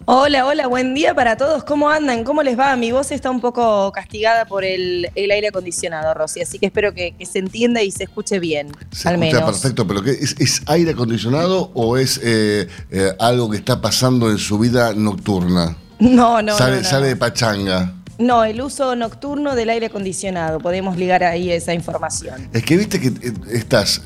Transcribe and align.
Hola, 0.07 0.45
hola, 0.45 0.67
buen 0.67 0.93
día 0.93 1.15
para 1.15 1.35
todos. 1.35 1.63
¿Cómo 1.63 1.89
andan? 1.89 2.23
¿Cómo 2.23 2.43
les 2.43 2.59
va? 2.59 2.75
Mi 2.75 2.91
voz 2.91 3.11
está 3.11 3.31
un 3.31 3.41
poco 3.41 3.91
castigada 3.91 4.45
por 4.45 4.63
el, 4.63 5.09
aire 5.15 5.47
acondicionado, 5.47 6.13
Rosy, 6.13 6.41
así 6.41 6.59
que 6.59 6.67
espero 6.67 6.93
que, 6.93 7.15
se 7.25 7.39
entienda 7.39 7.81
y 7.81 7.89
se 7.89 8.03
escuche 8.03 8.37
bien. 8.37 8.71
Se 8.91 9.09
al 9.09 9.23
escucha 9.23 9.45
perfecto, 9.45 9.87
pero 9.87 10.03
¿qué, 10.03 10.11
es, 10.11 10.61
aire 10.67 10.91
acondicionado 10.91 11.71
o 11.73 11.97
es 11.97 12.19
eh, 12.23 12.67
eh, 12.91 13.13
algo 13.19 13.49
que 13.49 13.57
está 13.57 13.81
pasando 13.81 14.29
en 14.29 14.37
su 14.37 14.59
vida 14.59 14.93
nocturna? 14.93 15.75
No, 15.97 16.39
no. 16.43 16.55
Sale, 16.55 16.83
sale 16.83 17.07
de 17.07 17.15
pachanga. 17.15 17.95
No, 18.19 18.43
el 18.43 18.61
uso 18.61 18.95
nocturno 18.95 19.55
del 19.55 19.69
aire 19.71 19.87
acondicionado. 19.87 20.59
Podemos 20.59 20.97
ligar 20.97 21.23
ahí 21.23 21.51
esa 21.51 21.73
información. 21.73 22.47
Es 22.53 22.63
que 22.63 22.77
viste 22.77 22.99
que 22.99 23.07
eh, 23.07 23.33
estás 23.53 24.03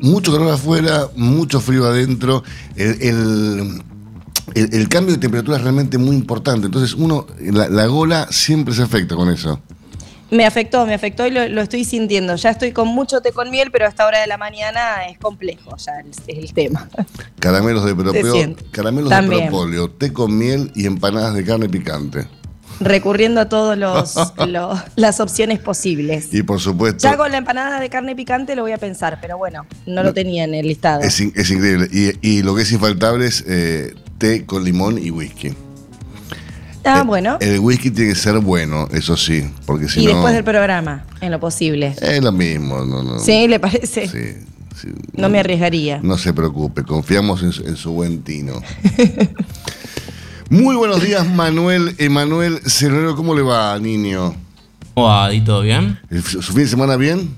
mucho 0.00 0.32
calor 0.32 0.52
afuera, 0.52 1.08
mucho 1.16 1.60
frío 1.60 1.86
adentro. 1.86 2.42
El, 2.76 3.82
cambio 4.88 5.14
de 5.14 5.20
temperatura 5.20 5.56
es 5.56 5.62
realmente 5.62 5.98
muy 5.98 6.16
importante. 6.16 6.66
Entonces, 6.66 6.94
uno, 6.94 7.26
la, 7.40 7.86
gola 7.86 8.28
siempre 8.30 8.74
se 8.74 8.82
afecta 8.82 9.14
con 9.14 9.30
eso. 9.30 9.60
Me 10.30 10.44
afectó, 10.44 10.86
me 10.86 10.94
afectó 10.94 11.26
y 11.26 11.30
lo, 11.30 11.60
estoy 11.60 11.84
sintiendo. 11.84 12.34
Ya 12.36 12.50
estoy 12.50 12.72
con 12.72 12.88
mucho 12.88 13.20
té 13.20 13.32
con 13.32 13.50
miel, 13.50 13.70
pero 13.70 13.86
a 13.86 13.88
esta 13.88 14.06
hora 14.06 14.20
de 14.20 14.26
la 14.26 14.38
mañana 14.38 15.06
es 15.08 15.18
complejo 15.18 15.76
ya 15.76 15.92
el, 16.26 16.52
tema. 16.52 16.88
Caramelos 17.38 17.84
de 17.84 17.94
propóleo, 17.94 18.56
caramelos 18.72 19.10
de 19.10 19.22
propóleo, 19.22 19.90
té 19.90 20.12
con 20.12 20.36
miel 20.36 20.72
y 20.74 20.86
empanadas 20.86 21.34
de 21.34 21.44
carne 21.44 21.68
picante 21.68 22.26
recurriendo 22.80 23.40
a 23.40 23.48
todas 23.48 23.78
las 24.96 25.20
opciones 25.20 25.58
posibles. 25.58 26.32
Y 26.32 26.42
por 26.42 26.60
supuesto. 26.60 27.08
Ya 27.08 27.16
con 27.16 27.30
la 27.30 27.38
empanada 27.38 27.80
de 27.80 27.88
carne 27.88 28.14
picante 28.14 28.54
lo 28.56 28.62
voy 28.62 28.72
a 28.72 28.78
pensar, 28.78 29.18
pero 29.20 29.38
bueno, 29.38 29.66
no, 29.86 30.02
lo 30.02 30.12
tenía 30.12 30.44
en 30.44 30.54
el 30.54 30.66
listado. 30.66 31.02
Es, 31.02 31.20
increíble. 31.20 31.88
Y, 31.92 32.42
lo 32.42 32.54
que 32.54 32.62
es 32.62 32.72
infaltable 32.72 33.26
es 33.26 33.44
eh, 33.46 33.94
té 34.18 34.44
con 34.44 34.64
limón 34.64 34.98
y 34.98 35.10
whisky. 35.10 35.54
Ah, 36.84 37.02
bueno. 37.02 37.38
El 37.40 37.58
whisky 37.58 37.90
tiene 37.90 38.12
que 38.12 38.18
ser 38.18 38.38
bueno, 38.38 38.88
eso 38.92 39.16
sí, 39.16 39.50
porque 39.66 39.88
si 39.88 40.02
y 40.02 40.06
después 40.06 40.32
del 40.32 40.44
programa, 40.44 41.04
en 41.20 41.32
lo 41.32 41.40
posible. 41.40 41.96
Es 42.00 42.22
lo 42.22 42.30
mismo, 42.30 42.84
no, 42.84 43.02
no. 43.02 43.18
Sí, 43.18 43.48
¿le 43.48 43.58
parece? 43.58 44.06
Sí. 44.06 44.88
no, 45.14 45.28
me 45.28 45.40
arriesgaría. 45.40 45.98
No 46.00 46.16
se 46.16 46.32
preocupe, 46.32 46.84
confiamos 46.84 47.42
en, 47.42 47.66
en 47.66 47.76
su 47.76 47.90
buen 47.90 48.22
tino. 48.22 48.62
Muy 50.48 50.76
buenos 50.76 51.02
días, 51.02 51.28
Manuel 51.28 51.96
Emanuel 51.98 52.60
Cerrero. 52.66 53.16
¿Cómo 53.16 53.34
le 53.34 53.42
va, 53.42 53.76
niño? 53.80 54.32
¿Cómo 54.94 55.08
va? 55.08 55.32
¿Y 55.34 55.40
todo 55.40 55.62
bien? 55.62 55.98
¿Su 56.22 56.40
fin 56.40 56.58
de 56.58 56.68
semana 56.68 56.96
bien? 56.96 57.34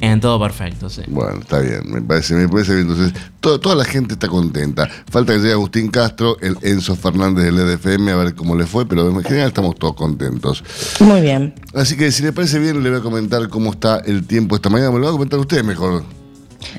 En 0.00 0.20
todo 0.20 0.38
perfecto, 0.38 0.90
sí. 0.90 1.00
Bueno, 1.06 1.40
está 1.40 1.60
bien, 1.60 1.80
me 1.86 2.02
parece, 2.02 2.34
me 2.34 2.48
parece 2.48 2.74
bien. 2.74 2.90
Entonces, 2.90 3.14
toda 3.40 3.74
la 3.74 3.84
gente 3.84 4.14
está 4.14 4.28
contenta. 4.28 4.86
Falta 5.10 5.32
que 5.32 5.38
llegue 5.38 5.52
Agustín 5.52 5.88
Castro, 5.88 6.36
el 6.40 6.58
Enzo 6.60 6.94
Fernández 6.94 7.44
del 7.44 7.58
EDFM, 7.58 8.10
a 8.10 8.16
ver 8.16 8.34
cómo 8.34 8.54
le 8.54 8.66
fue, 8.66 8.84
pero 8.84 9.08
en 9.08 9.22
general 9.22 9.48
estamos 9.48 9.76
todos 9.76 9.94
contentos. 9.94 10.62
Muy 11.00 11.22
bien. 11.22 11.54
Así 11.72 11.96
que 11.96 12.12
si 12.12 12.22
le 12.22 12.32
parece 12.32 12.58
bien, 12.58 12.82
le 12.82 12.90
voy 12.90 12.98
a 12.98 13.02
comentar 13.02 13.48
cómo 13.48 13.70
está 13.70 13.98
el 13.98 14.26
tiempo 14.26 14.56
esta 14.56 14.68
mañana. 14.68 14.90
Me 14.90 14.98
lo 14.98 15.04
va 15.04 15.10
a 15.10 15.12
comentar 15.12 15.38
usted 15.38 15.64
mejor. 15.64 16.04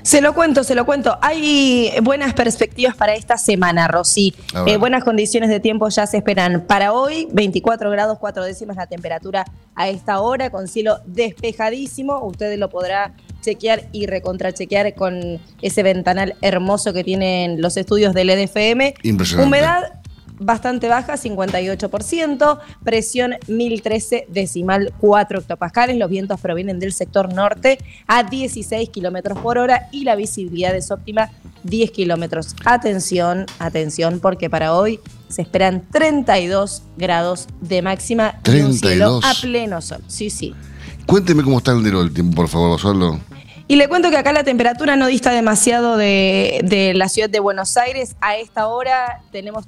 Se 0.01 0.21
lo 0.21 0.33
cuento, 0.33 0.63
se 0.63 0.75
lo 0.75 0.85
cuento. 0.85 1.17
Hay 1.21 1.91
buenas 2.01 2.33
perspectivas 2.33 2.95
para 2.95 3.13
esta 3.15 3.37
semana, 3.37 3.87
Rosy. 3.87 4.33
Eh, 4.67 4.77
buenas 4.77 5.03
condiciones 5.03 5.49
de 5.49 5.59
tiempo 5.59 5.89
ya 5.89 6.07
se 6.07 6.17
esperan 6.17 6.61
para 6.61 6.93
hoy. 6.93 7.27
24 7.31 7.89
grados, 7.89 8.17
4 8.19 8.43
décimas 8.43 8.77
la 8.77 8.87
temperatura 8.87 9.45
a 9.75 9.89
esta 9.89 10.19
hora, 10.19 10.49
con 10.49 10.67
cielo 10.67 10.99
despejadísimo. 11.05 12.19
Usted 12.25 12.57
lo 12.57 12.69
podrá 12.69 13.13
chequear 13.41 13.83
y 13.91 14.05
recontrachequear 14.05 14.93
con 14.95 15.39
ese 15.61 15.83
ventanal 15.83 16.35
hermoso 16.41 16.93
que 16.93 17.03
tienen 17.03 17.61
los 17.61 17.77
estudios 17.77 18.13
del 18.13 18.29
EDFM. 18.29 18.95
Impresionante. 19.03 19.47
Humedad 19.47 20.02
bastante 20.39 20.87
baja, 20.87 21.13
58%, 21.13 22.59
presión 22.83 23.35
1013 23.47 24.27
decimal 24.29 24.93
4 24.99 25.39
hectopascales, 25.39 25.97
los 25.97 26.09
vientos 26.09 26.39
provienen 26.39 26.79
del 26.79 26.93
sector 26.93 27.33
norte 27.33 27.79
a 28.07 28.23
16 28.23 28.89
kilómetros 28.89 29.37
por 29.39 29.57
hora 29.57 29.89
y 29.91 30.03
la 30.03 30.15
visibilidad 30.15 30.75
es 30.75 30.91
óptima 30.91 31.29
10 31.63 31.91
kilómetros. 31.91 32.55
Atención, 32.65 33.45
atención, 33.59 34.19
porque 34.19 34.49
para 34.49 34.75
hoy 34.75 34.99
se 35.29 35.41
esperan 35.41 35.83
32 35.91 36.83
grados 36.97 37.47
de 37.61 37.81
máxima 37.81 38.39
y 38.45 38.61
un 38.61 38.73
cielo 38.73 39.19
a 39.23 39.33
pleno 39.41 39.81
sol. 39.81 40.03
Sí, 40.07 40.29
sí. 40.29 40.53
Cuénteme 41.05 41.43
cómo 41.43 41.57
está 41.57 41.71
el 41.71 41.83
del 41.83 42.13
tiempo, 42.13 42.35
por 42.35 42.47
favor, 42.47 42.79
solo. 42.79 43.19
Y 43.67 43.75
le 43.77 43.87
cuento 43.87 44.09
que 44.09 44.17
acá 44.17 44.33
la 44.33 44.43
temperatura 44.43 44.95
no 44.95 45.07
dista 45.07 45.31
demasiado 45.31 45.97
de, 45.97 46.61
de, 46.63 46.93
la 46.93 47.07
ciudad 47.09 47.29
de 47.29 47.39
Buenos 47.39 47.77
Aires. 47.77 48.15
A 48.21 48.37
esta 48.37 48.67
hora 48.67 49.21
tenemos 49.31 49.65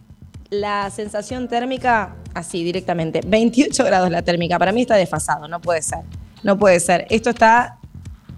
la 0.61 0.89
sensación 0.89 1.47
térmica, 1.47 2.15
así 2.33 2.63
directamente, 2.63 3.21
28 3.25 3.83
grados 3.83 4.09
la 4.09 4.21
térmica. 4.21 4.59
Para 4.59 4.71
mí 4.71 4.81
está 4.81 4.95
desfasado, 4.95 5.47
no 5.47 5.61
puede 5.61 5.81
ser. 5.81 5.99
No 6.43 6.57
puede 6.57 6.79
ser. 6.79 7.07
Esto 7.09 7.29
está 7.29 7.77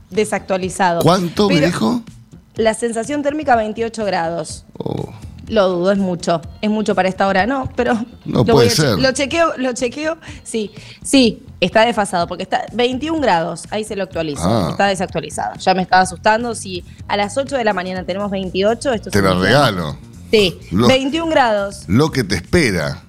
desactualizado. 0.10 1.02
¿Cuánto 1.02 1.50
me 1.50 1.62
dijo? 1.62 2.02
La 2.56 2.74
sensación 2.74 3.22
térmica 3.22 3.56
28 3.56 4.06
grados. 4.06 4.66
Oh. 4.78 5.14
Lo 5.48 5.70
dudo, 5.70 5.92
es 5.92 5.98
mucho. 5.98 6.42
Es 6.62 6.70
mucho 6.70 6.94
para 6.94 7.08
esta 7.08 7.28
hora, 7.28 7.46
no, 7.46 7.70
pero. 7.76 7.98
No 8.26 8.44
puede 8.44 8.70
ser. 8.70 9.00
Lo 9.00 9.12
chequeo, 9.14 9.54
lo 9.58 9.74
chequeo. 9.74 10.18
Sí, 10.44 10.72
sí, 11.04 11.44
está 11.62 11.86
desfasado, 11.86 12.28
porque 12.28 12.44
está 12.44 12.66
21 12.74 13.22
grados. 13.22 13.64
Ahí 13.70 13.84
se 13.84 13.96
lo 13.96 14.04
actualizo. 14.04 14.44
Ah. 14.44 14.68
Está 14.72 14.88
desactualizado. 14.88 15.56
Ya 15.56 15.74
me 15.74 15.84
estaba 15.84 16.02
asustando. 16.02 16.54
Si 16.54 16.84
a 17.08 17.16
las 17.16 17.38
8 17.38 17.56
de 17.56 17.64
la 17.64 17.74
mañana 17.74 18.04
tenemos 18.04 18.30
28, 18.30 18.94
esto 18.94 19.10
Te 19.10 19.22
lo 19.22 19.40
regalo. 19.40 19.98
Sí, 20.32 20.60
21 20.72 21.30
grados. 21.30 21.84
Lo 21.88 22.12
que 22.12 22.24
te 22.24 22.36
espera. 22.36 23.04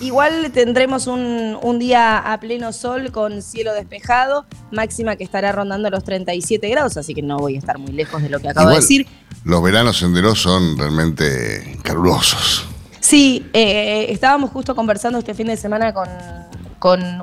Igual 0.00 0.50
tendremos 0.52 1.06
un, 1.06 1.78
día 1.78 2.18
a 2.18 2.38
pleno 2.40 2.72
sol 2.72 3.12
con 3.12 3.42
cielo 3.42 3.72
despejado, 3.72 4.46
máxima 4.70 5.16
que 5.16 5.24
estará 5.24 5.52
rondando 5.52 5.90
los 5.90 6.04
37 6.04 6.68
grados, 6.68 6.96
así 6.96 7.14
que 7.14 7.22
no 7.22 7.38
voy 7.38 7.56
a 7.56 7.58
estar 7.58 7.78
muy 7.78 7.92
lejos 7.92 8.22
de 8.22 8.28
lo 8.28 8.40
que 8.40 8.48
acabo 8.48 8.70
de 8.70 8.76
decir. 8.76 9.06
Los 9.44 9.62
veranos 9.62 9.98
senderos 9.98 10.40
son 10.40 10.76
realmente 10.76 11.78
calurosos. 11.82 12.66
Sí, 13.00 13.46
eh, 13.52 14.06
estábamos 14.10 14.50
justo 14.50 14.74
conversando 14.74 15.18
este 15.18 15.34
fin 15.34 15.46
de 15.46 15.56
semana 15.56 15.94
con, 15.94 16.08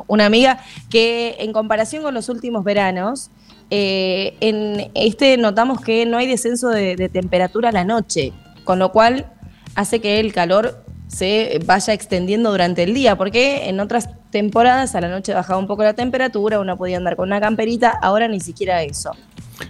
una 0.07 0.25
amiga 0.25 0.59
que 0.89 1.35
en 1.39 1.51
comparación 1.53 2.03
con 2.03 2.13
los 2.13 2.29
últimos 2.29 2.63
veranos, 2.63 3.29
eh, 3.69 4.35
en 4.39 4.91
este 4.95 5.37
notamos 5.37 5.81
que 5.81 6.05
no 6.05 6.17
hay 6.17 6.27
descenso 6.27 6.69
de, 6.69 6.95
de 6.95 7.09
temperatura 7.09 7.69
a 7.69 7.71
la 7.71 7.83
noche, 7.83 8.33
con 8.63 8.79
lo 8.79 8.91
cual 8.91 9.31
hace 9.77 10.01
que 10.01 10.19
el 10.19 10.33
calor 10.33 10.83
se 11.07 11.59
vaya 11.65 11.93
extendiendo 11.93 12.49
durante 12.49 12.83
el 12.83 12.93
día, 12.95 13.15
porque 13.15 13.69
en 13.69 13.79
otras 13.79 14.09
temporadas 14.31 14.95
a 14.95 15.01
la 15.01 15.07
noche 15.07 15.33
bajaba 15.33 15.59
un 15.59 15.67
poco 15.67 15.83
la 15.83 15.93
temperatura, 15.93 16.59
uno 16.59 16.75
podía 16.77 16.97
andar 16.97 17.15
con 17.15 17.29
una 17.29 17.39
camperita, 17.39 17.91
ahora 18.01 18.27
ni 18.27 18.39
siquiera 18.39 18.81
eso. 18.81 19.11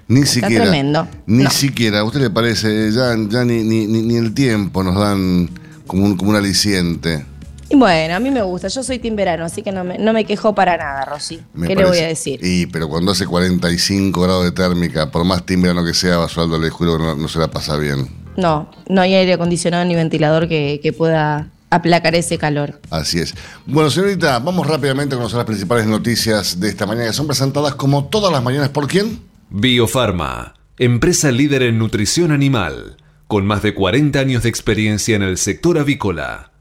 Ni 0.07 0.25
siquiera. 0.25 0.63
tremendo. 0.63 1.07
Ni 1.27 1.45
siquiera. 1.48 2.00
¿A 2.00 2.04
usted 2.06 2.21
le 2.21 2.30
parece? 2.30 2.89
Ya, 2.92 3.15
ya 3.30 3.44
ni, 3.44 3.63
ni, 3.63 4.15
el 4.15 4.33
tiempo 4.33 4.81
nos 4.81 4.95
dan 4.95 5.50
como 5.86 6.06
un, 6.06 6.15
como 6.15 6.31
un 6.31 6.38
aliciente. 6.38 7.25
Y 7.69 7.75
bueno, 7.75 8.15
a 8.15 8.19
mí 8.19 8.31
me 8.31 8.42
gusta, 8.42 8.69
yo 8.69 8.81
soy 8.81 9.00
team 9.00 9.18
verano, 9.18 9.44
así 9.44 9.62
que 9.62 9.74
no 9.74 9.83
me, 9.83 9.98
no 9.98 10.13
me 10.13 10.24
quejo 10.24 10.56
para 10.56 10.77
nada, 10.77 11.04
Rosy. 11.04 11.42
Me 11.54 11.68
¿Qué 11.68 11.75
le 11.75 11.83
voy 11.83 11.98
a 11.98 12.07
decir? 12.07 12.39
Y, 12.42 12.68
pero 12.68 12.88
cuando 12.88 13.12
hace 13.12 13.25
45 13.25 14.21
grados 14.21 14.45
de 14.45 14.54
térmica, 14.54 15.12
por 15.12 15.25
más 15.25 15.45
timbrano 15.45 15.83
que 15.83 15.94
sea, 15.94 16.15
Basualdo, 16.15 16.57
le 16.57 16.69
juro 16.69 16.98
que 16.98 17.04
no, 17.04 17.15
no 17.18 17.27
se 17.27 17.39
la 17.39 17.50
pasa 17.50 17.75
bien. 17.75 18.27
No, 18.38 18.72
no 18.88 19.01
hay 19.01 19.16
aire 19.16 19.34
acondicionado 19.34 19.84
ni 19.84 19.95
ventilador 19.95 20.48
que, 20.48 20.80
que 20.81 20.94
pueda 20.94 21.50
aplacar 21.69 22.16
ese 22.16 22.38
calor. 22.38 22.80
Así 22.89 23.19
es. 23.19 23.36
Bueno, 23.66 23.89
señorita, 23.89 24.39
vamos 24.39 24.68
rápidamente 24.68 25.16
a 25.16 25.18
conocer 25.18 25.38
las 25.38 25.45
principales 25.45 25.86
noticias 25.86 26.60
de 26.60 26.69
esta 26.69 26.86
mañana 26.86 27.07
que 27.07 27.13
son 27.13 27.28
presentadas 27.28 27.75
como 27.75 28.06
todas 28.06 28.31
las 28.31 28.44
mañanas. 28.44 28.69
¿Por 28.69 28.88
quién? 28.88 29.19
Biofarma, 29.50 30.56
empresa 30.78 31.31
líder 31.31 31.63
en 31.63 31.78
nutrición 31.78 32.31
animal, 32.31 32.98
con 33.28 33.45
más 33.45 33.62
de 33.62 33.74
40 33.74 34.19
años 34.19 34.44
de 34.44 34.50
experiencia 34.50 35.16
en 35.16 35.24
el 35.24 35.38
sector 35.38 35.78
avícola. 35.78 36.51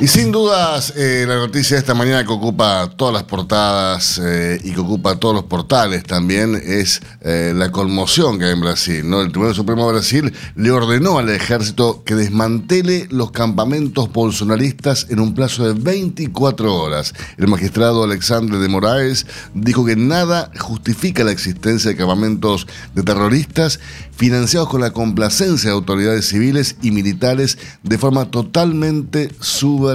Y 0.00 0.08
sin 0.08 0.32
dudas, 0.32 0.94
eh, 0.96 1.26
la 1.28 1.34
noticia 1.34 1.76
de 1.76 1.80
esta 1.80 1.92
mañana 1.92 2.24
que 2.24 2.32
ocupa 2.32 2.90
todas 2.96 3.12
las 3.12 3.24
portadas 3.24 4.18
eh, 4.24 4.58
y 4.64 4.72
que 4.72 4.80
ocupa 4.80 5.16
todos 5.16 5.34
los 5.34 5.44
portales 5.44 6.04
también 6.04 6.54
es 6.54 7.02
eh, 7.20 7.52
la 7.54 7.70
conmoción 7.70 8.38
que 8.38 8.46
hay 8.46 8.52
en 8.52 8.62
Brasil. 8.62 9.02
¿no? 9.06 9.20
El 9.20 9.30
Tribunal 9.30 9.54
Supremo 9.54 9.84
de 9.84 9.92
Brasil 9.92 10.32
le 10.54 10.70
ordenó 10.70 11.18
al 11.18 11.28
ejército 11.28 12.02
que 12.02 12.14
desmantele 12.14 13.08
los 13.10 13.30
campamentos 13.30 14.10
bolsonaristas 14.10 15.06
en 15.10 15.20
un 15.20 15.34
plazo 15.34 15.70
de 15.70 15.78
24 15.78 16.74
horas. 16.74 17.12
El 17.36 17.48
magistrado 17.48 18.02
Alexandre 18.02 18.56
de 18.56 18.68
Moraes 18.68 19.26
dijo 19.52 19.84
que 19.84 19.96
nada 19.96 20.50
justifica 20.58 21.24
la 21.24 21.32
existencia 21.32 21.90
de 21.90 21.98
campamentos 21.98 22.66
de 22.94 23.02
terroristas 23.02 23.80
financiados 24.16 24.70
con 24.70 24.80
la 24.80 24.92
complacencia 24.92 25.68
de 25.68 25.76
autoridades 25.76 26.26
civiles 26.26 26.76
y 26.80 26.90
militares 26.90 27.58
de 27.82 27.98
forma 27.98 28.30
totalmente 28.30 29.30
subversiva. 29.40 29.89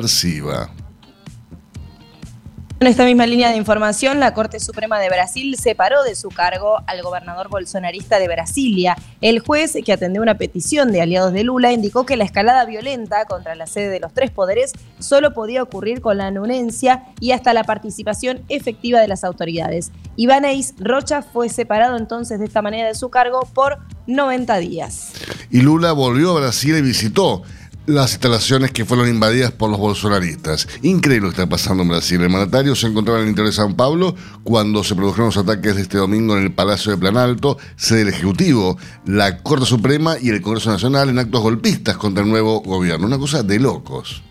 En 2.81 2.88
esta 2.88 3.06
misma 3.06 3.25
línea 3.25 3.51
de 3.51 3.56
información, 3.56 4.19
la 4.19 4.33
Corte 4.33 4.59
Suprema 4.59 5.00
de 5.00 5.07
Brasil 5.07 5.56
separó 5.57 6.03
de 6.03 6.13
su 6.13 6.27
cargo 6.27 6.83
al 6.88 7.01
gobernador 7.03 7.47
bolsonarista 7.50 8.19
de 8.19 8.27
Brasilia. 8.27 8.97
El 9.21 9.39
juez, 9.39 9.77
que 9.86 9.94
atendió 9.94 10.21
una 10.21 10.38
petición 10.38 10.92
de 10.92 11.01
aliados 11.01 11.31
de 11.31 11.45
Lula, 11.45 11.71
indicó 11.71 12.06
que 12.06 12.18
la 12.18 12.25
escalada 12.25 12.65
violenta 12.65 13.24
contra 13.25 13.56
la 13.56 13.65
sede 13.65 13.88
de 13.88 14.01
los 14.01 14.13
tres 14.13 14.30
poderes 14.30 14.74
solo 15.00 15.33
podía 15.33 15.63
ocurrir 15.63 16.01
con 16.01 16.18
la 16.18 16.27
anuencia 16.27 17.06
y 17.21 17.31
hasta 17.31 17.53
la 17.53 17.63
participación 17.63 18.42
efectiva 18.50 19.00
de 19.00 19.07
las 19.07 19.24
autoridades. 19.24 19.94
Ibanez 20.18 20.75
Rocha 20.77 21.21
fue 21.21 21.47
separado 21.47 21.95
entonces 21.95 22.39
de 22.39 22.45
esta 22.45 22.62
manera 22.62 22.89
de 22.89 22.95
su 22.95 23.09
cargo 23.09 23.47
por 23.53 23.80
90 24.07 24.57
días. 24.57 25.13
Y 25.50 25.62
Lula 25.62 25.94
volvió 25.94 26.31
a 26.31 26.42
Brasil 26.42 26.75
y 26.75 26.81
visitó 26.81 27.44
las 27.88 28.12
instalaciones 28.12 28.72
que 28.72 28.86
fueron 28.86 29.08
invadidas 29.08 29.52
por 29.52 29.70
los 29.70 29.80
bolsonaristas. 29.80 30.68
Increíble 30.82 31.28
lo 31.28 31.34
que 31.34 31.42
está 31.42 31.50
pasando 31.50 31.84
en 31.84 31.90
Brasil. 31.90 32.22
El 32.22 32.30
mandatario 32.30 32.76
se 32.76 32.88
encontraba 32.88 33.20
en 33.20 33.26
el 33.26 33.30
interior 33.30 33.52
de 33.52 33.56
San 33.56 33.76
Pablo 33.76 34.16
cuando 34.44 34.84
se 34.84 34.96
produjeron 34.96 35.28
los 35.28 35.38
ataques 35.38 35.76
de 35.76 35.82
este 35.82 35.98
domingo 35.98 36.38
en 36.38 36.44
el 36.44 36.52
Palacio 36.52 36.92
de 36.92 36.98
Planalto, 36.98 37.58
sede 37.76 38.00
del 38.00 38.10
Ejecutivo, 38.10 38.78
la 39.06 39.38
Corte 39.38 39.66
Suprema 39.66 40.16
y 40.20 40.30
el 40.30 40.42
Congreso 40.42 40.72
Nacional 40.72 41.10
en 41.10 41.20
actos 41.20 41.42
golpistas 41.42 41.98
contra 41.98 42.24
el 42.24 42.30
nuevo 42.30 42.62
gobierno. 42.62 43.06
Una 43.06 43.18
cosa 43.18 43.44
de 43.44 43.60
locos. 43.60 44.24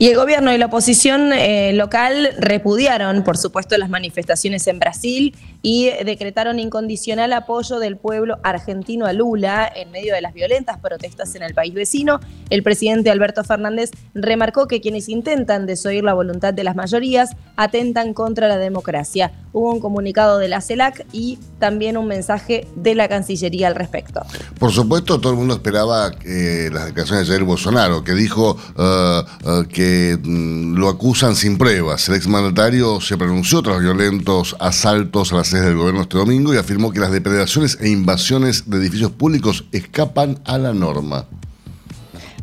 Y 0.00 0.06
el 0.06 0.16
gobierno 0.16 0.52
y 0.52 0.58
la 0.58 0.66
oposición 0.66 1.32
eh, 1.32 1.72
local 1.72 2.30
repudiaron, 2.38 3.24
por 3.24 3.36
supuesto, 3.36 3.76
las 3.78 3.90
manifestaciones 3.90 4.64
en 4.68 4.78
Brasil 4.78 5.34
y 5.62 5.90
decretaron 6.04 6.58
incondicional 6.58 7.32
apoyo 7.32 7.78
del 7.78 7.96
pueblo 7.96 8.38
argentino 8.42 9.06
a 9.06 9.12
Lula 9.12 9.70
en 9.74 9.90
medio 9.90 10.14
de 10.14 10.20
las 10.20 10.32
violentas 10.32 10.78
protestas 10.78 11.34
en 11.34 11.42
el 11.42 11.54
país 11.54 11.74
vecino. 11.74 12.20
El 12.50 12.62
presidente 12.62 13.10
Alberto 13.10 13.44
Fernández 13.44 13.90
remarcó 14.14 14.68
que 14.68 14.80
quienes 14.80 15.08
intentan 15.08 15.66
desoír 15.66 16.04
la 16.04 16.14
voluntad 16.14 16.54
de 16.54 16.64
las 16.64 16.76
mayorías 16.76 17.36
atentan 17.56 18.14
contra 18.14 18.48
la 18.48 18.58
democracia. 18.58 19.32
Hubo 19.52 19.72
un 19.72 19.80
comunicado 19.80 20.38
de 20.38 20.48
la 20.48 20.60
CELAC 20.60 21.06
y 21.12 21.38
también 21.58 21.96
un 21.96 22.06
mensaje 22.06 22.66
de 22.76 22.94
la 22.94 23.08
Cancillería 23.08 23.66
al 23.66 23.74
respecto. 23.74 24.20
Por 24.58 24.72
supuesto, 24.72 25.20
todo 25.20 25.32
el 25.32 25.38
mundo 25.38 25.54
esperaba 25.54 26.12
eh, 26.24 26.70
las 26.72 26.86
declaraciones 26.86 27.26
de 27.26 27.34
Jair 27.34 27.44
Bolsonaro, 27.44 28.04
que 28.04 28.12
dijo 28.12 28.56
uh, 28.76 29.50
uh, 29.50 29.64
que 29.68 30.18
mm, 30.22 30.76
lo 30.76 30.88
acusan 30.88 31.34
sin 31.34 31.58
pruebas. 31.58 32.08
El 32.08 32.14
exmandatario 32.14 33.00
se 33.00 33.16
pronunció 33.16 33.62
tras 33.62 33.80
violentos 33.80 34.56
asaltos 34.60 35.32
a 35.32 35.36
las 35.36 35.47
sedes 35.48 35.66
del 35.66 35.76
gobierno 35.76 36.02
este 36.02 36.18
domingo 36.18 36.54
y 36.54 36.56
afirmó 36.56 36.92
que 36.92 37.00
las 37.00 37.10
depredaciones 37.10 37.78
e 37.80 37.88
invasiones 37.88 38.68
de 38.70 38.78
edificios 38.78 39.10
públicos 39.12 39.64
escapan 39.72 40.38
a 40.44 40.58
la 40.58 40.72
norma. 40.72 41.26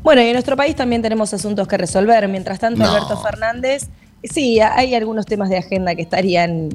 Bueno, 0.04 0.22
y 0.22 0.26
en 0.28 0.34
nuestro 0.34 0.56
país 0.56 0.76
también 0.76 1.02
tenemos 1.02 1.34
asuntos 1.34 1.68
que 1.68 1.78
resolver. 1.78 2.28
Mientras 2.28 2.60
tanto, 2.60 2.80
No. 2.84 2.92
Alberto 2.92 3.20
Fernández, 3.22 3.90
sí, 4.32 4.60
hay 4.60 4.96
algunos 4.96 5.26
temas 5.26 5.50
de 5.50 5.58
agenda 5.58 5.96
que 5.96 6.02
estarían 6.02 6.70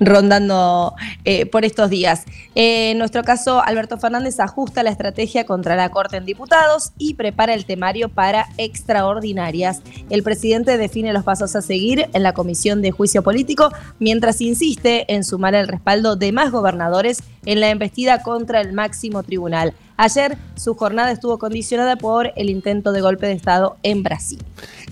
rondando 0.00 0.94
eh, 1.24 1.46
por 1.46 1.64
estos 1.64 1.90
días. 1.90 2.24
Eh, 2.54 2.90
en 2.90 2.98
nuestro 2.98 3.22
caso, 3.22 3.62
Alberto 3.62 3.98
Fernández 3.98 4.40
ajusta 4.40 4.82
la 4.82 4.90
estrategia 4.90 5.44
contra 5.44 5.76
la 5.76 5.90
Corte 5.90 6.16
en 6.16 6.24
Diputados 6.24 6.92
y 6.98 7.14
prepara 7.14 7.54
el 7.54 7.64
temario 7.64 8.08
para 8.08 8.48
extraordinarias. 8.58 9.82
El 10.10 10.22
presidente 10.22 10.78
define 10.78 11.12
los 11.12 11.24
pasos 11.24 11.54
a 11.56 11.62
seguir 11.62 12.08
en 12.12 12.22
la 12.22 12.32
Comisión 12.32 12.82
de 12.82 12.90
Juicio 12.90 13.22
Político, 13.22 13.70
mientras 13.98 14.40
insiste 14.40 15.12
en 15.12 15.24
sumar 15.24 15.54
el 15.54 15.68
respaldo 15.68 16.16
de 16.16 16.32
más 16.32 16.50
gobernadores 16.50 17.22
en 17.44 17.60
la 17.60 17.70
embestida 17.70 18.22
contra 18.22 18.60
el 18.60 18.72
máximo 18.72 19.22
tribunal. 19.22 19.74
Ayer 20.02 20.36
su 20.56 20.74
jornada 20.74 21.12
estuvo 21.12 21.38
condicionada 21.38 21.94
por 21.94 22.32
el 22.34 22.50
intento 22.50 22.90
de 22.90 23.00
golpe 23.00 23.26
de 23.26 23.34
Estado 23.34 23.76
en 23.84 24.02
Brasil. 24.02 24.40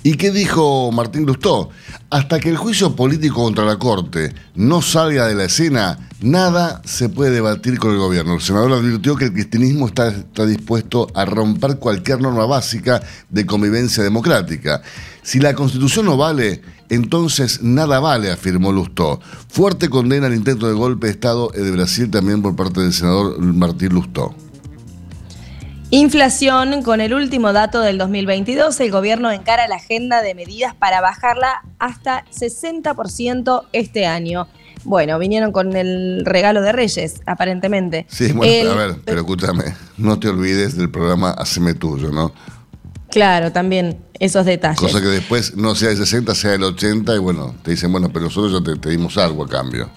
¿Y 0.04 0.14
qué 0.14 0.30
dijo 0.30 0.92
Martín 0.92 1.26
Lustó? 1.26 1.70
Hasta 2.10 2.38
que 2.38 2.48
el 2.48 2.56
juicio 2.56 2.94
político 2.94 3.42
contra 3.42 3.64
la 3.64 3.76
Corte 3.76 4.32
no 4.54 4.82
salga 4.82 5.26
de 5.26 5.34
la 5.34 5.46
escena, 5.46 5.98
nada 6.20 6.80
se 6.84 7.08
puede 7.08 7.32
debatir 7.32 7.80
con 7.80 7.90
el 7.90 7.98
gobierno. 7.98 8.34
El 8.34 8.40
senador 8.40 8.72
advirtió 8.72 9.16
que 9.16 9.24
el 9.24 9.32
cristianismo 9.32 9.88
está, 9.88 10.12
dispuesto 10.46 11.08
a 11.12 11.24
romper 11.24 11.80
cualquier 11.80 12.20
norma 12.20 12.46
básica 12.46 13.02
de 13.30 13.44
convivencia 13.46 14.04
democrática. 14.04 14.80
Si 15.24 15.40
la 15.40 15.54
constitución 15.54 16.06
no 16.06 16.16
vale, 16.16 16.62
entonces 16.88 17.64
nada 17.64 17.98
vale, 17.98 18.30
afirmó 18.30 18.70
Lustó. 18.70 19.18
Fuerte 19.48 19.88
condena 19.88 20.28
al 20.28 20.34
intento 20.34 20.68
de 20.68 20.74
golpe 20.74 21.08
de 21.08 21.14
Estado 21.14 21.48
de 21.48 21.72
Brasil 21.72 22.08
también 22.12 22.42
por 22.42 22.54
parte 22.54 22.80
del 22.80 22.92
senador 22.92 23.40
Martín 23.40 23.92
Lustó. 23.94 24.36
Inflación, 25.92 26.82
con 26.84 27.00
el 27.00 27.12
último 27.12 27.52
dato 27.52 27.81
del 27.81 27.98
2022, 27.98 28.79
el 28.79 28.93
gobierno 28.93 29.32
encara 29.32 29.67
la 29.67 29.74
agenda 29.76 30.22
de 30.22 30.36
medidas 30.36 30.72
para 30.74 31.00
bajarla 31.00 31.62
hasta 31.81 32.24
60% 32.31 33.65
este 33.72 34.06
año. 34.06 34.46
Bueno, 34.84 35.19
vinieron 35.19 35.50
con 35.50 35.74
el 35.76 36.22
regalo 36.24 36.62
de 36.62 36.70
Reyes, 36.70 37.20
aparentemente. 37.26 38.06
Sí, 38.08 38.32
bueno, 38.32 38.53
El- 38.53 38.70
a 38.70 38.74
ver, 38.86 38.96
pero 39.05 39.20
escúchame, 39.22 39.65
no 39.98 40.19
te 40.20 40.29
olvides 40.29 40.76
del 40.76 40.91
programa 40.91 41.32
Haceme 41.32 41.74
Tuyo, 41.74 42.10
¿no? 42.12 42.32
Claro, 43.10 43.50
también 43.50 43.98
esos 44.20 44.46
detalles. 44.46 44.79
Cosa 44.79 45.00
que 45.00 45.08
después 45.08 45.56
no 45.56 45.74
sea 45.74 45.91
el 45.91 45.96
60, 45.96 46.36
sea 46.36 46.55
el 46.55 46.62
80 46.62 47.17
y 47.17 47.19
bueno, 47.19 47.56
te 47.65 47.72
dicen, 47.72 47.91
bueno, 47.91 48.10
pero 48.12 48.26
nosotros 48.26 48.53
ya 48.53 48.62
te, 48.62 48.79
te 48.79 48.91
dimos 48.91 49.19
algo 49.19 49.44
a 49.44 49.48
cambio. 49.48 49.91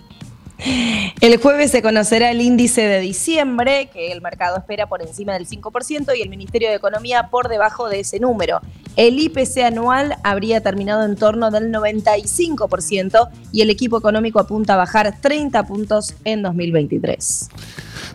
El 1.22 1.38
jueves 1.38 1.72
se 1.72 1.82
conocerá 1.82 2.32
el 2.32 2.42
índice 2.42 2.82
de 2.82 3.00
diciembre, 3.00 3.90
que 3.92 4.12
el 4.12 4.22
mercado 4.22 4.58
espera 4.58 4.88
por 4.88 5.02
encima 5.02 5.34
del 5.34 5.48
5% 5.48 6.18
y 6.18 6.22
el 6.22 6.30
Ministerio 6.30 6.70
de 6.70 6.76
Economía 6.76 7.30
por 7.32 7.50
debajo 7.50 7.90
de 7.90 8.02
ese 8.02 8.20
número. 8.20 8.60
El 8.96 9.20
IPC 9.20 9.60
anual 9.66 10.16
habría 10.24 10.62
terminado 10.62 11.04
en 11.06 11.16
torno 11.16 11.50
del 11.50 11.72
95% 11.72 13.30
y 13.52 13.62
el 13.62 13.70
equipo 13.70 13.98
económico 13.98 14.40
apunta 14.40 14.76
a 14.76 14.78
bajar 14.78 15.18
30 15.20 15.66
puntos 15.66 16.14
en 16.26 16.44
2023. 16.44 17.50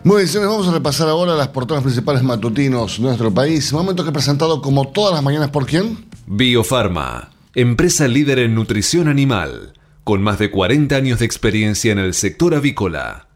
Muy 0.03 0.17
bien, 0.17 0.27
señores, 0.27 0.51
vamos 0.51 0.67
a 0.69 0.71
repasar 0.71 1.09
ahora 1.09 1.35
las 1.35 1.49
portadas 1.49 1.83
principales 1.83 2.23
matutinos 2.23 2.97
de 2.97 3.03
nuestro 3.03 3.33
país. 3.33 3.73
Momento 3.73 4.03
que 4.03 4.11
he 4.11 4.13
presentado 4.13 4.61
como 4.61 4.87
todas 4.87 5.13
las 5.13 5.23
mañanas 5.23 5.49
por 5.49 5.65
quién? 5.65 6.05
Biofarma, 6.25 7.31
empresa 7.53 8.07
líder 8.07 8.39
en 8.39 8.55
nutrición 8.55 9.09
animal, 9.09 9.73
con 10.09 10.23
más 10.23 10.39
de 10.39 10.49
40 10.49 10.95
años 10.95 11.19
de 11.19 11.25
experiencia 11.25 11.91
en 11.91 11.99
el 11.99 12.15
sector 12.15 12.55
avícola. 12.55 13.27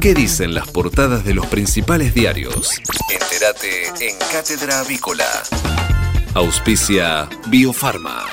¿Qué 0.00 0.14
dicen 0.14 0.52
las 0.52 0.68
portadas 0.68 1.24
de 1.24 1.32
los 1.32 1.46
principales 1.46 2.12
diarios? 2.12 2.72
Entérate 3.08 4.08
en 4.08 4.18
Cátedra 4.32 4.80
Avícola. 4.80 5.28
Auspicia 6.34 7.28
Biofarma. 7.46 8.24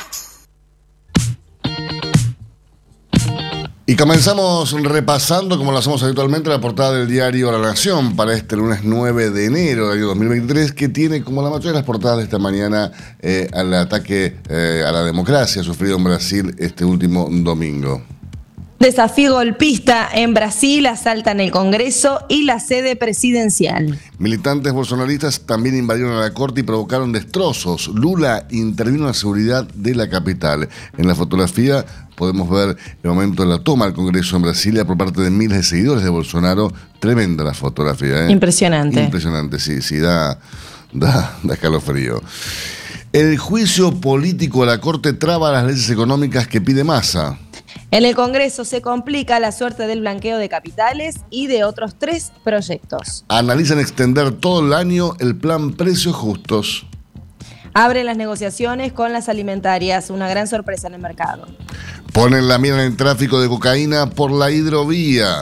Y 3.90 3.96
comenzamos 3.96 4.72
repasando, 4.84 5.58
como 5.58 5.72
lo 5.72 5.80
hacemos 5.80 6.04
habitualmente, 6.04 6.48
la 6.48 6.62
portada 6.62 6.92
del 6.92 7.08
diario 7.08 7.52
La 7.52 7.58
Nación 7.58 8.16
para 8.16 8.36
este 8.36 8.56
lunes 8.56 8.82
9 8.84 9.32
de 9.32 9.46
enero 9.46 9.90
del 9.90 9.98
año 9.98 10.08
2023, 10.10 10.74
que 10.74 10.90
tiene, 10.90 11.24
como 11.24 11.42
la 11.42 11.50
mayoría 11.50 11.72
de 11.72 11.78
las 11.78 11.86
portadas 11.86 12.20
de 12.20 12.26
esta 12.26 12.38
mañana, 12.38 12.92
eh, 13.20 13.50
al 13.52 13.74
ataque 13.74 14.38
eh, 14.48 14.84
a 14.88 14.92
la 14.92 15.04
democracia 15.04 15.64
sufrido 15.64 15.98
en 15.98 16.04
Brasil 16.04 16.56
este 16.60 16.86
último 16.86 17.30
domingo. 17.32 18.04
Desafío 18.80 19.34
golpista 19.34 20.08
en 20.14 20.34
Brasil 20.34 20.86
asaltan 20.86 21.42
el 21.42 21.52
Congreso 21.52 22.22
y 22.30 22.44
la 22.44 22.62
sede 22.62 22.96
presidencial. 22.96 24.00
Militantes 24.20 24.72
bolsonaristas 24.72 25.42
también 25.42 25.78
invadieron 25.78 26.14
a 26.14 26.22
la 26.22 26.34
corte 26.34 26.62
y 26.62 26.64
provocaron 26.64 27.12
destrozos. 27.12 27.90
Lula 27.90 28.48
intervino 28.52 29.00
en 29.00 29.08
la 29.08 29.14
seguridad 29.14 29.68
de 29.74 29.96
la 29.96 30.10
capital. 30.10 30.70
En 30.98 31.08
la 31.10 31.14
fotografía 31.14 31.86
podemos 32.16 32.50
ver 32.50 32.78
el 33.04 33.10
momento 33.10 33.44
de 33.44 33.50
la 33.50 33.60
toma 33.60 33.84
del 33.84 33.94
Congreso 33.94 34.38
en 34.38 34.44
Brasilia 34.44 34.86
por 34.86 34.98
parte 34.98 35.20
de 35.20 35.30
miles 35.30 35.58
de 35.58 35.64
seguidores 35.64 36.02
de 36.02 36.10
Bolsonaro. 36.10 36.72
Tremenda 37.02 37.44
la 37.44 37.54
fotografía. 37.54 38.28
¿eh? 38.28 38.32
Impresionante. 38.32 39.04
Impresionante, 39.04 39.60
sí, 39.60 39.82
sí, 39.82 39.98
da, 39.98 40.40
da, 40.94 41.38
da 41.44 41.54
escalofrío. 41.54 42.22
El 43.12 43.38
juicio 43.38 44.00
político 44.00 44.64
a 44.64 44.68
la 44.68 44.80
Corte 44.80 45.12
traba 45.12 45.52
las 45.52 45.66
leyes 45.66 45.90
económicas 45.90 46.48
que 46.48 46.62
pide 46.62 46.86
Massa. 46.86 47.38
En 47.92 48.06
el 48.06 48.14
Congreso 48.14 48.66
se 48.66 48.84
complica 48.84 49.40
la 49.40 49.52
suerte 49.52 49.88
del 49.88 50.02
blanqueo 50.02 50.38
de 50.38 50.48
capitales 50.48 51.22
y 51.32 51.48
de 51.48 51.64
otros 51.64 51.96
tres 51.98 52.32
proyectos. 52.44 53.26
Analizan 53.30 53.80
extender 53.80 54.32
todo 54.32 54.64
el 54.64 54.74
año 54.74 55.16
el 55.20 55.36
plan 55.36 55.74
Precios 55.74 56.16
Justos. 56.16 56.86
Abren 57.74 58.06
las 58.06 58.16
negociaciones 58.16 58.94
con 58.94 59.12
las 59.12 59.28
alimentarias, 59.28 60.12
una 60.12 60.30
gran 60.30 60.48
sorpresa 60.48 60.88
en 60.88 60.94
el 60.94 61.02
mercado. 61.02 61.48
Ponen 62.14 62.48
la 62.48 62.60
mira 62.60 62.76
en 62.76 62.92
el 62.92 62.98
tráfico 62.98 63.42
de 63.42 63.48
cocaína 63.48 64.08
por 64.08 64.32
la 64.32 64.52
hidrovía. 64.52 65.34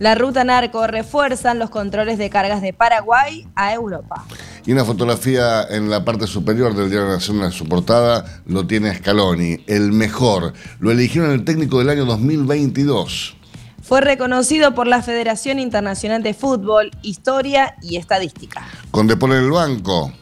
La 0.00 0.14
ruta 0.14 0.44
narco 0.44 0.86
refuerzan 0.86 1.58
los 1.58 1.68
controles 1.68 2.16
de 2.16 2.30
cargas 2.30 2.62
de 2.62 2.72
Paraguay 2.72 3.46
a 3.54 3.74
Europa. 3.74 4.24
Y 4.64 4.72
una 4.72 4.86
fotografía 4.86 5.62
en 5.68 5.90
la 5.90 6.06
parte 6.06 6.26
superior 6.26 6.74
del 6.74 6.88
Diario 6.88 7.10
Nacional, 7.10 7.48
en 7.48 7.52
su 7.52 7.66
portada, 7.66 8.24
lo 8.46 8.66
tiene 8.66 8.96
Scaloni, 8.96 9.58
el 9.66 9.92
mejor. 9.92 10.54
Lo 10.78 10.90
eligieron 10.90 11.32
el 11.32 11.44
técnico 11.44 11.80
del 11.80 11.90
año 11.90 12.06
2022. 12.06 13.36
Fue 13.82 14.00
reconocido 14.00 14.74
por 14.74 14.86
la 14.86 15.02
Federación 15.02 15.58
Internacional 15.58 16.22
de 16.22 16.32
Fútbol, 16.32 16.92
Historia 17.02 17.74
y 17.82 17.96
Estadística. 17.96 18.66
Con 18.90 19.06
Depol 19.06 19.32
en 19.32 19.44
el 19.44 19.50
banco. 19.50 20.14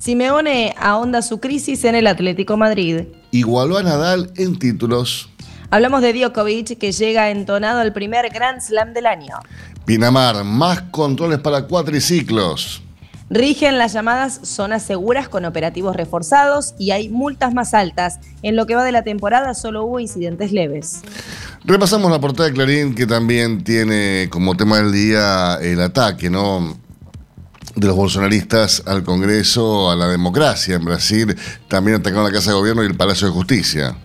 Simeone 0.00 0.74
ahonda 0.76 1.22
su 1.22 1.38
crisis 1.38 1.84
en 1.84 1.94
el 1.94 2.08
Atlético 2.08 2.56
Madrid. 2.56 3.02
Igualó 3.30 3.78
a 3.78 3.84
Nadal 3.84 4.32
en 4.34 4.58
títulos. 4.58 5.30
Hablamos 5.72 6.02
de 6.02 6.12
Djokovic, 6.12 6.78
que 6.78 6.90
llega 6.90 7.30
entonado 7.30 7.78
al 7.78 7.92
primer 7.92 8.28
Grand 8.30 8.60
Slam 8.60 8.92
del 8.92 9.06
año. 9.06 9.36
Pinamar, 9.84 10.42
más 10.42 10.82
controles 10.90 11.38
para 11.38 11.62
cuatriciclos. 11.68 12.82
Rigen 13.30 13.78
las 13.78 13.92
llamadas 13.92 14.40
zonas 14.42 14.82
seguras 14.82 15.28
con 15.28 15.44
operativos 15.44 15.94
reforzados 15.94 16.74
y 16.76 16.90
hay 16.90 17.08
multas 17.08 17.54
más 17.54 17.72
altas. 17.72 18.18
En 18.42 18.56
lo 18.56 18.66
que 18.66 18.74
va 18.74 18.82
de 18.82 18.90
la 18.90 19.04
temporada 19.04 19.54
solo 19.54 19.84
hubo 19.84 20.00
incidentes 20.00 20.50
leves. 20.50 21.02
Repasamos 21.64 22.10
la 22.10 22.20
portada 22.20 22.48
de 22.48 22.54
Clarín 22.54 22.92
que 22.96 23.06
también 23.06 23.62
tiene 23.62 24.26
como 24.28 24.56
tema 24.56 24.78
del 24.78 24.90
día 24.90 25.54
el 25.62 25.80
ataque, 25.80 26.30
¿no? 26.30 26.76
de 27.76 27.86
los 27.86 27.94
bolsonaristas 27.94 28.82
al 28.86 29.04
Congreso, 29.04 29.88
a 29.92 29.94
la 29.94 30.08
democracia 30.08 30.74
en 30.74 30.84
Brasil, 30.84 31.36
también 31.68 31.98
atacaron 31.98 32.24
la 32.24 32.32
Casa 32.32 32.50
de 32.50 32.56
Gobierno 32.56 32.82
y 32.82 32.86
el 32.86 32.96
Palacio 32.96 33.28
de 33.28 33.32
Justicia. 33.32 33.96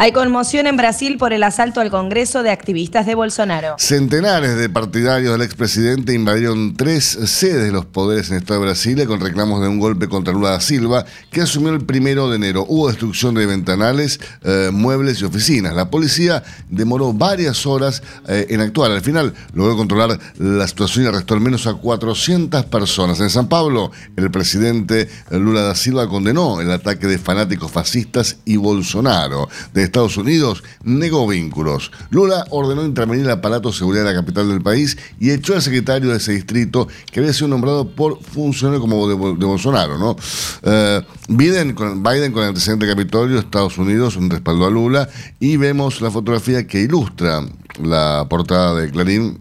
Hay 0.00 0.12
conmoción 0.12 0.68
en 0.68 0.76
Brasil 0.76 1.18
por 1.18 1.32
el 1.32 1.42
asalto 1.42 1.80
al 1.80 1.90
Congreso 1.90 2.44
de 2.44 2.52
activistas 2.52 3.04
de 3.04 3.16
Bolsonaro. 3.16 3.74
Centenares 3.78 4.56
de 4.56 4.68
partidarios 4.68 5.32
del 5.32 5.42
expresidente 5.42 6.14
invadieron 6.14 6.76
tres 6.76 7.04
sedes 7.04 7.64
de 7.64 7.72
los 7.72 7.84
poderes 7.84 8.28
en 8.28 8.36
el 8.36 8.42
Estado 8.42 8.60
de 8.60 8.66
Brasilia 8.66 9.06
con 9.06 9.18
reclamos 9.18 9.60
de 9.60 9.66
un 9.66 9.80
golpe 9.80 10.06
contra 10.06 10.32
Lula 10.32 10.50
da 10.50 10.60
Silva, 10.60 11.04
que 11.32 11.40
asumió 11.40 11.74
el 11.74 11.84
primero 11.84 12.30
de 12.30 12.36
enero. 12.36 12.64
Hubo 12.68 12.86
destrucción 12.86 13.34
de 13.34 13.46
ventanales, 13.46 14.20
eh, 14.44 14.70
muebles 14.72 15.20
y 15.20 15.24
oficinas. 15.24 15.74
La 15.74 15.90
policía 15.90 16.44
demoró 16.68 17.12
varias 17.12 17.66
horas 17.66 18.00
eh, 18.28 18.46
en 18.50 18.60
actuar. 18.60 18.92
Al 18.92 19.00
final 19.00 19.34
logró 19.52 19.76
controlar 19.76 20.16
la 20.38 20.68
situación 20.68 21.06
y 21.06 21.08
arrestó 21.08 21.34
al 21.34 21.40
menos 21.40 21.66
a 21.66 21.74
400 21.74 22.66
personas. 22.66 23.18
En 23.18 23.30
San 23.30 23.48
Pablo, 23.48 23.90
el 24.16 24.30
presidente 24.30 25.08
Lula 25.32 25.62
da 25.62 25.74
Silva 25.74 26.08
condenó 26.08 26.60
el 26.60 26.70
ataque 26.70 27.08
de 27.08 27.18
fanáticos 27.18 27.72
fascistas 27.72 28.36
y 28.44 28.58
Bolsonaro. 28.58 29.48
Estados 29.88 30.16
Unidos 30.16 30.62
negó 30.82 31.26
vínculos. 31.26 31.90
Lula 32.10 32.46
ordenó 32.50 32.84
intervenir 32.84 33.24
el 33.24 33.30
aparato 33.30 33.70
de 33.70 33.76
seguridad 33.76 34.04
de 34.04 34.14
la 34.14 34.20
capital 34.20 34.48
del 34.48 34.62
país 34.62 34.96
y 35.18 35.30
echó 35.30 35.54
al 35.54 35.62
secretario 35.62 36.10
de 36.10 36.18
ese 36.18 36.32
distrito 36.32 36.88
que 37.10 37.20
había 37.20 37.32
sido 37.32 37.48
nombrado 37.48 37.88
por 37.88 38.22
funcionario 38.22 38.80
como 38.80 39.08
de, 39.08 39.14
Bolsonaro. 39.14 39.98
¿no? 39.98 40.16
Eh, 40.62 41.02
Biden, 41.28 41.74
con, 41.74 42.02
Biden 42.02 42.32
con 42.32 42.42
el 42.42 42.50
antecedente 42.50 42.86
de 42.86 42.92
Capitolio, 42.92 43.38
Estados 43.38 43.78
Unidos, 43.78 44.16
un 44.16 44.30
respaldo 44.30 44.66
a 44.66 44.70
Lula 44.70 45.08
y 45.40 45.56
vemos 45.56 46.00
la 46.00 46.10
fotografía 46.10 46.66
que 46.66 46.80
ilustra 46.80 47.44
la 47.82 48.26
portada 48.28 48.74
de 48.74 48.90
Clarín 48.90 49.38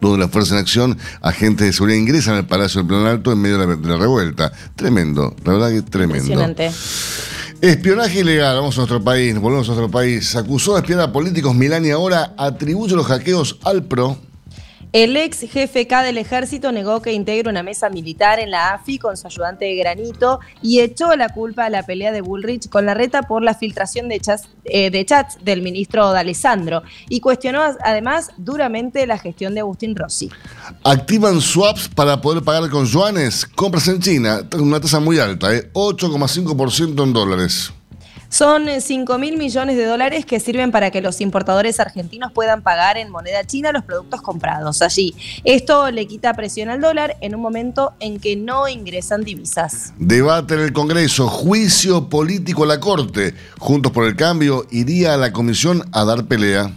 donde 0.00 0.18
la 0.18 0.28
Fuerza 0.28 0.54
en 0.54 0.60
Acción, 0.60 0.98
agentes 1.22 1.66
de 1.66 1.72
seguridad 1.72 1.98
ingresan 1.98 2.34
al 2.34 2.46
Palacio 2.46 2.80
del 2.80 2.88
Planalto 2.88 3.32
en 3.32 3.40
medio 3.40 3.58
de 3.58 3.88
la, 3.88 3.96
revuelta. 3.96 4.52
Tremendo, 4.74 5.34
la 5.44 5.52
verdad 5.52 5.70
que 5.70 5.82
tremendo. 5.82 6.32
Impresionante. 6.32 6.70
Espionaje 7.62 8.20
ilegal, 8.20 8.56
vamos 8.56 8.76
a 8.76 8.80
nuestro 8.80 9.02
país, 9.02 9.34
volvemos 9.40 9.66
a 9.68 9.72
nuestro 9.72 9.90
país. 9.90 10.36
Acusó 10.36 10.74
de 10.74 10.80
espiar 10.80 11.00
a 11.00 11.10
políticos 11.10 11.54
Milán 11.54 11.86
y 11.86 11.90
ahora 11.90 12.34
atribuye 12.36 12.94
los 12.94 13.06
hackeos 13.06 13.58
al 13.64 13.84
PRO. 13.84 14.18
El 14.96 15.14
ex 15.18 15.40
jefe 15.40 15.86
K 15.86 16.02
del 16.02 16.16
ejército 16.16 16.72
negó 16.72 17.02
que 17.02 17.12
integra 17.12 17.50
una 17.50 17.62
mesa 17.62 17.90
militar 17.90 18.40
en 18.40 18.50
la 18.50 18.72
AFI 18.72 18.98
con 18.98 19.14
su 19.14 19.26
ayudante 19.26 19.66
de 19.66 19.76
Granito 19.76 20.40
y 20.62 20.80
echó 20.80 21.14
la 21.16 21.28
culpa 21.28 21.66
a 21.66 21.68
la 21.68 21.82
pelea 21.82 22.12
de 22.12 22.22
Bullrich 22.22 22.70
con 22.70 22.86
la 22.86 22.94
reta 22.94 23.20
por 23.20 23.42
la 23.42 23.52
filtración 23.52 24.08
de 24.08 24.20
chats, 24.20 24.48
eh, 24.64 24.90
del 25.42 25.60
ministro 25.60 26.12
D'Alessandro 26.12 26.82
y 27.10 27.20
cuestionó 27.20 27.60
además 27.84 28.30
duramente 28.38 29.06
la 29.06 29.18
gestión 29.18 29.52
de 29.52 29.60
Agustín 29.60 29.94
Rossi. 29.94 30.30
Activan 30.82 31.42
swaps 31.42 31.90
para 31.90 32.18
poder 32.22 32.42
pagar 32.42 32.70
con 32.70 32.86
yuanes. 32.86 33.44
Compras 33.44 33.88
en 33.88 34.00
China, 34.00 34.48
una 34.58 34.80
tasa 34.80 34.98
muy 34.98 35.18
alta, 35.18 35.54
¿eh? 35.54 35.70
8,5% 35.74 37.02
en 37.04 37.12
dólares. 37.12 37.70
Son 38.36 38.66
5 38.68 39.16
mil 39.16 39.38
millones 39.38 39.78
de 39.78 39.86
dólares 39.86 40.26
que 40.26 40.40
sirven 40.40 40.70
para 40.70 40.90
que 40.90 41.00
los 41.00 41.22
importadores 41.22 41.80
argentinos 41.80 42.32
puedan 42.32 42.60
pagar 42.60 42.98
en 42.98 43.08
moneda 43.08 43.46
china 43.46 43.72
los 43.72 43.82
productos 43.82 44.20
comprados 44.20 44.82
allí. 44.82 45.14
Esto 45.44 45.90
le 45.90 46.06
quita 46.06 46.34
presión 46.34 46.68
al 46.68 46.82
dólar 46.82 47.16
en 47.22 47.34
un 47.34 47.40
momento 47.40 47.94
en 47.98 48.20
que 48.20 48.36
no 48.36 48.68
ingresan 48.68 49.24
divisas. 49.24 49.94
Debate 49.96 50.52
en 50.52 50.60
el 50.60 50.74
Congreso, 50.74 51.28
juicio 51.28 52.10
político 52.10 52.64
a 52.64 52.66
la 52.66 52.78
Corte. 52.78 53.32
Juntos 53.56 53.90
por 53.90 54.04
el 54.04 54.16
Cambio 54.16 54.66
iría 54.70 55.14
a 55.14 55.16
la 55.16 55.32
Comisión 55.32 55.88
a 55.92 56.04
dar 56.04 56.26
pelea. 56.26 56.70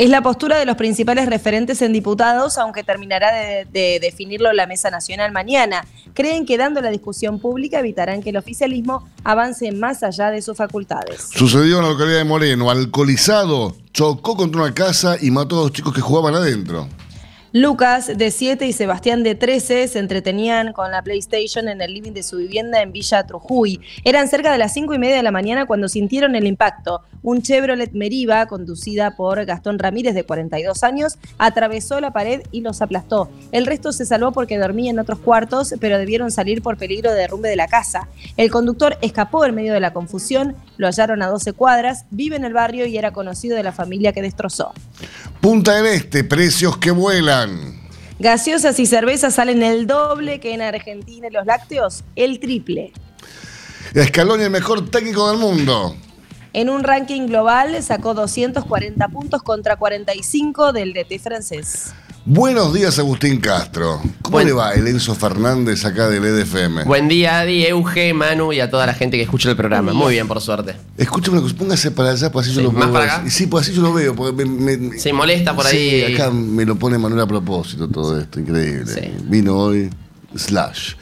Es 0.00 0.08
la 0.08 0.22
postura 0.22 0.58
de 0.58 0.64
los 0.64 0.76
principales 0.76 1.26
referentes 1.28 1.82
en 1.82 1.92
diputados, 1.92 2.56
aunque 2.56 2.82
terminará 2.82 3.34
de, 3.34 3.66
de, 3.70 3.98
definirlo 4.00 4.50
la 4.54 4.66
Mesa 4.66 4.90
Nacional 4.90 5.30
mañana. 5.30 5.84
Creen 6.14 6.46
que 6.46 6.56
dando 6.56 6.80
la 6.80 6.88
discusión 6.88 7.38
pública 7.38 7.80
evitarán 7.80 8.22
que 8.22 8.30
el 8.30 8.38
oficialismo 8.38 9.06
avance 9.24 9.70
más 9.72 10.02
allá 10.02 10.30
de 10.30 10.40
sus 10.40 10.56
facultades. 10.56 11.28
Sucedió 11.34 11.76
en 11.76 11.82
la 11.82 11.90
localidad 11.90 12.16
de 12.16 12.24
Moreno, 12.24 12.70
alcoholizado, 12.70 13.76
chocó 13.92 14.38
contra 14.38 14.62
una 14.62 14.72
casa 14.72 15.18
y 15.20 15.30
mató 15.30 15.56
a 15.58 15.62
dos 15.64 15.72
chicos 15.72 15.92
que 15.92 16.00
jugaban 16.00 16.34
adentro. 16.34 16.88
Lucas, 17.52 18.16
de 18.16 18.30
7, 18.30 18.64
y 18.64 18.72
Sebastián, 18.72 19.24
de 19.24 19.34
13, 19.34 19.88
se 19.88 19.98
entretenían 19.98 20.72
con 20.72 20.92
la 20.92 21.02
PlayStation 21.02 21.68
en 21.68 21.80
el 21.80 21.92
living 21.92 22.12
de 22.12 22.22
su 22.22 22.36
vivienda 22.36 22.80
en 22.80 22.92
Villa 22.92 23.26
Trujuy. 23.26 23.80
Eran 24.04 24.28
cerca 24.28 24.52
de 24.52 24.58
las 24.58 24.72
5 24.72 24.94
y 24.94 24.98
media 25.00 25.16
de 25.16 25.24
la 25.24 25.32
mañana 25.32 25.66
cuando 25.66 25.88
sintieron 25.88 26.36
el 26.36 26.46
impacto. 26.46 27.02
Un 27.24 27.42
Chevrolet 27.42 27.92
Meriva, 27.92 28.46
conducida 28.46 29.16
por 29.16 29.44
Gastón 29.46 29.80
Ramírez, 29.80 30.14
de 30.14 30.22
42 30.22 30.84
años, 30.84 31.18
atravesó 31.38 32.00
la 32.00 32.12
pared 32.12 32.42
y 32.52 32.60
los 32.60 32.82
aplastó. 32.82 33.28
El 33.50 33.66
resto 33.66 33.90
se 33.90 34.06
salvó 34.06 34.30
porque 34.30 34.56
dormía 34.56 34.92
en 34.92 35.00
otros 35.00 35.18
cuartos, 35.18 35.74
pero 35.80 35.98
debieron 35.98 36.30
salir 36.30 36.62
por 36.62 36.78
peligro 36.78 37.10
de 37.10 37.18
derrumbe 37.18 37.48
de 37.48 37.56
la 37.56 37.66
casa. 37.66 38.08
El 38.36 38.52
conductor 38.52 38.96
escapó 39.02 39.44
en 39.44 39.56
medio 39.56 39.74
de 39.74 39.80
la 39.80 39.92
confusión, 39.92 40.54
lo 40.76 40.86
hallaron 40.86 41.20
a 41.20 41.26
12 41.26 41.52
cuadras, 41.54 42.04
vive 42.12 42.36
en 42.36 42.44
el 42.44 42.52
barrio 42.52 42.86
y 42.86 42.96
era 42.96 43.12
conocido 43.12 43.56
de 43.56 43.64
la 43.64 43.72
familia 43.72 44.12
que 44.12 44.22
destrozó. 44.22 44.72
Punta 45.40 45.74
del 45.74 45.86
Este, 45.86 46.22
precios 46.22 46.76
que 46.76 46.90
vuelan. 46.90 47.39
Gaseosas 48.18 48.78
y 48.78 48.86
cervezas 48.86 49.34
salen 49.34 49.62
el 49.62 49.86
doble 49.86 50.40
que 50.40 50.52
en 50.52 50.60
Argentina 50.60 51.28
y 51.28 51.32
los 51.32 51.46
lácteos 51.46 52.04
el 52.16 52.38
triple. 52.38 52.92
Escalón 53.94 54.40
el 54.40 54.50
mejor 54.50 54.90
técnico 54.90 55.30
del 55.30 55.38
mundo. 55.38 55.96
En 56.52 56.68
un 56.68 56.82
ranking 56.82 57.28
global 57.28 57.82
sacó 57.82 58.12
240 58.12 59.08
puntos 59.08 59.42
contra 59.42 59.76
45 59.76 60.72
del 60.72 60.92
DT 60.92 61.18
francés. 61.20 61.94
Buenos 62.26 62.74
días, 62.74 62.98
Agustín 62.98 63.40
Castro. 63.40 64.00
¿Cómo 64.22 64.32
Buen- 64.34 64.46
le 64.46 64.52
va 64.52 64.72
el 64.74 64.86
Enzo 64.86 65.14
Fernández 65.14 65.84
acá 65.86 66.08
del 66.08 66.24
EDFM? 66.24 66.84
Buen 66.84 67.08
día, 67.08 67.40
Adi, 67.40 67.64
Euge, 67.64 68.12
Manu 68.12 68.52
y 68.52 68.60
a 68.60 68.70
toda 68.70 68.86
la 68.86 68.92
gente 68.94 69.16
que 69.16 69.22
escucha 69.22 69.48
el 69.50 69.56
programa. 69.56 69.92
Muy 69.94 70.12
bien, 70.14 70.28
por 70.28 70.40
suerte. 70.40 70.76
Escúchame 70.98 71.38
una 71.38 71.42
cosa, 71.46 71.56
póngase 71.56 71.90
para 71.90 72.10
allá, 72.10 72.30
pues 72.30 72.46
así 72.46 72.54
Sí, 72.54 72.62
yo 72.62 72.70
lo 72.70 72.78
¿más 72.78 72.88
para 72.90 73.04
acá? 73.16 73.30
Sí, 73.30 73.46
pues 73.46 73.66
así 73.66 73.74
yo 73.74 73.82
lo 73.82 73.94
veo. 73.94 74.14
Porque 74.14 74.44
me, 74.44 74.76
me- 74.76 74.98
Se 74.98 75.12
molesta 75.14 75.56
por 75.56 75.64
Sí, 75.66 75.76
ahí. 75.76 76.14
acá 76.14 76.30
me 76.30 76.64
lo 76.66 76.76
pone 76.76 76.98
Manuel 76.98 77.22
a 77.22 77.26
propósito 77.26 77.88
todo 77.88 78.20
esto, 78.20 78.38
increíble. 78.38 78.92
Sí. 78.92 79.12
Vino 79.24 79.56
hoy, 79.56 79.88
slash. 80.36 80.92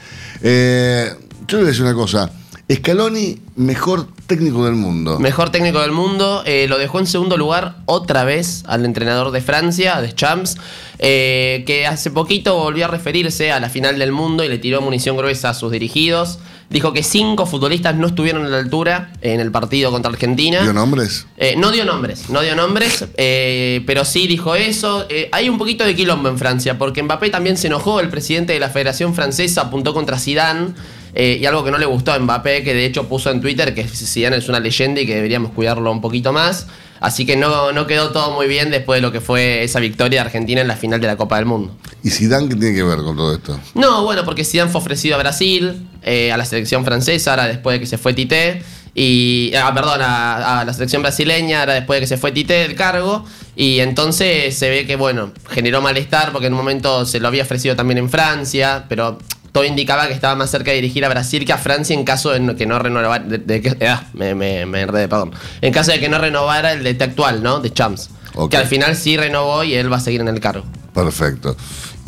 Eh, 0.41 1.11
yo 1.47 1.57
le 1.57 1.63
voy 1.63 1.67
a 1.67 1.71
decir 1.71 1.83
una 1.83 1.93
cosa. 1.93 2.31
Scaloni, 2.71 3.39
mejor 3.55 4.07
técnico 4.27 4.63
del 4.63 4.75
mundo. 4.75 5.17
Mejor 5.17 5.49
técnico 5.49 5.79
del 5.79 5.91
mundo, 5.91 6.43
eh, 6.45 6.67
lo 6.69 6.77
dejó 6.77 6.99
en 6.99 7.07
segundo 7.07 7.35
lugar 7.35 7.77
otra 7.85 8.23
vez 8.25 8.63
al 8.67 8.85
entrenador 8.85 9.31
de 9.31 9.41
Francia, 9.41 9.99
de 10.01 10.13
Champs, 10.13 10.55
eh, 10.99 11.63
que 11.65 11.87
hace 11.87 12.11
poquito 12.11 12.55
volvió 12.57 12.85
a 12.85 12.87
referirse 12.87 13.51
a 13.51 13.59
la 13.59 13.69
final 13.69 13.97
del 13.97 14.11
mundo 14.11 14.43
y 14.43 14.49
le 14.49 14.59
tiró 14.59 14.81
munición 14.81 15.17
gruesa 15.17 15.49
a 15.49 15.53
sus 15.55 15.71
dirigidos. 15.71 16.37
Dijo 16.69 16.93
que 16.93 17.01
cinco 17.01 17.47
futbolistas 17.47 17.95
no 17.95 18.05
estuvieron 18.05 18.45
a 18.45 18.49
la 18.49 18.59
altura 18.59 19.13
en 19.21 19.39
el 19.39 19.49
partido 19.49 19.89
contra 19.89 20.11
Argentina. 20.11 20.61
¿Dio 20.61 20.71
nombres? 20.71 21.25
Eh, 21.37 21.55
no 21.57 21.71
dio 21.71 21.85
nombres, 21.85 22.29
no 22.29 22.41
dio 22.41 22.55
nombres, 22.55 23.05
pero 23.17 24.05
sí 24.05 24.27
dijo 24.27 24.53
eso. 24.53 25.07
Hay 25.31 25.49
un 25.49 25.57
poquito 25.57 25.83
de 25.83 25.95
quilombo 25.95 26.29
en 26.29 26.37
Francia, 26.37 26.77
porque 26.77 27.01
Mbappé 27.01 27.31
también 27.31 27.57
se 27.57 27.65
enojó, 27.65 27.99
el 27.99 28.09
presidente 28.09 28.53
de 28.53 28.59
la 28.59 28.69
Federación 28.69 29.15
Francesa 29.15 29.61
apuntó 29.61 29.95
contra 29.95 30.19
Zidane, 30.19 30.75
eh, 31.13 31.37
y 31.41 31.45
algo 31.45 31.63
que 31.63 31.71
no 31.71 31.77
le 31.77 31.85
gustó 31.85 32.11
a 32.11 32.19
Mbappé, 32.19 32.63
que 32.63 32.73
de 32.73 32.85
hecho 32.85 33.07
puso 33.07 33.31
en 33.31 33.41
Twitter 33.41 33.73
que 33.73 33.87
Zidane 33.87 34.37
es 34.37 34.49
una 34.49 34.59
leyenda 34.59 35.01
y 35.01 35.05
que 35.05 35.15
deberíamos 35.15 35.51
cuidarlo 35.51 35.91
un 35.91 36.01
poquito 36.01 36.33
más. 36.33 36.67
Así 36.99 37.25
que 37.25 37.37
no, 37.37 37.71
no 37.71 37.87
quedó 37.87 38.11
todo 38.11 38.31
muy 38.31 38.47
bien 38.47 38.71
después 38.71 38.97
de 38.97 39.01
lo 39.01 39.11
que 39.11 39.21
fue 39.21 39.63
esa 39.63 39.79
victoria 39.79 40.21
de 40.21 40.25
Argentina 40.27 40.59
en 40.61 40.67
la 40.67 40.75
final 40.75 40.99
de 40.99 41.07
la 41.07 41.15
Copa 41.15 41.37
del 41.37 41.45
Mundo. 41.45 41.73
¿Y 42.03 42.09
Zidane 42.09 42.49
qué 42.49 42.55
tiene 42.55 42.75
que 42.75 42.83
ver 42.83 42.97
con 42.97 43.15
todo 43.15 43.33
esto? 43.33 43.59
No, 43.73 44.03
bueno, 44.03 44.25
porque 44.25 44.43
Zidane 44.43 44.69
fue 44.69 44.81
ofrecido 44.81 45.15
a 45.15 45.19
Brasil, 45.19 45.87
eh, 46.03 46.31
a 46.31 46.37
la 46.37 46.43
selección 46.45 46.83
francesa, 46.83 47.31
ahora 47.31 47.47
después 47.47 47.75
de 47.75 47.79
que 47.79 47.85
se 47.85 47.97
fue 47.97 48.13
Tite. 48.13 48.61
Y, 48.95 49.53
ah, 49.55 49.73
perdón, 49.73 50.01
a, 50.01 50.59
a 50.59 50.65
la 50.65 50.73
selección 50.73 51.01
brasileña, 51.01 51.61
ahora 51.61 51.73
después 51.75 51.97
de 51.97 52.01
que 52.01 52.07
se 52.07 52.17
fue 52.17 52.33
Tite 52.33 52.53
del 52.53 52.75
cargo. 52.75 53.23
Y 53.55 53.79
entonces 53.79 54.57
se 54.57 54.69
ve 54.69 54.85
que, 54.85 54.97
bueno, 54.97 55.31
generó 55.49 55.81
malestar 55.81 56.33
porque 56.33 56.47
en 56.47 56.53
un 56.53 56.57
momento 56.57 57.05
se 57.05 57.21
lo 57.21 57.29
había 57.29 57.43
ofrecido 57.43 57.77
también 57.77 57.97
en 57.97 58.09
Francia, 58.09 58.85
pero 58.89 59.19
todo 59.51 59.65
indicaba 59.65 60.07
que 60.07 60.13
estaba 60.13 60.35
más 60.35 60.49
cerca 60.49 60.71
de 60.71 60.75
dirigir 60.75 61.05
a 61.05 61.09
Brasil 61.09 61.45
que 61.45 61.53
a 61.53 61.57
Francia 61.57 61.93
en 61.93 62.03
caso 62.03 62.31
de 62.31 62.55
que 62.55 62.65
no 62.65 62.79
renovara. 62.79 63.23
De, 63.23 63.37
de 63.37 63.61
que, 63.61 63.77
ah, 63.87 64.03
me, 64.13 64.35
me, 64.35 64.65
me 64.65 64.81
enredé, 64.81 65.07
perdón. 65.07 65.31
En 65.61 65.73
caso 65.73 65.91
de 65.91 65.99
que 65.99 66.09
no 66.09 66.17
renovara 66.17 66.73
el 66.73 66.83
DT 66.83 67.01
actual, 67.01 67.43
¿no? 67.43 67.59
De 67.59 67.71
Champs. 67.71 68.09
Ok. 68.35 68.51
Que 68.51 68.57
al 68.57 68.67
final 68.67 68.95
sí 68.95 69.17
renovó 69.17 69.63
y 69.63 69.73
él 69.73 69.91
va 69.91 69.97
a 69.97 70.01
seguir 70.01 70.21
en 70.21 70.27
el 70.27 70.39
cargo. 70.39 70.65
Perfecto. 70.93 71.55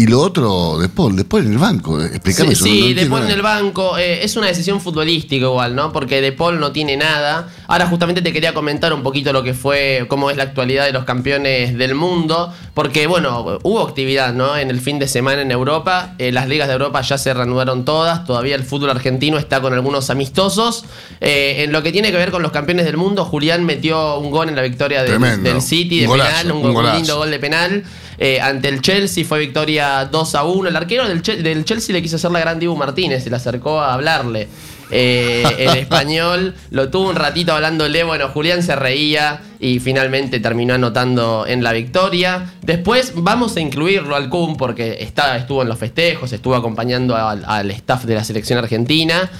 Y 0.01 0.07
lo 0.07 0.19
otro, 0.19 0.79
De 0.79 0.89
Paul, 0.89 1.15
después 1.15 1.45
en 1.45 1.51
el 1.51 1.57
banco, 1.59 2.01
explícame 2.01 2.47
Sí, 2.49 2.53
eso. 2.53 2.63
sí, 2.65 2.69
no- 2.71 2.75
no 2.75 2.81
De 2.85 2.89
entiendo 2.91 3.15
Paul 3.17 3.25
en 3.25 3.31
el 3.31 3.41
banco 3.43 3.97
eh, 3.99 4.23
es 4.23 4.35
una 4.35 4.47
decisión 4.47 4.81
futbolística 4.81 5.45
igual, 5.45 5.75
¿no? 5.75 5.91
Porque 5.93 6.21
De 6.21 6.31
Paul 6.31 6.59
no 6.59 6.71
tiene 6.71 6.97
nada. 6.97 7.49
Ahora 7.67 7.85
justamente 7.87 8.21
te 8.23 8.33
quería 8.33 8.53
comentar 8.53 8.93
un 8.93 9.03
poquito 9.03 9.31
lo 9.31 9.43
que 9.43 9.53
fue, 9.53 10.05
cómo 10.07 10.31
es 10.31 10.37
la 10.37 10.43
actualidad 10.43 10.85
de 10.85 10.91
los 10.91 11.03
campeones 11.05 11.77
del 11.77 11.93
mundo, 11.93 12.51
porque 12.73 13.05
bueno, 13.05 13.59
hubo 13.63 13.81
actividad, 13.87 14.33
¿no? 14.33 14.57
En 14.57 14.69
el 14.71 14.81
fin 14.81 14.97
de 14.97 15.07
semana 15.07 15.41
en 15.43 15.51
Europa, 15.51 16.15
Eh, 16.17 16.31
las 16.31 16.47
ligas 16.47 16.67
de 16.67 16.73
Europa 16.73 17.01
ya 17.01 17.17
se 17.19 17.31
reanudaron 17.33 17.85
todas, 17.85 18.25
todavía 18.25 18.55
el 18.55 18.63
fútbol 18.63 18.89
argentino 18.89 19.37
está 19.37 19.61
con 19.61 19.73
algunos 19.73 20.09
amistosos. 20.09 20.83
Eh, 21.19 21.63
en 21.63 21.71
lo 21.71 21.83
que 21.83 21.91
tiene 21.91 22.09
que 22.11 22.17
ver 22.17 22.31
con 22.31 22.41
los 22.41 22.51
campeones 22.51 22.85
del 22.85 22.97
mundo, 22.97 23.23
Julián 23.25 23.65
metió 23.65 24.17
un 24.17 24.31
gol 24.31 24.49
en 24.49 24.55
la 24.55 24.61
victoria 24.63 25.03
del, 25.03 25.61
City 25.61 25.99
de 25.99 26.05
Un 26.05 26.11
golazo, 26.13 26.31
penal, 26.31 26.51
un, 26.53 26.57
un 26.61 26.65
un 26.69 26.73
golazo. 26.73 26.97
lindo 26.97 27.17
gol 27.17 27.29
de 27.31 27.39
penal. 27.39 27.83
Eh, 28.23 28.39
ante 28.39 28.67
el 28.67 28.81
Chelsea 28.83 29.25
fue 29.25 29.39
victoria 29.39 30.05
2 30.05 30.35
a 30.35 30.43
1. 30.43 30.69
El 30.69 30.75
arquero 30.75 31.07
del, 31.07 31.23
Chel- 31.23 31.41
del 31.41 31.65
Chelsea 31.65 31.91
le 31.91 32.03
quiso 32.03 32.17
hacer 32.17 32.29
la 32.29 32.39
gran 32.39 32.59
Dibu 32.59 32.75
Martínez, 32.75 33.23
se 33.23 33.31
le 33.31 33.35
acercó 33.35 33.79
a 33.81 33.95
hablarle. 33.95 34.47
Eh, 34.91 35.43
el 35.57 35.75
español 35.79 36.53
lo 36.69 36.89
tuvo 36.89 37.09
un 37.09 37.15
ratito 37.15 37.51
hablándole. 37.51 38.03
Bueno, 38.03 38.27
Julián 38.27 38.61
se 38.61 38.75
reía 38.75 39.41
y 39.59 39.79
finalmente 39.79 40.39
terminó 40.39 40.75
anotando 40.75 41.47
en 41.47 41.63
la 41.63 41.71
victoria. 41.71 42.53
Después 42.61 43.13
vamos 43.15 43.55
a 43.55 43.59
incluirlo 43.59 44.15
al 44.15 44.29
Kun 44.29 44.55
porque 44.55 44.97
está, 44.99 45.35
estuvo 45.35 45.63
en 45.63 45.69
los 45.69 45.79
festejos, 45.79 46.31
estuvo 46.31 46.53
acompañando 46.53 47.15
al, 47.15 47.43
al 47.47 47.71
staff 47.71 48.03
de 48.05 48.13
la 48.13 48.23
selección 48.23 48.59
argentina. 48.59 49.31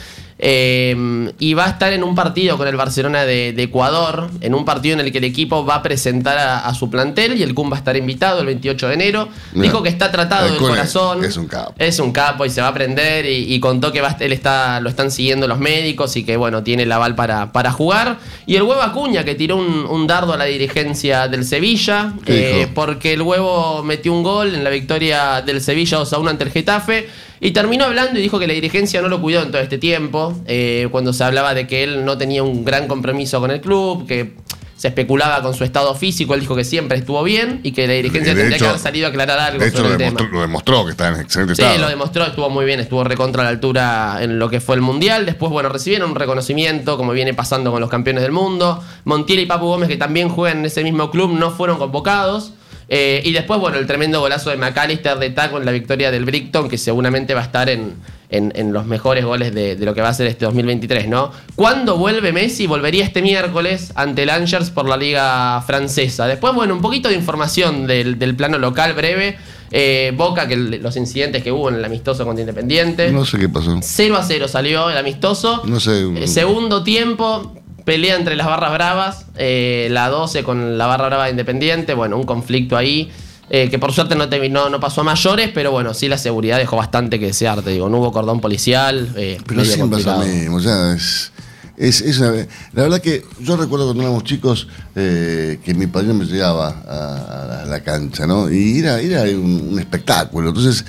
Eh, 0.44 1.32
y 1.38 1.54
va 1.54 1.66
a 1.66 1.70
estar 1.70 1.94
en 1.94 2.04
un 2.04 2.16
partido 2.16 2.58
con 2.58 2.68
el 2.68 2.76
Barcelona 2.76 3.26
de, 3.26 3.54
de 3.54 3.64
Ecuador, 3.64 4.32
en 4.42 4.56
un 4.56 4.66
partido 4.66 4.96
en 4.96 5.06
el 5.06 5.12
que 5.12 5.20
el 5.20 5.24
equipo 5.24 5.64
va 5.64 5.76
a 5.76 5.84
presentar 5.84 6.38
a, 6.40 6.66
a 6.66 6.74
su 6.74 6.90
plantel 6.90 7.38
y 7.38 7.44
el 7.44 7.54
Kun 7.54 7.70
va 7.72 7.76
a 7.76 7.80
estar 7.80 7.96
invitado 7.96 8.40
el 8.40 8.48
28 8.48 8.88
de 8.88 8.94
enero. 8.96 9.30
Dijo 9.54 9.84
que 9.84 9.90
está 9.90 10.12
tratado 10.12 10.48
el 10.48 10.54
del 10.54 10.62
corazón. 10.62 11.24
es 11.24 11.38
un 11.38 11.46
capo. 11.48 11.76
Es 11.78 12.00
un 12.00 12.12
capo 12.12 12.44
y 12.46 12.50
se 12.50 12.60
va 12.60 12.68
a 12.68 12.70
aprender 12.72 13.26
y, 13.28 13.54
y 13.54 13.60
contó 13.60 13.92
que 13.92 14.02
va, 14.02 14.18
él 14.20 14.34
está, 14.34 14.80
lo 14.80 14.90
están 14.90 15.12
siguiendo 15.12 15.48
los 15.48 15.60
médicos 15.60 16.18
y 16.18 16.24
que 16.24 16.38
bueno, 16.38 16.64
tiene 16.64 16.84
el 16.84 16.92
aval 16.92 17.14
para, 17.14 17.52
para 17.52 17.72
jugar. 17.72 18.18
Y 18.48 18.56
el 18.56 18.64
huevo 18.64 18.82
Acuña 18.82 19.24
que 19.24 19.36
tiró 19.36 19.58
un, 19.58 19.86
un 19.86 20.08
dardo 20.08 20.34
a 20.34 20.38
la 20.38 20.46
dirigencia 20.46 21.28
del 21.28 21.46
Sevilla, 21.46 22.14
¿Qué 22.26 22.64
eh, 22.64 22.68
porque 22.74 23.14
el 23.14 23.22
huevo 23.22 23.84
metió 23.84 24.12
un 24.12 24.24
gol 24.24 24.56
en 24.56 24.64
la 24.64 24.72
victoria 24.72 25.42
del 25.42 25.62
Sevilla 25.62 26.00
2 26.00 26.14
a 26.14 26.18
1 26.18 26.30
ante 26.32 26.44
el 26.46 26.52
Getafe. 26.52 27.08
Y 27.44 27.52
terminó 27.52 27.86
hablando 27.86 28.20
y 28.20 28.22
dijo 28.22 28.38
que 28.40 28.46
la 28.46 28.54
dirigencia 28.54 29.02
no 29.02 29.08
lo 29.10 29.20
cuidó 29.20 29.42
en 29.42 29.50
todo 29.52 29.62
este 29.62 29.80
tiempo, 29.80 30.34
eh, 30.46 30.88
cuando 30.92 31.12
se 31.12 31.24
hablaba 31.24 31.56
de 31.56 31.66
que 31.66 31.84
él 31.84 32.06
no 32.06 32.16
tenía 32.18 32.44
un 32.44 32.64
gran 32.64 32.88
compromiso 32.88 33.40
con 33.40 33.50
el 33.50 33.60
club, 33.62 34.06
que 34.08 34.36
se 34.78 34.88
especulaba 34.90 35.42
con 35.42 35.54
su 35.56 35.64
estado 35.64 35.94
físico, 35.96 36.34
él 36.36 36.40
dijo 36.42 36.56
que 36.56 36.64
siempre 36.64 36.98
estuvo 37.00 37.22
bien 37.24 37.60
y 37.64 37.72
que 37.72 37.86
la 37.88 37.94
dirigencia 37.94 38.34
tendría 38.36 38.56
hecho- 38.58 38.66
que 38.66 38.70
haber 38.70 38.82
salido 38.82 39.08
a 39.08 39.10
aclarar 39.10 39.40
algo 39.40 39.60
De 39.60 39.68
hecho, 39.70 39.78
sobre 39.78 39.90
lo 39.90 39.94
el 39.96 40.00
demostró, 40.00 40.26
tema. 40.28 40.36
lo 40.38 40.42
demostró 40.42 40.86
que 40.86 40.92
está 40.92 41.08
en 41.10 41.20
excelente 41.22 41.56
Sí, 41.56 41.62
estado. 41.64 41.82
lo 41.82 41.88
demostró, 41.90 42.26
estuvo 42.26 42.50
muy 42.52 42.66
bien, 42.66 42.80
estuvo 42.80 43.04
recontra 43.04 43.44
la 43.44 43.50
altura 43.50 44.18
en 44.22 44.38
lo 44.40 44.50
que 44.50 44.60
fue 44.60 44.76
el 44.76 44.82
Mundial. 44.82 45.26
Después, 45.26 45.52
bueno, 45.52 45.70
recibieron 45.70 46.10
un 46.12 46.16
reconocimiento, 46.16 46.96
como 46.98 47.12
viene 47.12 47.34
pasando 47.36 47.72
con 47.72 47.82
los 47.82 47.90
campeones 47.92 48.22
del 48.24 48.32
mundo. 48.32 48.84
Montiel 49.06 49.40
y 49.40 49.46
Papu 49.48 49.66
Gómez, 49.68 49.88
que 49.90 49.98
también 49.98 50.30
juegan 50.30 50.60
en 50.60 50.66
ese 50.66 50.84
mismo 50.84 51.10
club, 51.12 51.32
no 51.34 51.50
fueron 51.52 51.78
convocados. 51.78 52.54
Eh, 52.94 53.22
y 53.24 53.32
después, 53.32 53.58
bueno, 53.58 53.78
el 53.78 53.88
tremendo 53.88 54.20
golazo 54.20 54.50
de 54.50 54.58
McAllister 54.58 55.18
de 55.18 55.30
taco 55.30 55.58
en 55.58 55.66
la 55.66 55.72
victoria 55.72 56.12
del 56.12 56.26
Brighton, 56.26 56.68
que 56.68 56.78
seguramente 56.78 57.34
va 57.34 57.40
a 57.40 57.44
estar 57.46 57.70
en, 57.70 57.94
en- 58.30 58.52
en 58.54 58.74
los 58.74 58.86
mejores 58.86 59.24
goles 59.24 59.56
de, 59.56 59.78
de 59.78 59.86
lo 59.86 59.94
que 59.96 60.02
va 60.02 60.10
a 60.10 60.14
ser 60.14 60.28
este 60.28 60.44
2023, 60.44 61.08
¿no? 61.08 61.32
¿Cuándo 61.56 61.96
vuelve 61.98 62.34
Messi? 62.34 62.68
Volvería 62.68 63.06
este 63.06 63.22
miércoles 63.22 63.94
ante 63.96 64.24
el 64.24 64.30
Angers 64.30 64.72
por 64.72 64.90
la 64.90 64.98
Liga 64.98 65.62
Francesa. 65.66 66.28
Después, 66.28 66.54
bueno, 66.54 66.74
un 66.74 66.82
poquito 66.82 67.08
de 67.08 67.16
información 67.16 67.88
del, 67.88 68.20
del 68.20 68.36
plano 68.36 68.58
local 68.58 68.94
breve. 68.94 69.38
Eh, 69.74 70.12
Boca, 70.18 70.50
que 70.50 70.58
los 70.58 70.98
incidentes 70.98 71.42
que 71.44 71.50
hubo 71.54 71.70
en 71.70 71.76
el 71.76 71.86
amistoso 71.86 72.26
contra 72.26 72.42
Independiente. 72.42 73.10
No 73.10 73.24
sé 73.24 73.40
qué 73.40 73.48
pasó. 73.48 73.80
0 73.82 74.18
a 74.18 74.24
0 74.24 74.48
salió 74.50 74.90
el 74.90 74.98
amistoso. 74.98 75.62
No 75.66 75.80
sé. 75.80 76.04
Eh, 76.18 76.28
segundo 76.28 76.84
tiempo, 76.84 77.56
pelea 77.92 78.16
entre 78.16 78.38
las 78.38 78.48
barras 78.48 78.72
bravas, 78.72 79.26
eh, 79.36 79.90
la 79.92 80.08
12 80.08 80.44
con 80.44 80.78
la 80.78 80.86
barra 80.88 81.08
brava 81.08 81.26
de 81.26 81.32
Independiente, 81.32 81.94
bueno, 81.94 82.16
un 82.18 82.24
conflicto 82.26 82.78
ahí. 82.78 83.12
eh, 83.50 83.68
que 83.70 83.78
por 83.80 83.92
suerte 83.92 84.16
no, 84.16 84.30
terminó, 84.30 84.70
no 84.70 84.80
pasó 84.80 85.02
a 85.02 85.04
mayores, 85.04 85.50
pero 85.54 85.72
bueno, 85.72 85.94
sí 85.94 86.08
la 86.08 86.18
seguridad 86.18 86.58
dejó 86.58 86.78
bastante 86.78 87.20
que 87.20 87.26
desear, 87.26 87.62
te 87.62 87.72
digo, 87.72 87.90
no 87.90 87.98
hubo 87.98 88.14
cordón 88.14 88.40
policial. 88.40 89.10
eh, 89.18 89.40
Pero 89.46 89.66
siempre 89.66 90.00
es 90.00 90.06
lo 90.06 90.18
mismo, 90.20 90.56
o 90.56 90.60
sea, 90.62 90.94
es, 90.94 91.34
es, 91.76 92.00
es 92.02 92.20
una- 92.20 92.48
la 92.72 92.84
verdad 92.84 93.02
que 93.02 93.26
yo 93.42 93.58
recuerdo 93.58 93.88
cuando 93.88 94.04
éramos 94.04 94.24
chicos 94.24 94.68
eh, 94.96 95.60
que 95.66 95.74
mi 95.74 95.88
padrino 95.88 96.14
me 96.14 96.24
llevaba 96.26 96.70
a, 96.88 97.44
a 97.44 97.46
la, 97.48 97.62
a 97.64 97.66
la 97.66 97.80
cancha, 97.84 98.26
¿no? 98.26 98.50
Y 98.50 98.80
era, 98.80 99.02
era 99.02 99.24
un, 99.24 99.70
un 99.74 99.80
espectáculo. 99.80 100.48
Entonces, 100.50 100.86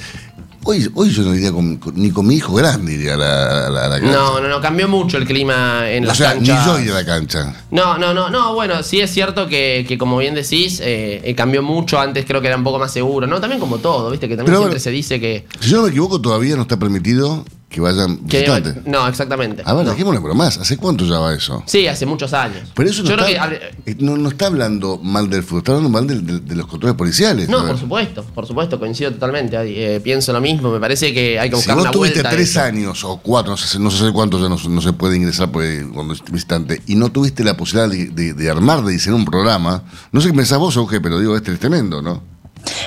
hoy, 0.65 0.91
hoy 0.95 1.11
yo 1.11 1.23
no 1.23 1.35
iría 1.35 1.53
con- 1.53 1.77
con- 1.77 1.95
ni 1.95 2.11
con 2.11 2.27
mi 2.27 2.37
hijo 2.37 2.55
grande 2.55 2.93
iría 2.95 3.15
a 3.15 3.17
la, 3.17 3.67
a 3.67 3.71
la- 3.71 3.85
a 3.87 3.89
la 3.89 4.01
cancha. 4.01 4.13
No, 4.17 4.41
no, 4.41 4.49
no, 4.49 4.61
cambió 4.61 4.89
mucho 4.89 5.19
el 5.19 5.27
clima 5.27 5.89
en 5.91 6.05
o 6.05 6.07
las 6.09 6.17
sea, 6.17 6.35
canchas. 6.35 6.67
ni 6.67 6.73
yo 6.73 6.79
iría 6.81 6.93
a 6.93 7.01
la 7.01 7.07
cancha. 7.07 7.55
No, 7.71 7.99
no, 7.99 8.13
no, 8.15 8.31
no, 8.31 8.55
bueno, 8.55 8.83
sí 8.83 9.01
es 9.01 9.11
cierto 9.11 9.47
que, 9.49 9.85
que 9.89 9.99
como 9.99 10.19
bien 10.19 10.35
decís, 10.35 10.81
eh, 10.81 11.21
eh, 11.25 11.35
cambió 11.35 11.63
mucho, 11.63 11.99
antes 12.01 12.25
creo 12.27 12.41
que 12.41 12.49
era 12.49 12.57
un 12.57 12.65
poco 12.65 12.79
más 12.79 12.93
seguro, 12.93 13.27
¿no? 13.27 13.41
También 13.41 13.61
como 13.61 13.79
todo, 13.79 14.11
viste, 14.11 14.29
que 14.29 14.37
también 14.37 14.47
Pero 14.53 14.59
siempre 14.59 14.79
bueno, 14.79 14.83
se 14.85 14.91
dice 14.91 15.21
que... 15.21 15.47
Si 15.61 15.71
yo 15.71 15.77
no 15.79 15.83
me 15.85 15.89
equivoco, 15.91 16.21
todavía 16.21 16.57
no 16.57 16.63
está 16.63 16.79
permitido 16.79 17.45
que 17.73 17.81
vayan 17.81 18.19
que- 18.27 18.39
visitantes. 18.41 18.87
no, 18.87 19.09
exactamente. 19.09 19.63
A 19.65 19.75
ver, 19.75 19.85
no. 19.85 19.91
dejémosle 19.93 20.21
pero 20.21 20.35
más. 20.35 20.59
¿Hace 20.59 20.77
cuánto 20.77 21.05
ya 21.05 21.19
va 21.19 21.35
eso? 21.35 21.63
Sí, 21.67 21.87
hace 21.89 22.07
muchos 22.07 22.33
años. 22.35 22.71
Pero 22.75 22.89
eso 22.91 23.03
no, 23.03 23.09
Yo 23.09 23.17
creo 23.17 23.27
está, 23.29 23.49
que... 23.49 23.57
eh, 23.87 23.97
no, 23.99 24.17
no 24.17 24.29
está 24.29 24.47
hablando 24.47 24.99
mal 25.03 25.29
del 25.31 25.43
fútbol, 25.43 25.59
está 25.59 25.73
hablando 25.73 25.89
mal 25.91 26.07
de, 26.07 26.55
los 26.55 26.67
controles 26.67 26.97
policiales. 26.97 27.49
No, 27.49 27.67
por 27.67 27.79
supuesto, 27.79 28.23
por 28.35 28.47
supuesto, 28.47 28.79
coincido 28.79 29.11
totalmente. 29.13 29.57
Eh, 29.97 30.01
pienso 30.01 30.33
lo 30.33 30.41
mismo, 30.41 30.71
me 30.71 30.79
parece 30.79 31.13
que 31.13 31.41
hay 31.41 31.49
que 31.51 31.57
Si 31.57 31.61
buscar 31.61 31.75
vos 31.77 31.83
una 31.85 31.91
tuviste 31.91 32.21
vuelta. 32.21 32.31
tres 32.37 32.57
años 32.59 33.03
o 33.05 33.17
cuatro, 33.17 33.51
no 33.53 33.57
sé, 33.57 33.79
no 33.79 33.91
sé 33.91 34.13
cuántos 34.13 34.41
ya 34.43 34.49
no, 34.49 34.81
se 34.81 34.93
puede 34.93 35.17
ingresar 35.17 35.49
cuando 35.51 36.13
es 36.15 36.23
visitante, 36.31 36.83
y 36.87 36.95
no 36.95 37.11
tuviste 37.11 37.43
la 37.43 37.57
posibilidad 37.57 37.89
de, 37.91 38.07
de- 38.09 38.35
de 38.35 38.51
armar, 38.51 38.85
de 38.85 38.93
diseñar 38.93 39.17
un 39.19 39.25
programa, 39.25 39.83
no 40.13 40.21
sé 40.21 40.29
qué 40.29 40.35
pensás 40.35 40.59
vos, 40.59 40.77
Euge, 40.77 41.01
pero 41.01 41.19
digo, 41.19 41.37
este 41.37 41.53
es 41.53 41.59
tremendo, 41.59 42.03
¿no? 42.03 42.23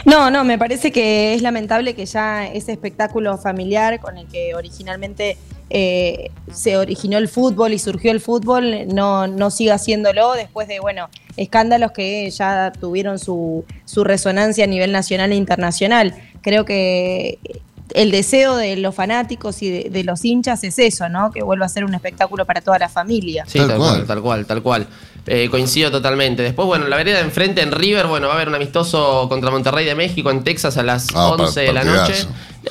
No, 0.05 0.29
no, 0.29 0.43
me 0.43 0.57
parece 0.57 0.91
que 0.91 1.33
es 1.33 1.41
lamentable 1.41 1.95
que 1.95 2.05
ya 2.05 2.47
ese 2.47 2.71
espectáculo 2.71 3.37
familiar 3.37 3.99
con 3.99 4.17
el 4.17 4.27
que 4.27 4.53
originalmente 4.55 5.37
eh, 5.69 6.29
se 6.53 6.77
originó 6.77 7.17
el 7.17 7.27
fútbol 7.27 7.73
y 7.73 7.79
surgió 7.79 8.11
el 8.11 8.21
fútbol 8.21 8.87
no, 8.87 9.25
no 9.27 9.49
siga 9.49 9.75
haciéndolo 9.75 10.33
después 10.33 10.67
de, 10.67 10.79
bueno, 10.79 11.09
escándalos 11.37 11.91
que 11.91 12.29
ya 12.29 12.71
tuvieron 12.79 13.17
su, 13.17 13.65
su 13.85 14.03
resonancia 14.03 14.65
a 14.65 14.67
nivel 14.67 14.91
nacional 14.91 15.31
e 15.31 15.35
internacional. 15.35 16.13
Creo 16.41 16.65
que 16.65 17.39
el 17.93 18.11
deseo 18.11 18.55
de 18.57 18.77
los 18.77 18.93
fanáticos 18.93 19.61
y 19.61 19.69
de, 19.69 19.89
de 19.89 20.03
los 20.03 20.23
hinchas 20.23 20.63
es 20.63 20.77
eso, 20.79 21.09
¿no? 21.09 21.31
Que 21.31 21.43
vuelva 21.43 21.65
a 21.65 21.69
ser 21.69 21.83
un 21.85 21.95
espectáculo 21.95 22.45
para 22.45 22.61
toda 22.61 22.77
la 22.79 22.89
familia. 22.89 23.45
Sí, 23.47 23.57
Tal 23.59 23.69
tal, 23.69 23.77
cual. 23.77 23.89
cual. 23.89 24.05
tal 24.07 24.21
cual, 24.21 24.45
tal 24.45 24.61
cual. 24.63 24.87
Eh, 25.27 25.49
coincido 25.49 25.89
totalmente. 25.89 26.43
Después, 26.43 26.67
bueno, 26.67 26.87
la 26.87 26.97
vereda 26.97 27.17
de 27.17 27.23
enfrente 27.23 27.61
en 27.61 27.71
River, 27.71 28.05
bueno, 28.05 28.27
va 28.27 28.33
a 28.33 28.35
haber 28.35 28.47
un 28.49 28.55
amistoso 28.55 29.27
contra 29.27 29.49
Monterrey 29.49 29.83
de 29.85 29.95
México 29.95 30.29
en 30.29 30.43
Texas 30.43 30.77
a 30.77 30.83
las 30.83 31.07
Ah, 31.15 31.29
11 31.29 31.61
de 31.61 31.73
la 31.73 31.83
noche. 31.83 32.13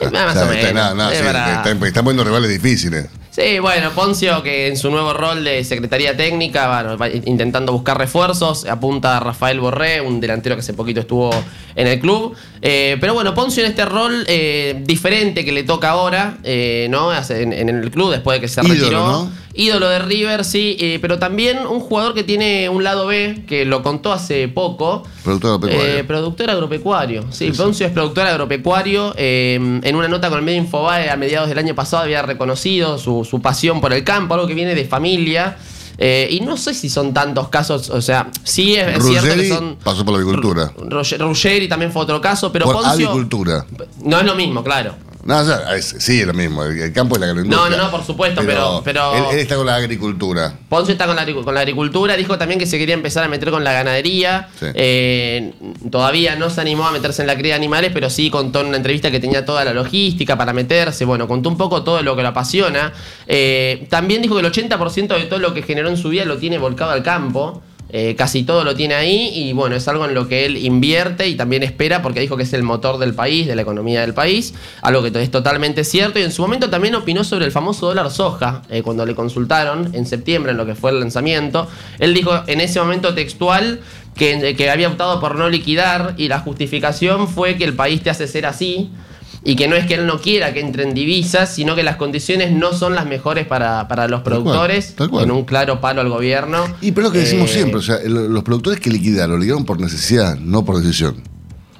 Eh, 0.00 0.10
más 0.10 0.36
o 0.36 0.46
menos. 0.46 0.56
Está, 0.64 0.72
no, 0.90 0.94
no, 0.94 1.10
Es 1.10 1.18
sí, 1.18 1.24
verdad. 1.24 1.66
está- 1.66 1.86
están 1.86 2.04
poniendo 2.04 2.24
rivales 2.24 2.50
difíciles. 2.50 3.06
Sí, 3.30 3.58
bueno, 3.58 3.90
Poncio, 3.90 4.44
que 4.44 4.68
en 4.68 4.76
su 4.76 4.90
nuevo 4.92 5.12
rol 5.12 5.42
de 5.42 5.64
Secretaría 5.64 6.16
Técnica, 6.16 6.68
bueno, 6.82 6.96
va 6.96 7.08
intentando 7.08 7.72
buscar 7.72 7.98
refuerzos, 7.98 8.64
apunta 8.66 9.16
a 9.16 9.20
Rafael 9.20 9.58
Borré, 9.58 10.00
un 10.00 10.20
delantero 10.20 10.54
que 10.54 10.60
hace 10.60 10.72
poquito 10.74 11.00
estuvo 11.00 11.30
en 11.74 11.86
el 11.88 11.98
club. 11.98 12.36
Eh, 12.62 12.96
pero 13.00 13.14
bueno, 13.14 13.34
Poncio 13.34 13.64
en 13.64 13.70
este 13.70 13.84
rol 13.84 14.24
eh, 14.28 14.80
diferente 14.86 15.44
que 15.44 15.50
le 15.50 15.64
toca 15.64 15.90
ahora, 15.90 16.38
eh, 16.44 16.86
¿no? 16.90 17.12
En, 17.12 17.52
en 17.52 17.68
el 17.68 17.90
club, 17.90 18.12
después 18.12 18.36
de 18.36 18.40
que 18.42 18.48
se 18.48 18.60
Ídolo, 18.60 18.74
retiró. 18.80 19.06
¿no? 19.06 19.30
Ídolo 19.56 19.88
de 19.88 20.00
River, 20.00 20.44
sí, 20.44 20.76
eh, 20.80 20.98
pero 21.00 21.18
también 21.18 21.66
un 21.66 21.78
jugador 21.80 22.12
que 22.14 22.24
tiene 22.24 22.68
un 22.68 22.82
lado 22.82 23.06
B, 23.06 23.44
que 23.46 23.64
lo 23.64 23.82
contó 23.82 24.12
hace 24.12 24.48
poco. 24.48 25.04
Productor 25.22 25.50
agropecuario. 25.52 25.96
Eh, 25.98 26.04
productor 26.04 26.50
agropecuario. 26.50 27.24
Sí, 27.30 27.52
Poncio 27.52 27.86
es 27.86 27.92
productor 27.92 28.26
agropecuario. 28.26 29.14
Eh, 29.16 29.54
en 29.82 29.94
una 29.96 30.08
nota 30.08 30.28
con 30.28 30.38
el 30.38 30.44
medio 30.44 30.58
Infobae 30.58 31.08
a 31.08 31.16
mediados 31.16 31.48
del 31.48 31.58
año 31.58 31.74
pasado 31.74 32.02
había 32.02 32.22
reconocido 32.22 32.98
su, 32.98 33.24
su 33.24 33.40
pasión 33.40 33.80
por 33.80 33.92
el 33.92 34.02
campo, 34.02 34.34
algo 34.34 34.46
que 34.46 34.54
viene 34.54 34.74
de 34.74 34.84
familia. 34.86 35.56
Eh, 35.98 36.26
y 36.32 36.40
no 36.40 36.56
sé 36.56 36.74
si 36.74 36.88
son 36.90 37.14
tantos 37.14 37.48
casos, 37.50 37.88
o 37.90 38.02
sea, 38.02 38.28
sí 38.42 38.74
es, 38.74 39.00
cierto 39.04 39.34
que 39.36 39.48
son. 39.48 39.76
pasó 39.84 40.04
por 40.04 40.14
la 40.14 40.18
agricultura. 40.18 40.72
Roger- 40.76 41.20
Ruggeri 41.20 41.68
también 41.68 41.92
fue 41.92 42.02
otro 42.02 42.20
caso, 42.20 42.50
pero 42.50 42.64
por 42.64 42.74
Poncio. 42.82 42.90
avicultura. 43.08 43.64
No 44.02 44.18
es 44.18 44.26
lo 44.26 44.34
mismo, 44.34 44.64
claro. 44.64 44.96
No, 45.24 45.38
o 45.38 45.44
sea, 45.44 45.74
es- 45.74 45.96
sí, 45.98 46.20
es 46.20 46.26
lo 46.26 46.34
mismo. 46.34 46.64
El, 46.64 46.78
el 46.78 46.92
campo 46.92 47.14
es 47.16 47.20
la 47.20 47.28
agroindustria. 47.28 47.70
No, 47.70 47.76
no, 47.76 47.82
no, 47.84 47.90
por 47.90 48.04
supuesto, 48.04 48.42
pero- 48.46 48.82
pero- 48.84 49.14
Él, 49.14 49.24
él 49.32 49.38
está 49.38 49.56
con 49.56 49.66
la 49.66 49.76
agricultura. 49.76 50.52
Ponce 50.68 50.92
está 50.92 51.06
con 51.06 51.16
la, 51.16 51.26
agricu- 51.26 51.44
con 51.44 51.54
la 51.54 51.60
agricultura, 51.60 52.14
dijo 52.16 52.36
también 52.36 52.58
que 52.60 52.66
se 52.66 52.76
quería 52.78 52.94
empezar 52.94 53.24
a 53.24 53.28
meter 53.28 53.50
con 53.50 53.64
la 53.64 53.72
ganadería. 53.72 54.48
Sí. 54.60 54.66
Eh, 54.74 55.52
todavía 55.90 56.36
no 56.36 56.50
se 56.50 56.60
animó 56.60 56.86
a 56.86 56.92
meterse 56.92 57.22
en 57.22 57.28
la 57.28 57.36
cría 57.36 57.54
de 57.54 57.56
animales, 57.56 57.90
pero 57.94 58.10
sí 58.10 58.28
contó 58.30 58.60
en 58.60 58.66
una 58.66 58.76
entrevista 58.76 59.10
que 59.10 59.18
tenía 59.20 59.44
toda 59.46 59.64
la 59.64 59.72
logística 59.72 60.36
para 60.36 60.52
meterse. 60.52 61.04
Bueno, 61.04 61.26
contó 61.26 61.48
un 61.48 61.56
poco 61.56 61.82
todo 61.82 62.02
lo 62.02 62.14
que 62.16 62.22
lo 62.22 62.28
apasiona. 62.28 62.92
Eh, 63.26 63.86
también 63.90 64.20
dijo 64.22 64.34
que 64.34 64.40
el 64.40 64.46
80% 64.52 65.08
de 65.16 65.24
todo 65.24 65.38
lo 65.38 65.54
que 65.54 65.62
generó 65.62 65.88
en 65.88 65.96
su 65.96 66.10
vida 66.10 66.24
lo 66.24 66.36
tiene 66.38 66.58
volcado 66.58 66.90
al 66.90 67.02
campo. 67.02 67.62
Eh, 67.90 68.16
casi 68.16 68.42
todo 68.42 68.64
lo 68.64 68.74
tiene 68.74 68.94
ahí 68.94 69.30
y 69.34 69.52
bueno, 69.52 69.76
es 69.76 69.86
algo 69.86 70.06
en 70.06 70.14
lo 70.14 70.26
que 70.26 70.46
él 70.46 70.56
invierte 70.56 71.28
y 71.28 71.36
también 71.36 71.62
espera 71.62 72.02
porque 72.02 72.18
dijo 72.18 72.36
que 72.36 72.42
es 72.42 72.52
el 72.52 72.62
motor 72.62 72.98
del 72.98 73.14
país, 73.14 73.46
de 73.46 73.54
la 73.54 73.62
economía 73.62 74.00
del 74.00 74.14
país, 74.14 74.54
algo 74.82 75.02
que 75.02 75.22
es 75.22 75.30
totalmente 75.30 75.84
cierto. 75.84 76.18
Y 76.18 76.22
en 76.22 76.32
su 76.32 76.42
momento 76.42 76.70
también 76.70 76.94
opinó 76.94 77.24
sobre 77.24 77.44
el 77.44 77.52
famoso 77.52 77.86
dólar 77.86 78.10
soja, 78.10 78.62
eh, 78.70 78.82
cuando 78.82 79.04
le 79.04 79.14
consultaron 79.14 79.94
en 79.94 80.06
septiembre 80.06 80.52
en 80.52 80.58
lo 80.58 80.66
que 80.66 80.74
fue 80.74 80.90
el 80.90 80.98
lanzamiento, 80.98 81.68
él 81.98 82.14
dijo 82.14 82.42
en 82.46 82.60
ese 82.60 82.80
momento 82.80 83.14
textual 83.14 83.80
que, 84.16 84.56
que 84.56 84.70
había 84.70 84.88
optado 84.88 85.20
por 85.20 85.36
no 85.36 85.48
liquidar 85.48 86.14
y 86.16 86.28
la 86.28 86.40
justificación 86.40 87.28
fue 87.28 87.56
que 87.56 87.64
el 87.64 87.74
país 87.74 88.02
te 88.02 88.10
hace 88.10 88.26
ser 88.26 88.46
así 88.46 88.90
y 89.42 89.56
que 89.56 89.66
no 89.68 89.74
es 89.76 89.86
que 89.86 89.94
él 89.94 90.06
no 90.06 90.20
quiera 90.20 90.52
que 90.54 90.60
entren 90.60 90.94
divisas, 90.94 91.54
sino 91.54 91.74
que 91.74 91.82
las 91.82 91.96
condiciones 91.96 92.52
no 92.52 92.72
son 92.72 92.94
las 92.94 93.06
mejores 93.06 93.46
para, 93.46 93.88
para 93.88 94.06
los 94.08 94.22
Tal 94.22 94.32
cual, 94.32 94.42
productores, 94.44 94.94
tal 94.94 95.10
cual. 95.10 95.24
en 95.24 95.30
un 95.30 95.44
claro 95.44 95.80
palo 95.80 96.00
al 96.00 96.08
gobierno. 96.08 96.64
Y 96.80 96.92
pero 96.92 97.06
es 97.08 97.10
lo 97.10 97.12
que 97.12 97.18
decimos 97.24 97.50
Eh, 97.50 97.54
siempre, 97.54 97.78
o 97.78 97.82
sea, 97.82 97.98
los 98.06 98.42
productores 98.44 98.80
que 98.80 98.90
liquidaron, 98.90 99.38
liquidaron 99.40 99.64
por 99.64 99.80
necesidad, 99.80 100.36
no 100.38 100.64
por 100.64 100.78
decisión. 100.80 101.16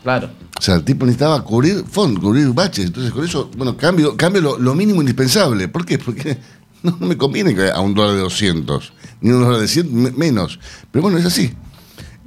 Claro. 0.02 0.28
O 0.58 0.62
sea, 0.62 0.74
el 0.76 0.84
tipo 0.84 1.04
necesitaba 1.06 1.42
cubrir 1.42 1.84
fondo, 1.90 2.20
cubrir 2.20 2.48
baches. 2.48 2.86
Entonces, 2.86 3.12
con 3.12 3.24
eso, 3.24 3.50
bueno, 3.56 3.76
cambio, 3.76 4.16
cambio 4.16 4.40
lo, 4.42 4.58
lo 4.58 4.74
mínimo 4.74 5.00
indispensable. 5.00 5.66
¿Por 5.68 5.84
qué? 5.84 5.98
Porque 5.98 6.38
no, 6.82 6.96
no 7.00 7.06
me 7.06 7.16
conviene 7.16 7.54
que 7.54 7.70
a 7.70 7.80
un 7.80 7.94
dólar 7.94 8.14
de 8.14 8.20
200, 8.20 8.92
ni 9.22 9.30
un 9.32 9.42
dólar 9.42 9.60
de 9.60 9.68
100 9.68 9.94
me- 9.94 10.10
menos. 10.12 10.60
Pero 10.90 11.02
bueno, 11.02 11.18
es 11.18 11.24
así. 11.24 11.52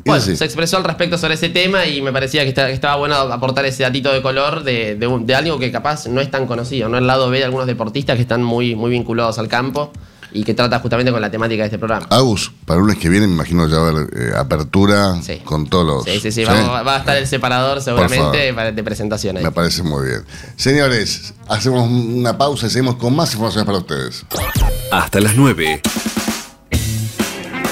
Bueno, 0.08 0.22
se 0.24 0.46
expresó 0.46 0.78
al 0.78 0.84
respecto 0.84 1.18
sobre 1.18 1.34
ese 1.36 1.50
tema 1.50 1.86
y 1.86 2.02
me 2.02 2.12
parecía 2.12 2.44
que, 2.44 2.50
está- 2.50 2.68
que 2.68 2.74
estaba 2.74 2.96
bueno 2.96 3.16
aportar 3.16 3.66
ese 3.66 3.84
datito 3.84 4.12
de 4.12 4.22
color 4.22 4.64
de, 4.64 4.96
de 4.96 5.08
un- 5.08 5.26
de 5.26 5.36
algo 5.36 5.60
que 5.60 5.72
capaz 5.72 6.08
no 6.08 6.22
es 6.22 6.32
tan 6.32 6.48
conocido, 6.48 6.90
¿no? 6.90 6.98
El 6.98 7.08
lado 7.08 7.30
B 7.30 7.38
de 7.40 7.46
algunos 7.46 7.68
deportistas 7.68 8.16
que 8.16 8.22
están 8.22 8.44
muy, 8.44 8.76
muy 8.76 8.92
vinculados 8.92 9.38
al 9.40 9.48
campo 9.48 9.92
y 10.34 10.44
que 10.44 10.54
trata 10.54 10.80
justamente 10.80 11.10
con 11.12 11.22
la 11.22 11.32
temática 11.32 11.64
de 11.64 11.68
este 11.68 11.80
programa. 11.80 12.06
Agus, 12.10 12.52
para 12.66 12.78
el 12.80 12.82
lunes 12.86 12.98
que 13.00 13.08
viene 13.08 13.28
me 13.28 13.34
imagino 13.34 13.68
ya 13.70 13.78
va 13.78 13.88
a 13.88 13.90
haber 13.92 14.08
eh, 14.14 14.32
apertura 14.38 15.22
Sí. 15.22 15.38
con 15.44 15.68
todos 15.68 15.86
los... 15.88 16.04
Sí, 16.04 16.20
sí, 16.20 16.32
sí, 16.34 16.44
vamos- 16.44 16.70
va 16.86 16.96
a 16.96 17.00
estar 17.00 17.16
el 17.18 17.26
separador 17.28 17.82
seguramente 17.82 18.54
para- 18.54 18.72
de 18.74 18.84
presentación 18.84 19.38
ahí. 19.38 19.44
Me 19.44 19.52
parece 19.52 19.84
muy 19.84 20.06
bien. 20.06 20.24
Señores, 20.58 21.34
hacemos 21.48 21.90
una 21.90 22.38
pausa 22.38 22.68
y 22.68 22.70
seguimos 22.70 22.96
con 22.98 23.16
más 23.16 23.32
informaciones 23.34 23.66
para 23.66 23.78
ustedes. 23.78 24.26
Hasta 24.92 25.20
las 25.22 25.36
9. 25.36 25.82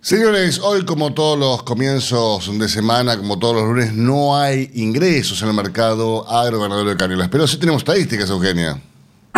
Señores, 0.00 0.58
hoy 0.58 0.84
como 0.84 1.14
todos 1.14 1.38
los 1.38 1.62
comienzos 1.62 2.50
de 2.58 2.68
semana, 2.68 3.16
como 3.16 3.38
todos 3.38 3.54
los 3.54 3.68
lunes, 3.68 3.92
no 3.92 4.36
hay 4.36 4.72
ingresos 4.74 5.40
en 5.42 5.50
el 5.50 5.54
mercado 5.54 6.28
agroganadero 6.28 6.90
de 6.90 6.96
Cañuelas. 6.96 7.28
Pero 7.28 7.46
sí 7.46 7.58
tenemos 7.58 7.82
estadísticas, 7.82 8.28
Eugenia. 8.28 8.82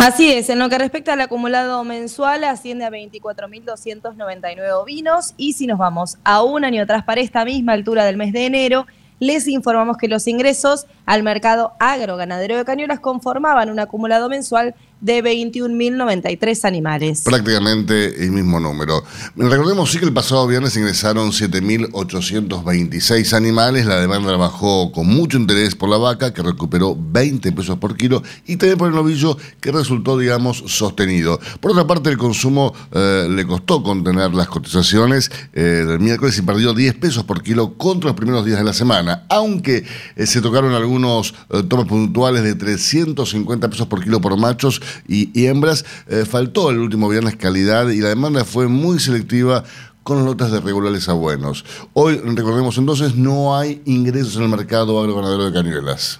Así 0.01 0.31
es, 0.31 0.49
en 0.49 0.59
lo 0.59 0.69
que 0.69 0.77
respecta 0.77 1.11
al 1.11 1.19
acumulado 1.19 1.83
mensual 1.83 2.45
asciende 2.45 2.85
a 2.85 2.89
24.299 2.89 4.71
ovinos. 4.71 5.33
Y 5.35 5.51
si 5.51 5.67
nos 5.67 5.77
vamos 5.77 6.17
a 6.23 6.41
un 6.41 6.63
año 6.63 6.83
atrás 6.83 7.03
para 7.03 7.19
esta 7.19 7.43
misma 7.43 7.73
altura 7.73 8.05
del 8.05 8.15
mes 8.15 8.31
de 8.31 8.45
enero, 8.45 8.87
les 9.19 9.45
informamos 9.49 9.97
que 9.97 10.07
los 10.07 10.25
ingresos 10.29 10.87
al 11.05 11.21
mercado 11.21 11.73
agroganadero 11.79 12.55
de 12.55 12.63
Cañuelas 12.63 13.01
conformaban 13.01 13.69
un 13.69 13.77
acumulado 13.77 14.29
mensual 14.29 14.73
de 15.01 15.23
21.093 15.23 16.65
animales. 16.65 17.21
Prácticamente 17.23 18.23
el 18.23 18.31
mismo 18.31 18.59
número. 18.59 19.03
Recordemos 19.35 19.91
sí 19.91 19.99
que 19.99 20.05
el 20.05 20.13
pasado 20.13 20.45
viernes 20.47 20.75
ingresaron 20.75 21.31
7.826 21.31 23.33
animales. 23.33 23.85
La 23.85 23.99
demanda 23.99 24.35
bajó 24.35 24.91
con 24.91 25.07
mucho 25.07 25.37
interés 25.37 25.75
por 25.75 25.89
la 25.89 25.97
vaca, 25.97 26.33
que 26.33 26.41
recuperó 26.41 26.97
20 26.99 27.51
pesos 27.51 27.77
por 27.77 27.95
kilo, 27.95 28.23
y 28.45 28.57
también 28.57 28.77
por 28.77 28.89
el 28.89 28.95
novillo, 28.95 29.37
que 29.61 29.71
resultó, 29.71 30.17
digamos, 30.17 30.63
sostenido. 30.67 31.39
Por 31.59 31.71
otra 31.71 31.87
parte, 31.87 32.09
el 32.09 32.17
consumo 32.17 32.73
eh, 32.91 33.27
le 33.29 33.45
costó 33.45 33.81
contener 33.83 34.33
las 34.33 34.47
cotizaciones 34.47 35.31
eh, 35.53 35.61
del 35.61 35.99
miércoles 35.99 36.37
y 36.37 36.41
perdió 36.41 36.73
10 36.73 36.95
pesos 36.95 37.23
por 37.23 37.41
kilo 37.41 37.77
contra 37.77 38.09
los 38.09 38.17
primeros 38.17 38.45
días 38.45 38.59
de 38.59 38.65
la 38.65 38.73
semana, 38.73 39.25
aunque 39.29 39.85
eh, 40.15 40.25
se 40.25 40.41
tocaron 40.41 40.73
algunos 40.73 41.33
eh, 41.49 41.63
tomas 41.63 41.87
puntuales 41.87 42.43
de 42.43 42.55
350 42.55 43.69
pesos 43.69 43.87
por 43.87 44.03
kilo 44.03 44.21
por 44.21 44.37
machos 44.37 44.81
y, 45.07 45.29
y 45.39 45.47
hembras, 45.47 45.85
eh, 46.07 46.25
faltó 46.29 46.69
el 46.69 46.79
último 46.79 47.09
viernes 47.09 47.35
calidad 47.35 47.89
y 47.89 47.99
la 47.99 48.09
demanda 48.09 48.45
fue 48.45 48.67
muy 48.67 48.99
selectiva 48.99 49.63
con 50.03 50.25
lotes 50.25 50.51
de 50.51 50.59
regulares 50.59 51.07
a 51.07 51.13
buenos. 51.13 51.65
Hoy, 51.93 52.17
recordemos 52.17 52.77
entonces, 52.77 53.15
no 53.15 53.55
hay 53.55 53.81
ingresos 53.85 54.37
en 54.37 54.43
el 54.43 54.49
mercado 54.49 54.99
agroganadero 54.99 55.45
de 55.45 55.53
cañuelas. 55.53 56.19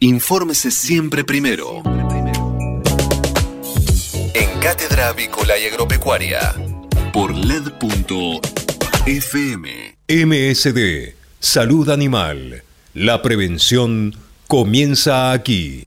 Infórmese 0.00 0.70
siempre 0.70 1.24
primero. 1.24 1.82
En 4.34 4.60
Cátedra 4.60 5.08
Avícola 5.08 5.58
y 5.58 5.66
Agropecuaria. 5.66 6.54
Por 7.12 7.34
LED.fm. 7.34 8.44
MSD, 10.08 11.14
Salud 11.40 11.88
Animal. 11.88 12.62
La 12.94 13.22
prevención 13.22 14.14
comienza 14.46 15.32
aquí. 15.32 15.86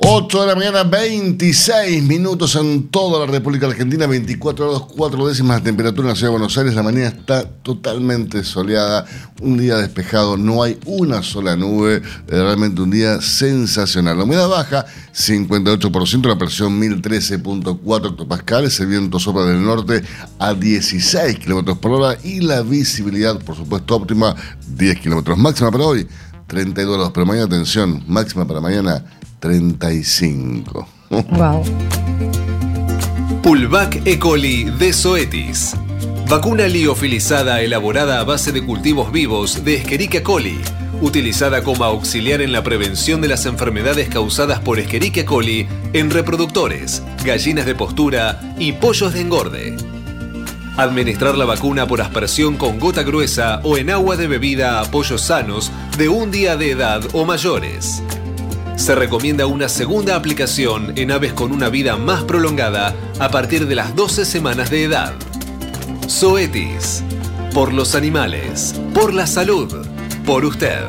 8 0.00 0.42
de 0.42 0.46
la 0.46 0.54
mañana, 0.54 0.84
26 0.84 2.04
minutos 2.04 2.54
en 2.54 2.86
toda 2.86 3.26
la 3.26 3.32
República 3.32 3.66
Argentina, 3.66 4.06
24 4.06 4.64
grados 4.64 4.86
4 4.96 5.26
décimas 5.26 5.56
de 5.56 5.62
temperatura 5.64 6.02
en 6.02 6.08
la 6.10 6.14
ciudad 6.14 6.28
de 6.28 6.38
Buenos 6.38 6.56
Aires. 6.56 6.74
La 6.74 6.84
mañana 6.84 7.08
está 7.08 7.50
totalmente 7.50 8.44
soleada, 8.44 9.06
un 9.40 9.58
día 9.58 9.76
despejado, 9.76 10.36
no 10.36 10.62
hay 10.62 10.78
una 10.86 11.24
sola 11.24 11.56
nube, 11.56 11.96
eh, 11.96 12.02
realmente 12.28 12.80
un 12.80 12.92
día 12.92 13.20
sensacional. 13.20 14.16
La 14.16 14.22
humedad 14.22 14.48
baja, 14.48 14.86
58%, 15.12 16.28
la 16.28 16.38
presión 16.38 16.80
1013.4 16.80 18.10
hectopascales, 18.10 18.78
el 18.78 18.86
viento 18.86 19.18
sopla 19.18 19.46
del 19.46 19.64
norte 19.64 20.04
a 20.38 20.54
16 20.54 21.40
kilómetros 21.40 21.76
por 21.78 21.90
hora 21.90 22.16
y 22.22 22.38
la 22.38 22.62
visibilidad, 22.62 23.36
por 23.40 23.56
supuesto, 23.56 23.96
óptima, 23.96 24.36
10 24.76 25.00
kilómetros. 25.00 25.36
Máxima 25.36 25.72
para 25.72 25.84
hoy, 25.84 26.06
32 26.46 26.94
grados, 26.94 27.12
pero 27.12 27.26
mañana, 27.26 27.46
atención, 27.46 28.04
máxima 28.06 28.46
para 28.46 28.60
mañana. 28.60 29.04
35. 29.40 30.88
Wow. 31.10 31.62
Pulvac 33.42 34.02
E. 34.04 34.18
coli 34.18 34.64
de 34.64 34.92
Zoetis. 34.92 35.74
Vacuna 36.28 36.66
liofilizada 36.66 37.62
elaborada 37.62 38.20
a 38.20 38.24
base 38.24 38.52
de 38.52 38.64
cultivos 38.64 39.10
vivos 39.10 39.64
de 39.64 39.76
Escherichia 39.76 40.22
coli, 40.22 40.60
utilizada 41.00 41.62
como 41.62 41.84
auxiliar 41.84 42.42
en 42.42 42.52
la 42.52 42.62
prevención 42.62 43.20
de 43.20 43.28
las 43.28 43.46
enfermedades 43.46 44.08
causadas 44.08 44.60
por 44.60 44.78
Escherichia 44.78 45.24
coli 45.24 45.66
en 45.92 46.10
reproductores, 46.10 47.02
gallinas 47.24 47.64
de 47.64 47.74
postura 47.74 48.54
y 48.58 48.72
pollos 48.72 49.14
de 49.14 49.20
engorde. 49.20 49.76
Administrar 50.76 51.36
la 51.36 51.44
vacuna 51.44 51.86
por 51.88 52.00
aspersión 52.00 52.56
con 52.56 52.78
gota 52.78 53.02
gruesa 53.02 53.60
o 53.64 53.78
en 53.78 53.90
agua 53.90 54.16
de 54.16 54.28
bebida 54.28 54.80
a 54.80 54.84
pollos 54.90 55.22
sanos 55.22 55.72
de 55.96 56.08
un 56.08 56.30
día 56.30 56.56
de 56.56 56.70
edad 56.70 57.02
o 57.14 57.24
mayores. 57.24 58.02
Se 58.78 58.94
recomienda 58.94 59.44
una 59.46 59.68
segunda 59.68 60.14
aplicación 60.14 60.92
en 60.96 61.10
aves 61.10 61.32
con 61.32 61.50
una 61.50 61.68
vida 61.68 61.96
más 61.96 62.22
prolongada 62.22 62.94
a 63.18 63.28
partir 63.28 63.66
de 63.66 63.74
las 63.74 63.94
12 63.96 64.24
semanas 64.24 64.70
de 64.70 64.84
edad. 64.84 65.14
Zoetis. 66.08 67.02
Por 67.52 67.72
los 67.74 67.96
animales. 67.96 68.80
Por 68.94 69.12
la 69.12 69.26
salud. 69.26 69.84
Por 70.24 70.44
usted. 70.44 70.86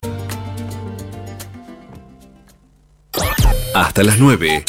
Hasta 3.74 4.04
las 4.04 4.20
9. 4.20 4.66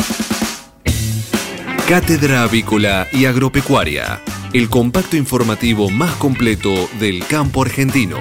Cátedra 1.87 2.43
Avícola 2.43 3.07
y 3.13 3.27
Agropecuaria. 3.27 4.23
El 4.55 4.71
compacto 4.71 5.19
informativo 5.19 5.91
más 5.91 6.15
completo 6.17 6.89
del 6.99 7.25
campo 7.27 7.63
argentino. 7.63 8.19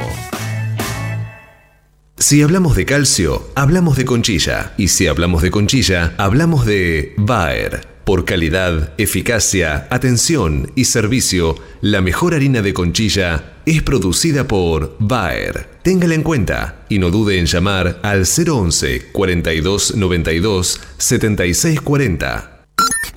Si 2.20 2.42
hablamos 2.42 2.76
de 2.76 2.86
calcio, 2.86 3.50
hablamos 3.56 3.96
de 3.96 4.04
conchilla. 4.04 4.74
Y 4.78 4.90
si 4.90 5.08
hablamos 5.08 5.42
de 5.42 5.52
conchilla, 5.52 6.16
hablamos 6.18 6.66
de 6.66 7.14
Bayer. 7.16 7.88
Por 8.04 8.26
calidad, 8.26 8.92
eficacia, 8.98 9.88
atención 9.90 10.70
y 10.76 10.84
servicio, 10.84 11.56
la 11.80 12.02
mejor 12.02 12.34
harina 12.34 12.62
de 12.62 12.74
conchilla 12.74 13.54
es 13.66 13.82
producida 13.84 14.46
por 14.46 14.98
Bayer. 15.00 15.70
Téngala 15.82 16.14
en 16.14 16.24
cuenta 16.24 16.86
y 16.90 17.00
no 17.00 17.10
dude 17.10 17.40
en 17.40 17.46
llamar 17.46 18.00
al 18.04 18.26
011 18.26 19.12
42 19.14 19.96
92 19.96 20.82
76 20.98 21.80
40. 21.80 22.66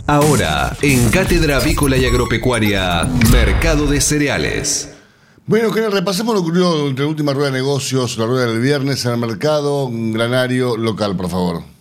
Ahora, 0.06 0.76
en 0.80 1.08
Cátedra 1.10 1.56
Avícola 1.56 1.96
y 1.96 2.04
Agropecuaria, 2.04 3.08
Mercado 3.32 3.88
de 3.88 4.00
Cereales. 4.00 4.91
Bueno, 5.44 5.72
que 5.72 5.90
repasemos 5.90 6.34
lo 6.34 6.40
que 6.40 6.50
ocurrió 6.50 6.88
entre 6.88 7.04
la 7.04 7.10
última 7.10 7.32
rueda 7.32 7.50
de 7.50 7.58
negocios, 7.58 8.16
la 8.16 8.26
rueda 8.26 8.46
del 8.46 8.60
viernes 8.60 9.04
en 9.04 9.12
el 9.12 9.18
mercado, 9.18 9.86
un 9.86 10.12
granario 10.12 10.76
local, 10.76 11.16
por 11.16 11.28
favor. 11.28 11.71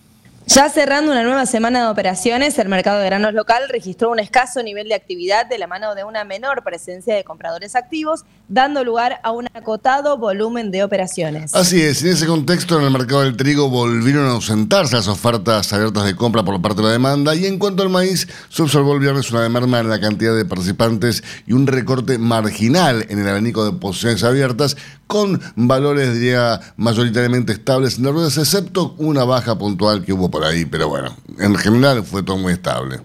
Ya 0.46 0.68
cerrando 0.68 1.12
una 1.12 1.22
nueva 1.22 1.46
semana 1.46 1.82
de 1.84 1.86
operaciones, 1.86 2.58
el 2.58 2.68
mercado 2.68 2.98
de 2.98 3.06
granos 3.06 3.32
local 3.32 3.62
registró 3.68 4.10
un 4.10 4.18
escaso 4.18 4.60
nivel 4.62 4.88
de 4.88 4.94
actividad 4.94 5.46
de 5.46 5.56
la 5.56 5.68
mano 5.68 5.94
de 5.94 6.02
una 6.02 6.24
menor 6.24 6.64
presencia 6.64 7.14
de 7.14 7.22
compradores 7.22 7.76
activos, 7.76 8.24
dando 8.48 8.82
lugar 8.82 9.20
a 9.22 9.30
un 9.30 9.46
acotado 9.54 10.18
volumen 10.18 10.72
de 10.72 10.82
operaciones. 10.82 11.54
Así 11.54 11.80
es, 11.80 12.02
en 12.02 12.10
ese 12.10 12.26
contexto 12.26 12.76
en 12.78 12.84
el 12.84 12.90
mercado 12.90 13.22
del 13.22 13.36
trigo 13.36 13.68
volvieron 13.68 14.26
a 14.26 14.32
ausentarse 14.32 14.96
las 14.96 15.06
ofertas 15.06 15.72
abiertas 15.72 16.04
de 16.04 16.16
compra 16.16 16.42
por 16.42 16.60
parte 16.60 16.82
de 16.82 16.88
la 16.88 16.92
demanda 16.92 17.36
y 17.36 17.46
en 17.46 17.58
cuanto 17.58 17.84
al 17.84 17.88
maíz 17.88 18.26
se 18.48 18.62
observó 18.62 18.94
el 18.94 19.00
viernes 19.00 19.30
una 19.30 19.48
merma 19.48 19.78
en 19.78 19.88
la 19.88 20.00
cantidad 20.00 20.36
de 20.36 20.44
participantes 20.44 21.22
y 21.46 21.52
un 21.52 21.68
recorte 21.68 22.18
marginal 22.18 23.06
en 23.08 23.20
el 23.20 23.28
abanico 23.28 23.64
de 23.64 23.78
posiciones 23.78 24.24
abiertas 24.24 24.76
con 25.12 25.40
valores, 25.56 26.14
diría, 26.14 26.58
mayoritariamente 26.76 27.52
estables 27.52 27.98
en 27.98 28.04
las 28.04 28.14
ruedas, 28.14 28.38
excepto 28.38 28.94
una 28.96 29.24
baja 29.24 29.58
puntual 29.58 30.02
que 30.02 30.14
hubo 30.14 30.30
por 30.32 30.44
ahí, 30.44 30.64
pero 30.64 30.88
bueno, 30.88 31.16
en 31.38 31.54
general 31.54 32.02
fue 32.02 32.24
todo 32.24 32.36
muy 32.36 32.54
estable. 32.54 32.98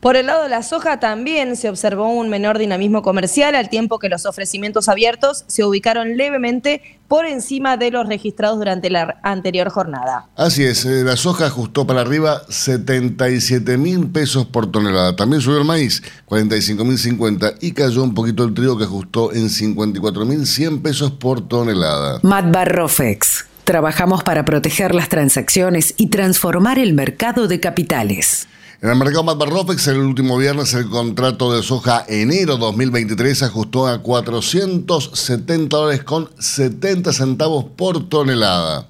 Por 0.00 0.14
el 0.14 0.26
lado 0.26 0.44
de 0.44 0.48
la 0.48 0.62
soja 0.62 1.00
también 1.00 1.56
se 1.56 1.68
observó 1.68 2.08
un 2.12 2.28
menor 2.28 2.56
dinamismo 2.56 3.02
comercial 3.02 3.56
al 3.56 3.68
tiempo 3.68 3.98
que 3.98 4.08
los 4.08 4.26
ofrecimientos 4.26 4.88
abiertos 4.88 5.44
se 5.48 5.64
ubicaron 5.64 6.16
levemente 6.16 7.00
por 7.08 7.26
encima 7.26 7.76
de 7.76 7.90
los 7.90 8.06
registrados 8.06 8.58
durante 8.58 8.90
la 8.90 9.18
anterior 9.24 9.70
jornada. 9.70 10.28
Así 10.36 10.62
es, 10.62 10.84
eh, 10.84 11.02
la 11.02 11.16
soja 11.16 11.46
ajustó 11.46 11.84
para 11.84 12.02
arriba 12.02 12.42
77 12.48 13.76
mil 13.76 14.08
pesos 14.08 14.46
por 14.46 14.70
tonelada. 14.70 15.16
También 15.16 15.42
subió 15.42 15.58
el 15.58 15.64
maíz, 15.64 16.00
45 16.26 16.84
mil 16.84 16.96
50 16.96 17.54
y 17.60 17.72
cayó 17.72 18.04
un 18.04 18.14
poquito 18.14 18.44
el 18.44 18.54
trigo 18.54 18.78
que 18.78 18.84
ajustó 18.84 19.32
en 19.32 19.50
54 19.50 20.24
mil 20.24 20.46
100 20.46 20.80
pesos 20.80 21.10
por 21.10 21.48
tonelada. 21.48 22.20
Matt 22.22 22.52
Barrofex. 22.52 23.47
Trabajamos 23.68 24.22
para 24.22 24.46
proteger 24.46 24.94
las 24.94 25.10
transacciones 25.10 25.92
y 25.98 26.06
transformar 26.06 26.78
el 26.78 26.94
mercado 26.94 27.48
de 27.48 27.60
capitales. 27.60 28.48
En 28.80 28.88
el 28.88 28.96
mercado 28.96 29.24
Matbarrofex, 29.24 29.88
el 29.88 29.98
último 29.98 30.38
viernes, 30.38 30.72
el 30.72 30.88
contrato 30.88 31.52
de 31.52 31.62
soja 31.62 32.02
enero 32.08 32.56
2023 32.56 33.42
ajustó 33.42 33.86
a 33.86 33.98
470 33.98 35.76
dólares 35.76 36.02
con 36.02 36.30
70 36.38 37.12
centavos 37.12 37.66
por 37.76 38.08
tonelada. 38.08 38.88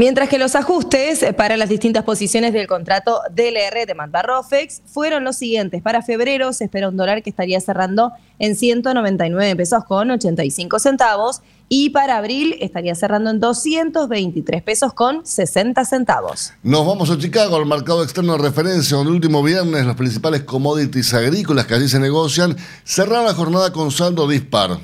Mientras 0.00 0.28
que 0.28 0.38
los 0.38 0.54
ajustes 0.54 1.26
para 1.36 1.56
las 1.56 1.68
distintas 1.68 2.04
posiciones 2.04 2.52
del 2.52 2.68
contrato 2.68 3.20
DLR 3.32 3.84
de 3.84 3.96
Matbarrofex 3.96 4.82
fueron 4.86 5.24
los 5.24 5.34
siguientes. 5.34 5.82
Para 5.82 6.02
febrero 6.02 6.52
se 6.52 6.66
espera 6.66 6.88
un 6.88 6.96
dólar 6.96 7.20
que 7.20 7.30
estaría 7.30 7.60
cerrando 7.60 8.12
en 8.38 8.54
199 8.54 9.56
pesos 9.56 9.84
con 9.84 10.12
85 10.12 10.78
centavos 10.78 11.42
y 11.68 11.90
para 11.90 12.16
abril 12.16 12.54
estaría 12.60 12.94
cerrando 12.94 13.30
en 13.30 13.40
223 13.40 14.62
pesos 14.62 14.92
con 14.92 15.26
60 15.26 15.84
centavos. 15.84 16.52
Nos 16.62 16.86
vamos 16.86 17.10
a 17.10 17.18
Chicago, 17.18 17.56
al 17.56 17.66
mercado 17.66 18.04
externo 18.04 18.34
de 18.34 18.38
referencia, 18.38 18.96
donde 18.96 19.10
el 19.10 19.16
último 19.16 19.42
viernes 19.42 19.84
los 19.84 19.96
principales 19.96 20.44
commodities 20.44 21.12
agrícolas 21.12 21.66
que 21.66 21.74
allí 21.74 21.88
se 21.88 21.98
negocian 21.98 22.56
cerraron 22.84 23.26
la 23.26 23.34
jornada 23.34 23.72
con 23.72 23.90
saldo 23.90 24.28
dispar. 24.28 24.78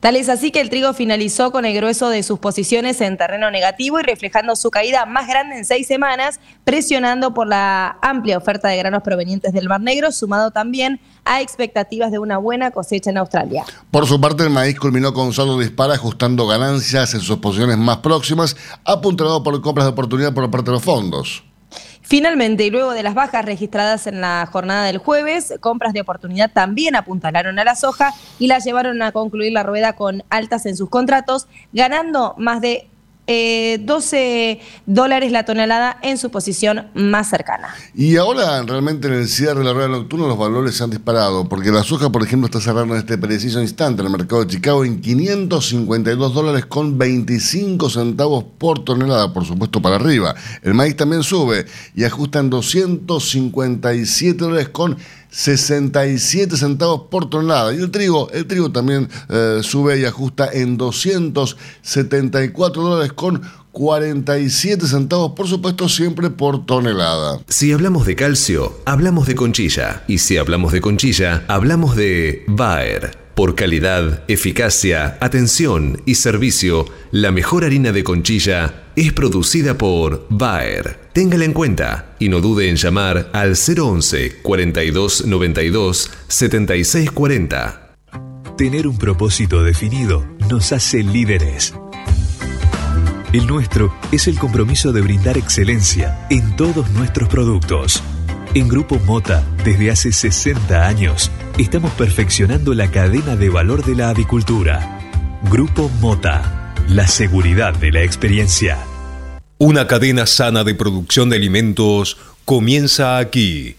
Tal 0.00 0.16
es 0.16 0.28
así 0.28 0.50
que 0.50 0.60
el 0.60 0.70
trigo 0.70 0.92
finalizó 0.94 1.52
con 1.52 1.64
el 1.64 1.74
grueso 1.74 2.08
de 2.08 2.22
sus 2.22 2.38
posiciones 2.38 3.00
en 3.00 3.16
terreno 3.16 3.50
negativo 3.50 4.00
y 4.00 4.02
reflejando 4.02 4.56
su 4.56 4.70
caída 4.70 5.06
más 5.06 5.28
grande 5.28 5.58
en 5.58 5.64
seis 5.64 5.86
semanas, 5.86 6.40
presionando 6.64 7.34
por 7.34 7.46
la 7.46 7.98
amplia 8.02 8.38
oferta 8.38 8.68
de 8.68 8.76
granos 8.76 9.02
provenientes 9.02 9.52
del 9.52 9.68
Mar 9.68 9.80
Negro, 9.80 10.12
sumado 10.12 10.50
también 10.50 11.00
a 11.24 11.40
expectativas 11.40 12.10
de 12.10 12.18
una 12.18 12.38
buena 12.38 12.70
cosecha 12.70 13.10
en 13.10 13.18
Australia. 13.18 13.64
Por 13.90 14.06
su 14.06 14.20
parte, 14.20 14.44
el 14.44 14.50
maíz 14.50 14.78
culminó 14.78 15.12
con 15.12 15.32
saldo 15.32 15.58
dispar, 15.58 15.90
ajustando 15.90 16.46
ganancias 16.46 17.14
en 17.14 17.20
sus 17.20 17.38
posiciones 17.38 17.78
más 17.78 17.98
próximas, 17.98 18.56
apuntalado 18.84 19.42
por 19.42 19.60
compras 19.60 19.86
de 19.86 19.92
oportunidad 19.92 20.32
por 20.32 20.50
parte 20.50 20.70
de 20.70 20.72
los 20.72 20.82
fondos. 20.82 21.44
Finalmente, 22.10 22.66
y 22.66 22.70
luego 22.70 22.92
de 22.92 23.04
las 23.04 23.14
bajas 23.14 23.44
registradas 23.44 24.08
en 24.08 24.20
la 24.20 24.44
jornada 24.50 24.84
del 24.84 24.98
jueves, 24.98 25.54
compras 25.60 25.92
de 25.92 26.00
oportunidad 26.00 26.50
también 26.50 26.96
apuntalaron 26.96 27.56
a 27.60 27.62
la 27.62 27.76
soja 27.76 28.12
y 28.40 28.48
la 28.48 28.58
llevaron 28.58 29.00
a 29.00 29.12
concluir 29.12 29.52
la 29.52 29.62
rueda 29.62 29.92
con 29.92 30.24
altas 30.28 30.66
en 30.66 30.76
sus 30.76 30.90
contratos, 30.90 31.46
ganando 31.72 32.34
más 32.36 32.60
de 32.60 32.89
eh, 33.32 33.78
12 33.84 34.58
dólares 34.86 35.30
la 35.30 35.44
tonelada 35.44 35.98
en 36.02 36.18
su 36.18 36.30
posición 36.32 36.88
más 36.94 37.30
cercana. 37.30 37.72
Y 37.94 38.16
ahora 38.16 38.60
realmente 38.62 39.06
en 39.06 39.14
el 39.14 39.28
cierre 39.28 39.60
de 39.60 39.66
la 39.66 39.72
rueda 39.72 39.86
nocturna 39.86 40.26
los 40.26 40.36
valores 40.36 40.74
se 40.74 40.82
han 40.82 40.90
disparado, 40.90 41.48
porque 41.48 41.70
la 41.70 41.84
soja, 41.84 42.10
por 42.10 42.24
ejemplo, 42.24 42.46
está 42.46 42.60
cerrando 42.60 42.94
en 42.94 42.98
este 42.98 43.18
preciso 43.18 43.60
instante 43.60 44.00
en 44.00 44.06
el 44.06 44.12
mercado 44.12 44.44
de 44.44 44.50
Chicago 44.50 44.84
en 44.84 45.00
552 45.00 46.34
dólares 46.34 46.66
con 46.66 46.98
25 46.98 47.88
centavos 47.88 48.44
por 48.58 48.84
tonelada, 48.84 49.32
por 49.32 49.44
supuesto 49.44 49.80
para 49.80 49.94
arriba. 49.94 50.34
El 50.62 50.74
maíz 50.74 50.96
también 50.96 51.22
sube 51.22 51.66
y 51.94 52.02
ajusta 52.02 52.40
en 52.40 52.50
257 52.50 54.38
dólares 54.38 54.70
con 54.70 54.96
67 55.30 56.56
centavos 56.56 57.02
por 57.10 57.28
tonelada. 57.30 57.74
Y 57.74 57.78
el 57.78 57.90
trigo, 57.90 58.30
el 58.32 58.46
trigo 58.46 58.70
también 58.70 59.08
eh, 59.28 59.58
sube 59.62 59.98
y 59.98 60.04
ajusta 60.04 60.48
en 60.52 60.76
274 60.76 62.82
dólares 62.82 63.12
con 63.12 63.42
47 63.72 64.86
centavos, 64.86 65.32
por 65.32 65.48
supuesto, 65.48 65.88
siempre 65.88 66.30
por 66.30 66.66
tonelada. 66.66 67.40
Si 67.48 67.72
hablamos 67.72 68.06
de 68.06 68.14
calcio, 68.16 68.78
hablamos 68.84 69.26
de 69.26 69.34
conchilla. 69.34 70.04
Y 70.08 70.18
si 70.18 70.36
hablamos 70.36 70.72
de 70.72 70.80
conchilla, 70.80 71.44
hablamos 71.48 71.96
de 71.96 72.44
Bayer. 72.48 73.18
Por 73.34 73.54
calidad, 73.54 74.24
eficacia, 74.28 75.16
atención 75.20 76.02
y 76.04 76.16
servicio, 76.16 76.84
la 77.10 77.30
mejor 77.30 77.64
harina 77.64 77.92
de 77.92 78.04
conchilla 78.04 78.89
es 79.00 79.14
producida 79.14 79.78
por 79.78 80.26
Bayer. 80.28 81.08
Téngala 81.14 81.46
en 81.46 81.54
cuenta 81.54 82.16
y 82.18 82.28
no 82.28 82.42
dude 82.42 82.68
en 82.68 82.76
llamar 82.76 83.30
al 83.32 83.54
011 83.56 84.42
42 84.42 85.26
92 85.26 86.10
76 86.28 87.10
40. 87.10 87.94
Tener 88.58 88.86
un 88.86 88.98
propósito 88.98 89.62
definido 89.62 90.26
nos 90.50 90.72
hace 90.72 91.02
líderes. 91.02 91.72
El 93.32 93.46
nuestro 93.46 93.94
es 94.12 94.28
el 94.28 94.38
compromiso 94.38 94.92
de 94.92 95.00
brindar 95.00 95.38
excelencia 95.38 96.26
en 96.28 96.54
todos 96.56 96.90
nuestros 96.90 97.30
productos. 97.30 98.02
En 98.52 98.68
Grupo 98.68 98.98
Mota, 99.06 99.46
desde 99.64 99.90
hace 99.90 100.12
60 100.12 100.86
años, 100.86 101.30
estamos 101.56 101.92
perfeccionando 101.92 102.74
la 102.74 102.90
cadena 102.90 103.34
de 103.34 103.48
valor 103.48 103.82
de 103.82 103.94
la 103.94 104.10
avicultura. 104.10 104.98
Grupo 105.50 105.88
Mota, 106.02 106.74
la 106.86 107.06
seguridad 107.06 107.72
de 107.72 107.92
la 107.92 108.02
experiencia. 108.02 108.89
Una 109.62 109.86
cadena 109.86 110.24
sana 110.26 110.64
de 110.64 110.74
producción 110.74 111.28
de 111.28 111.36
alimentos 111.36 112.16
comienza 112.46 113.18
aquí. 113.18 113.76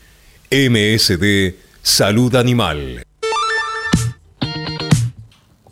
MSD 0.52 1.56
Salud 1.82 2.36
Animal. 2.36 3.04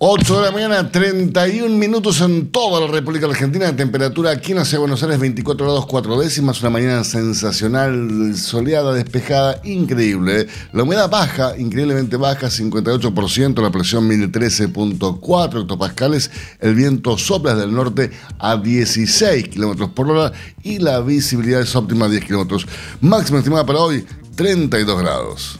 8 0.01 0.37
de 0.37 0.45
la 0.45 0.51
mañana, 0.53 0.89
31 0.89 1.75
minutos 1.75 2.21
en 2.21 2.49
toda 2.51 2.79
la 2.79 2.87
República 2.87 3.25
Argentina. 3.25 3.75
Temperatura 3.75 4.31
aquí 4.31 4.53
en 4.53 4.63
de 4.63 4.77
Buenos 4.77 5.03
Aires, 5.03 5.19
24 5.19 5.65
grados 5.65 5.85
4 5.87 6.19
décimas. 6.21 6.61
Una 6.61 6.69
mañana 6.69 7.03
sensacional, 7.03 8.33
soleada, 8.37 8.93
despejada, 8.93 9.59
increíble. 9.65 10.47
La 10.71 10.83
humedad 10.83 11.09
baja, 11.09 11.57
increíblemente 11.57 12.15
baja, 12.15 12.47
58%. 12.47 13.61
La 13.61 13.71
presión 13.71 14.09
1013.4 14.09 15.63
hectopascales. 15.63 16.31
El 16.61 16.75
viento 16.75 17.17
sopla 17.17 17.55
desde 17.55 17.67
el 17.67 17.75
norte 17.75 18.11
a 18.39 18.55
16 18.55 19.49
kilómetros 19.49 19.89
por 19.89 20.09
hora. 20.09 20.31
Y 20.63 20.79
la 20.79 21.01
visibilidad 21.01 21.59
es 21.59 21.75
óptima 21.75 22.05
a 22.05 22.09
10 22.09 22.23
kilómetros. 22.23 22.65
Máxima 23.01 23.39
estimada 23.39 23.65
para 23.65 23.79
hoy, 23.79 24.05
32 24.37 24.97
grados. 24.97 25.59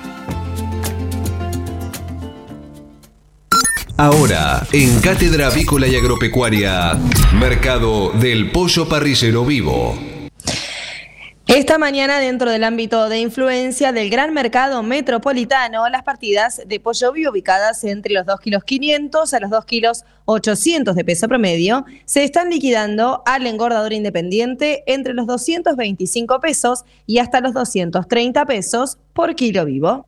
Ahora, 4.01 4.65
en 4.73 4.99
Cátedra 4.99 5.45
Avícola 5.45 5.85
y 5.87 5.95
Agropecuaria, 5.95 6.97
Mercado 7.39 8.09
del 8.09 8.51
Pollo 8.51 8.89
Parrillero 8.89 9.45
Vivo. 9.45 9.93
Esta 11.45 11.77
mañana, 11.77 12.17
dentro 12.17 12.49
del 12.49 12.63
ámbito 12.63 13.09
de 13.09 13.19
influencia 13.19 13.91
del 13.91 14.09
gran 14.09 14.33
mercado 14.33 14.81
metropolitano, 14.81 15.87
las 15.87 16.01
partidas 16.01 16.63
de 16.65 16.79
pollo 16.79 17.11
vivo 17.11 17.29
ubicadas 17.29 17.83
entre 17.83 18.15
los 18.15 18.25
2 18.25 18.39
kilos 18.39 18.63
500 18.63 19.35
a 19.35 19.39
los 19.39 19.51
2 19.51 19.65
kilos 19.65 20.03
800 20.25 20.95
de 20.95 21.05
peso 21.05 21.27
promedio 21.27 21.85
se 22.05 22.23
están 22.23 22.49
liquidando 22.49 23.21
al 23.27 23.45
engordador 23.45 23.93
independiente 23.93 24.81
entre 24.87 25.13
los 25.13 25.27
225 25.27 26.39
pesos 26.39 26.85
y 27.05 27.19
hasta 27.19 27.39
los 27.39 27.53
230 27.53 28.47
pesos 28.47 28.97
por 29.13 29.35
kilo 29.35 29.63
vivo. 29.65 30.07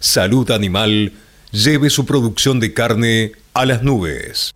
Salud 0.00 0.50
Animal, 0.50 1.12
lleve 1.50 1.90
su 1.90 2.06
producción 2.06 2.60
de 2.60 2.72
carne 2.72 3.32
a 3.54 3.66
las 3.66 3.82
nubes. 3.82 4.52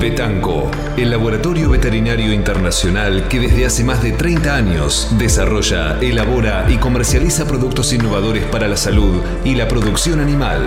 Betanco, 0.00 0.70
el 0.96 1.10
laboratorio 1.10 1.70
veterinario 1.70 2.32
internacional 2.32 3.28
que 3.28 3.40
desde 3.40 3.64
hace 3.66 3.84
más 3.84 4.02
de 4.02 4.12
30 4.12 4.54
años 4.54 5.08
desarrolla, 5.18 5.98
elabora 6.00 6.66
y 6.68 6.76
comercializa 6.76 7.46
productos 7.46 7.92
innovadores 7.92 8.44
para 8.44 8.68
la 8.68 8.76
salud 8.76 9.22
y 9.44 9.54
la 9.54 9.68
producción 9.68 10.20
animal. 10.20 10.60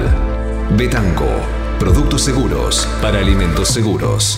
Betanco, 0.77 1.27
productos 1.79 2.23
seguros 2.23 2.87
para 3.01 3.19
alimentos 3.19 3.67
seguros. 3.67 4.37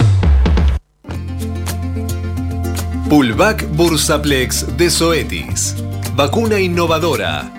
Pulvac 3.09 3.67
Bursaplex 3.75 4.77
de 4.77 4.89
Zoetis. 4.89 5.75
Vacuna 6.15 6.59
innovadora. 6.59 7.58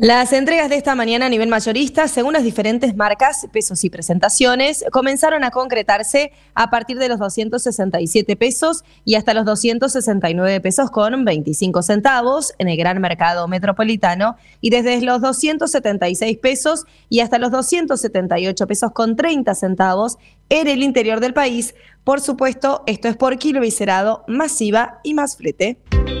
Las 0.00 0.32
entregas 0.32 0.68
de 0.68 0.76
esta 0.76 0.94
mañana 0.94 1.26
a 1.26 1.28
nivel 1.28 1.48
mayorista, 1.48 2.06
según 2.06 2.32
las 2.32 2.44
diferentes 2.44 2.94
marcas, 2.94 3.48
pesos 3.52 3.82
y 3.82 3.90
presentaciones, 3.90 4.84
comenzaron 4.92 5.42
a 5.42 5.50
concretarse 5.50 6.30
a 6.54 6.70
partir 6.70 7.00
de 7.00 7.08
los 7.08 7.18
267 7.18 8.36
pesos 8.36 8.84
y 9.04 9.16
hasta 9.16 9.34
los 9.34 9.44
269 9.44 10.60
pesos 10.60 10.92
con 10.92 11.24
25 11.24 11.82
centavos 11.82 12.52
en 12.58 12.68
el 12.68 12.76
gran 12.76 13.00
mercado 13.00 13.48
metropolitano 13.48 14.36
y 14.60 14.70
desde 14.70 15.00
los 15.00 15.20
276 15.20 16.38
pesos 16.38 16.84
y 17.08 17.18
hasta 17.18 17.40
los 17.40 17.50
278 17.50 18.68
pesos 18.68 18.92
con 18.92 19.16
30 19.16 19.52
centavos 19.56 20.18
en 20.48 20.68
el 20.68 20.84
interior 20.84 21.18
del 21.18 21.34
país. 21.34 21.74
Por 22.04 22.20
supuesto, 22.20 22.84
esto 22.86 23.08
es 23.08 23.16
por 23.16 23.36
kilo 23.36 23.60
viscerado, 23.60 24.24
masiva 24.28 25.00
y 25.02 25.14
más 25.14 25.36
flete. 25.36 25.80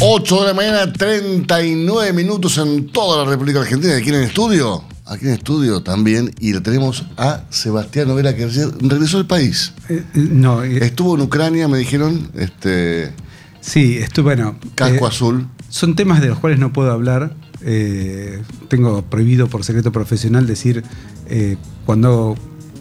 8 0.00 0.40
de 0.40 0.46
la 0.46 0.54
mañana, 0.54 0.92
39 0.92 2.12
minutos 2.12 2.56
en 2.58 2.86
toda 2.86 3.24
la 3.24 3.30
República 3.30 3.60
Argentina. 3.60 3.96
Aquí 3.96 4.10
en 4.10 4.16
el 4.16 4.24
estudio, 4.24 4.84
aquí 5.06 5.24
en 5.24 5.32
el 5.32 5.38
estudio 5.38 5.82
también, 5.82 6.32
y 6.38 6.52
le 6.52 6.60
tenemos 6.60 7.04
a 7.16 7.42
Sebastián 7.50 8.06
Novela 8.06 8.34
que 8.36 8.46
regresó 8.46 9.18
al 9.18 9.26
país. 9.26 9.72
no, 10.14 10.62
Estuvo 10.62 11.16
en 11.16 11.22
Ucrania, 11.22 11.66
me 11.66 11.78
dijeron, 11.78 12.30
este. 12.34 13.12
Sí, 13.60 13.98
estuvo, 13.98 14.26
bueno. 14.26 14.56
Casco 14.76 15.04
eh, 15.04 15.08
azul. 15.08 15.48
Son 15.68 15.96
temas 15.96 16.20
de 16.20 16.28
los 16.28 16.38
cuales 16.38 16.60
no 16.60 16.72
puedo 16.72 16.92
hablar. 16.92 17.34
eh, 17.62 18.40
tengo 18.68 19.02
prohibido 19.02 19.48
por 19.48 19.64
secreto 19.64 19.90
profesional 19.90 20.46
decir 20.46 20.84
eh, 21.28 21.56
cuando 21.84 22.36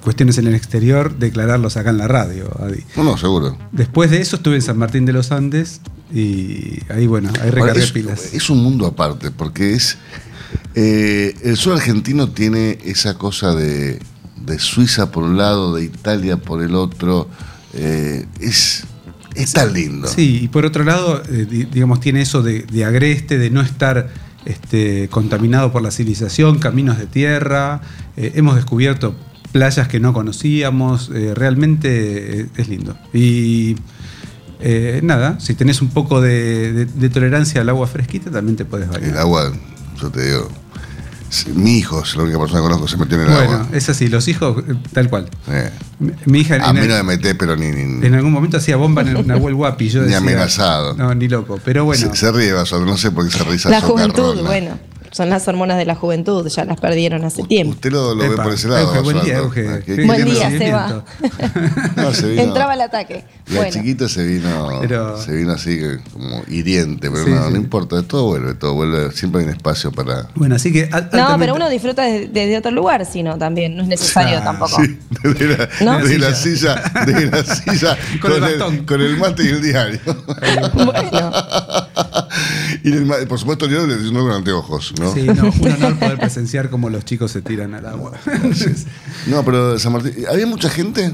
cuestiones 0.08 0.38
en 0.38 0.48
el 0.48 0.56
exterior, 0.56 1.18
declararlos 1.20 1.76
acá 1.76 1.90
en 1.90 1.98
la 1.98 2.08
radio. 2.08 2.50
Adi. 2.64 2.80
No, 2.96 3.04
no, 3.04 3.18
seguro. 3.18 3.58
Después 3.74 4.10
de 4.10 4.22
eso 4.22 4.38
estuve 4.38 4.56
en 4.56 4.62
San 4.62 4.78
Martín 4.78 5.06
de 5.06 5.12
los 5.12 5.34
Andes 5.34 5.82
y 6.14 6.80
ahí, 6.90 7.08
bueno, 7.08 7.28
ahí 7.42 7.50
Ahora, 7.50 7.52
recargué 7.52 7.84
es, 7.84 7.92
pilas. 7.92 8.34
es 8.34 8.50
un 8.50 8.64
mundo 8.64 8.86
aparte, 8.88 9.32
porque 9.32 9.74
es. 9.74 9.98
eh, 10.76 11.36
el 11.44 11.58
sur 11.58 11.74
argentino 11.76 12.30
tiene 12.30 12.78
esa 12.86 13.16
cosa 13.18 13.54
de, 13.54 14.00
de 14.46 14.60
Suiza 14.60 15.12
por 15.12 15.24
un 15.24 15.36
lado, 15.38 15.76
de 15.76 15.84
Italia 15.84 16.38
por 16.38 16.62
el 16.64 16.74
otro. 16.76 17.28
eh, 17.74 18.26
es, 18.40 18.86
es 19.36 19.52
tan 19.52 19.74
lindo. 19.74 20.08
Sí, 20.08 20.40
y 20.44 20.48
por 20.48 20.66
otro 20.66 20.86
lado, 20.86 21.22
eh, 21.30 21.46
di- 21.50 21.66
digamos, 21.66 22.00
tiene 22.00 22.22
eso 22.22 22.42
de, 22.42 22.62
de 22.62 22.86
agreste, 22.86 23.38
de 23.38 23.50
no 23.50 23.60
estar 23.62 24.10
este, 24.46 25.10
contaminado 25.10 25.74
por 25.74 25.82
la 25.82 25.92
civilización, 25.92 26.60
caminos 26.60 26.98
de 26.98 27.08
tierra, 27.08 27.82
eh, 28.16 28.32
hemos 28.36 28.56
descubierto 28.56 29.14
playas 29.52 29.88
que 29.88 30.00
no 30.00 30.14
conocíamos, 30.14 31.10
eh, 31.14 31.34
realmente 31.36 32.42
eh, 32.42 32.46
es 32.58 32.68
lindo. 32.68 32.96
Y 33.14 33.76
eh, 34.60 35.00
nada, 35.04 35.40
si 35.40 35.54
tenés 35.54 35.82
un 35.82 35.90
poco 35.90 36.22
de, 36.22 36.74
de- 36.74 36.86
de 36.86 37.10
tolerancia 37.10 37.62
al 37.62 37.70
agua 37.70 37.88
fresquita, 37.88 38.32
también 38.32 38.56
te 38.58 38.66
puedes 38.66 38.88
bañar. 38.90 39.10
El 39.10 39.18
agua, 39.18 39.52
yo 40.02 40.10
te 40.10 40.26
digo. 40.30 40.50
Mi 41.56 41.80
hijo 41.80 42.04
es 42.04 42.16
la 42.16 42.24
única 42.24 42.40
persona 42.40 42.62
que 42.62 42.64
conozco 42.64 42.86
que 42.86 42.92
se 42.92 42.98
metió 42.98 43.18
en 43.22 43.24
el 43.28 43.34
Bueno, 43.36 43.52
agua. 43.52 43.68
es 43.74 43.90
así, 43.90 44.08
los 44.08 44.30
hijos, 44.30 44.64
eh, 44.66 44.76
tal 44.94 45.10
cual. 45.10 45.30
Eh. 45.50 45.72
Mi, 46.00 46.12
mi 46.26 46.40
hija 46.40 46.56
A 46.56 46.72
mí 46.72 46.80
el- 46.80 46.88
no 46.88 46.96
me 46.96 47.04
meté, 47.04 47.36
pero 47.36 47.58
ni. 47.58 47.68
ni, 47.70 48.06
en 48.08 48.14
algún 48.16 48.32
momento 48.32 48.56
hacía 48.58 48.78
bomba 48.78 49.02
en 49.02 49.10
el 49.10 49.28
Nahuel 49.28 49.54
Guapi. 49.56 49.90
Yo 49.90 50.00
Ni 50.04 50.06
decía, 50.06 50.20
amenazado. 50.20 50.94
No, 50.96 51.14
ni 51.14 51.28
loco. 51.28 51.60
Pero 51.66 51.84
bueno. 51.84 52.10
se, 52.12 52.16
se 52.16 52.32
ríe 52.32 52.54
Basol, 52.54 52.86
no 52.86 52.96
sé 52.96 53.12
por 53.12 53.26
qué 53.30 53.38
se 53.38 53.44
ríe 53.44 53.60
La 53.70 53.82
juventud, 53.82 54.42
bueno, 54.46 54.80
son 55.18 55.30
las 55.30 55.48
hormonas 55.48 55.78
de 55.78 55.86
la 55.86 55.96
juventud, 55.96 56.48
ya 56.48 56.64
las 56.66 56.80
perdieron 56.80 57.26
hace 57.26 57.44
tiempo. 57.44 57.74
Usted 57.74 57.92
lo, 57.92 58.14
lo 58.16 58.30
ve 58.30 58.36
por 58.38 58.54
ese 58.54 58.68
lado. 58.68 58.88
Euge, 58.96 59.00
buen 59.02 59.22
día. 59.26 59.38
Euge. 59.38 59.68
Ah, 59.68 59.80
¿qué- 59.80 59.86
Qué 59.86 59.96
qué 59.98 60.06
Buen 60.06 60.26
día, 60.26 60.50
recibimiento. 60.50 61.04
Seba. 61.20 61.92
No, 61.98 62.14
se 62.14 62.28
vino- 62.30 62.42
Entraba 62.44 62.74
el 62.76 62.82
ataque. 62.82 63.26
Y 63.50 63.56
Bueno, 63.56 63.72
chiquito 63.72 64.08
se 64.08 64.24
vino, 64.26 64.80
Pero- 64.82 65.20
se 65.22 65.32
vino 65.34 65.52
así 65.54 65.78
que 65.80 65.98
como 66.14 66.44
hiriente, 66.48 67.10
pero 67.10 67.26
Sí, 67.26 67.32
no, 67.32 67.48
sí. 67.48 67.52
no 67.54 67.58
importa, 67.58 68.02
todo 68.04 68.26
vuelve, 68.26 68.54
todo 68.54 68.74
vuelve, 68.76 69.12
siempre 69.12 69.42
hay 69.42 69.48
un 69.48 69.54
espacio 69.54 69.92
para. 69.92 70.28
Bueno, 70.36 70.56
así 70.56 70.72
que. 70.72 70.84
al- 70.84 70.90
no, 70.92 70.98
altamente- 71.08 71.40
pero 71.40 71.56
uno 71.56 71.70
disfruta 71.70 72.04
desde, 72.04 72.28
desde 72.28 72.58
otro 72.58 72.72
lugar, 72.72 73.06
sino 73.06 73.38
también, 73.38 73.76
no 73.76 73.84
es 73.84 73.90
necesario 73.90 74.38
Ah, 74.40 74.44
tampoco. 74.44 74.82
Sí, 74.82 75.00
desde 75.24 75.58
la, 75.58 75.70
¿No? 75.82 75.98
desde 76.00 76.20
la 76.20 76.36
silla, 76.36 76.82
desde 77.06 77.32
la 77.32 77.44
silla 77.44 77.98
Con 78.22 78.32
el 78.34 78.40
con, 78.40 78.42
bastón. 78.50 78.74
el, 78.76 78.86
con 78.86 79.02
el 79.02 79.18
mate 79.18 79.44
y 79.44 79.48
el 79.48 79.62
diario. 79.62 80.00
Bueno, 80.06 81.32
y 82.84 82.92
el 82.92 83.28
por 83.28 83.40
supuesto, 83.40 83.68
yo 83.68 83.86
le 83.86 83.96
uno 84.10 84.22
con 84.22 84.32
anteojos, 84.32 84.94
¿no? 85.00 85.14
Sí, 85.14 85.24
no, 85.24 85.52
un 85.60 85.72
honor 85.72 86.00
poder 86.00 86.18
presenciar 86.20 86.70
cómo 86.70 86.90
los 86.90 87.06
chicos 87.06 87.32
se 87.32 87.42
tiran 87.42 87.74
al 87.74 87.86
agua. 87.86 88.14
No, 89.28 89.44
pero 89.44 89.78
San 89.80 89.94
Martín, 89.94 90.14
¿había 90.30 90.46
mucha 90.46 90.70
gente? 90.70 91.14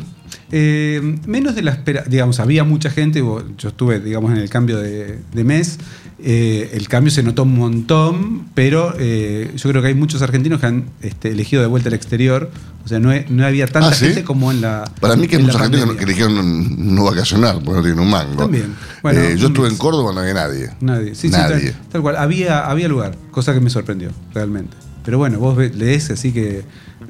Eh, 0.52 1.18
menos 1.26 1.56
de 1.56 1.64
la 1.64 1.72
espera, 1.72 2.04
digamos, 2.08 2.40
había 2.40 2.64
mucha 2.64 2.90
gente, 2.90 3.20
yo 3.20 3.70
estuve, 3.70 4.00
digamos, 4.00 4.32
en 4.32 4.38
el 4.38 4.50
cambio 4.50 4.78
de, 4.78 5.20
de 5.34 5.44
mes, 5.44 5.80
eh, 6.26 6.72
el 6.74 6.88
cambio 6.88 7.12
se 7.12 7.22
notó 7.22 7.44
un 7.44 7.56
montón, 7.58 8.46
pero 8.54 8.94
eh, 8.98 9.52
yo 9.56 9.70
creo 9.70 9.82
que 9.82 9.90
hay 9.90 9.94
muchos 9.94 10.22
argentinos 10.22 10.60
que 10.60 10.66
han 10.68 10.86
este, 11.02 11.30
elegido 11.30 11.62
de 11.62 11.68
vuelta 11.68 11.90
al 11.90 11.96
exterior, 11.96 12.50
o 12.86 12.88
sea, 12.88 13.00
no, 13.00 13.12
he- 13.12 13.26
no 13.30 13.46
había 13.46 13.68
tanta 13.68 13.90
Ah, 13.90 13.94
¿sí? 13.94 14.06
gente 14.08 14.24
como 14.24 14.52
en 14.52 14.62
la 14.62 14.86
Para 15.00 15.16
mí 15.16 15.28
que 15.28 15.36
hay 15.38 15.44
mucha 15.44 15.60
gente 15.60 15.78
que, 15.98 16.04
eligieron 16.04 16.96
no 16.96 17.04
vacacionar, 17.06 17.56
porque 17.56 17.74
no 17.78 17.82
tienen 17.84 18.00
un 18.00 18.10
mango. 18.10 18.38
También. 18.44 18.74
Bueno, 19.02 19.20
Eh, 19.20 19.36
yo 19.38 19.48
estuve 19.48 19.68
en 19.68 19.78
Córdoba, 19.78 20.14
no 20.14 20.22
había 20.22 20.34
nadie. 20.34 20.70
Nadie, 20.82 21.16
sí, 21.16 21.28
sí, 21.28 21.30
Nadie. 21.30 21.72
tal, 21.72 21.82
tal 21.92 22.02
cual. 22.02 22.16
Había, 22.18 22.66
había 22.68 22.88
lugar, 22.88 23.18
cosa 23.32 23.54
que 23.54 23.60
me 23.60 23.70
sorprendió, 23.70 24.10
realmente. 24.34 24.76
Pero 25.04 25.18
bueno, 25.18 25.38
vos 25.40 25.58
lees, 25.76 26.10
así 26.12 26.32
que, 26.32 26.64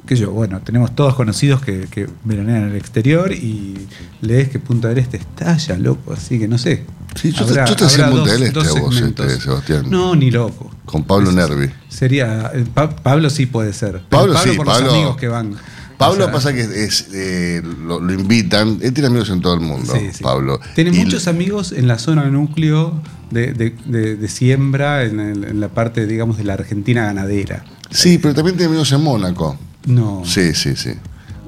que 0.06 0.16
yo, 0.16 0.32
bueno, 0.32 0.60
tenemos 0.60 0.94
todos 0.96 1.14
conocidos 1.14 1.60
que, 1.62 1.86
que 1.88 2.08
veranean 2.24 2.64
en 2.64 2.68
el 2.70 2.76
exterior 2.76 3.30
y 3.32 3.76
lees 4.20 4.48
que 4.48 4.58
Punta 4.58 4.88
del 4.88 4.98
Este 4.98 5.18
estalla, 5.18 5.76
loco, 5.78 6.12
así 6.12 6.38
que 6.40 6.48
no 6.48 6.58
sé. 6.58 6.82
Sí, 7.24 7.32
yo 7.32 7.46
te- 7.46 7.52
Habrá- 7.52 7.64
yo 7.64 7.76
te 7.76 7.84
hacía 7.86 8.10
del 8.10 8.42
Este 8.42 8.60
a 8.60 8.72
vos, 8.82 9.00
este, 9.00 9.40
Sebastián. 9.40 9.86
No, 9.88 10.14
ni 10.14 10.30
loco. 10.30 10.70
Con 10.84 11.04
Pablo 11.04 11.32
Nervi. 11.32 11.70
Sería. 11.88 12.50
eh, 12.52 12.66
Pa- 12.74 12.94
Pablo 12.94 13.30
sí 13.30 13.46
puede 13.46 13.72
ser. 13.72 13.92
pero 14.10 14.34
Pablo 14.34 14.38
sí, 14.44 14.50
por 14.56 14.66
Pablo- 14.66 14.84
los 14.84 14.94
amigos 14.94 15.16
que 15.16 15.28
van. 15.28 15.54
Pablo 15.96 16.24
O 16.24 16.26
sea, 16.26 16.32
pasa 16.32 16.52
que 16.52 16.60
es, 16.60 17.06
eh, 17.14 17.62
lo, 17.86 17.98
lo 18.00 18.12
invitan, 18.12 18.78
él 18.82 18.92
tiene 18.92 19.06
amigos 19.06 19.30
en 19.30 19.40
todo 19.40 19.54
el 19.54 19.60
mundo, 19.60 19.94
Sí, 19.94 20.10
sí. 20.12 20.22
Pablo. 20.22 20.60
Tiene 20.74 20.90
Y 20.90 20.98
muchos 21.02 21.26
amigos 21.26 21.72
en 21.72 21.86
la 21.88 21.98
zona 21.98 22.24
núcleo 22.26 23.00
de, 23.30 23.54
de- 23.54 23.74
de- 23.86 24.16
de 24.16 24.28
siembra, 24.28 25.04
en, 25.04 25.18
el- 25.18 25.44
en 25.44 25.60
la 25.60 25.68
parte, 25.68 26.06
digamos, 26.06 26.36
de 26.36 26.44
la 26.44 26.52
Argentina 26.54 27.04
ganadera. 27.06 27.64
Sí, 27.90 28.18
pero 28.18 28.34
también 28.34 28.56
tiene 28.58 28.68
amigos 28.68 28.92
en 28.92 29.00
Mónaco. 29.02 29.56
No. 29.86 30.22
Sí, 30.26 30.52
sí, 30.54 30.76
sí. 30.76 30.90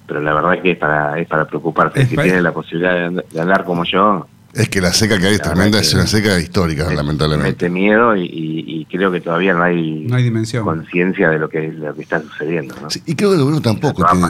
pero 0.06 0.20
la 0.20 0.34
verdad 0.34 0.60
que 0.62 0.72
es 0.72 0.78
para, 0.78 1.18
es 1.18 1.26
para 1.26 1.46
preocuparse. 1.46 2.02
Es 2.02 2.08
Si 2.10 2.14
para- 2.16 2.26
tiene 2.26 2.42
la 2.42 2.52
posibilidad 2.52 3.10
de 3.10 3.40
andar 3.40 3.64
como 3.64 3.84
yo, 3.84 4.28
Es 4.54 4.68
que 4.68 4.80
la 4.80 4.92
seca 4.92 5.18
que 5.18 5.26
hay 5.26 5.32
es 5.34 5.38
La 5.40 5.44
tremenda, 5.52 5.80
es 5.80 5.90
que- 5.90 5.96
una 5.96 6.06
seca 6.06 6.38
histórica, 6.38 6.92
lamentablemente. 6.92 7.50
mete 7.50 7.68
miedo 7.70 8.14
y, 8.16 8.22
y- 8.24 8.64
y 8.80 8.84
creo 8.84 9.10
que 9.10 9.20
todavía 9.20 9.52
no 9.52 9.64
hay, 9.64 10.04
No 10.08 10.14
hay 10.14 10.22
dimensión. 10.22 10.64
conciencia 10.64 11.28
de 11.30 11.38
lo 11.40 11.48
que, 11.48 11.58
de 11.60 11.72
lo 11.72 11.94
que 11.94 12.02
está 12.02 12.20
sucediendo. 12.22 12.74
¿no? 12.80 12.88
Sí, 12.88 13.02
y 13.04 13.16
creo 13.16 13.30
que 13.30 13.36
el 13.36 13.42
gobierno 13.42 13.60
tampoco 13.60 14.04
tiene, 14.04 14.26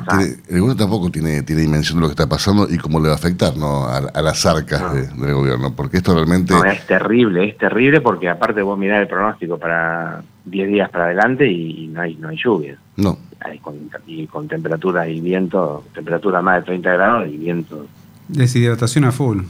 el 0.48 0.60
gobierno 0.60 0.76
tampoco 0.76 1.10
tiene, 1.10 1.42
tiene 1.42 1.60
dimensión 1.62 1.98
de 1.98 2.02
lo 2.02 2.06
que 2.08 2.12
está 2.12 2.26
pasando 2.26 2.66
y 2.70 2.78
cómo 2.78 3.00
le 3.00 3.08
va 3.08 3.14
a 3.14 3.16
afectar 3.16 3.54
¿no? 3.58 3.84
a, 3.84 3.98
a 3.98 4.22
las 4.22 4.46
arcas 4.46 4.80
No. 4.80 4.94
de- 4.94 5.06
del 5.26 5.34
gobierno, 5.34 5.74
porque 5.76 5.98
esto 5.98 6.14
realmente 6.14 6.54
No, 6.54 6.64
es 6.64 6.86
terrible, 6.86 7.46
es 7.50 7.58
terrible 7.58 8.00
porque 8.00 8.28
aparte 8.30 8.62
vos 8.62 8.78
mirás 8.78 9.02
el 9.02 9.08
pronóstico 9.08 9.58
para 9.58 10.22
10 10.46 10.68
días 10.68 10.88
para 10.88 11.04
adelante 11.04 11.46
y, 11.50 11.86
no 11.88 12.00
hay 12.00 12.14
no 12.16 12.28
hay 12.28 12.36
lluvia. 12.42 12.78
no. 12.96 13.18
Hay 13.40 13.58
con, 13.58 13.74
y 14.06 14.26
con 14.26 14.48
temperatura 14.48 15.06
y 15.06 15.20
viento, 15.20 15.84
temperatura 15.94 16.40
más 16.40 16.60
de 16.60 16.66
30 16.66 16.92
grados 16.94 17.28
y 17.28 17.36
viento. 17.36 17.86
Deshidratación 18.28 19.04
a 19.04 19.12
full. 19.12 19.40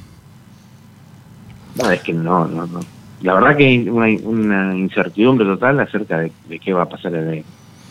No, 1.77 1.91
es 1.91 2.03
que 2.03 2.13
no, 2.13 2.47
no, 2.47 2.67
no. 2.67 2.81
La 3.23 3.35
verdad 3.35 3.57
que 3.57 3.67
hay 3.67 3.89
una, 3.89 4.07
una 4.29 4.77
incertidumbre 4.77 5.47
total 5.47 5.81
acerca 5.81 6.19
de, 6.19 6.33
de 6.49 6.59
qué 6.59 6.73
va 6.73 6.83
a 6.83 6.89
pasar 6.89 7.15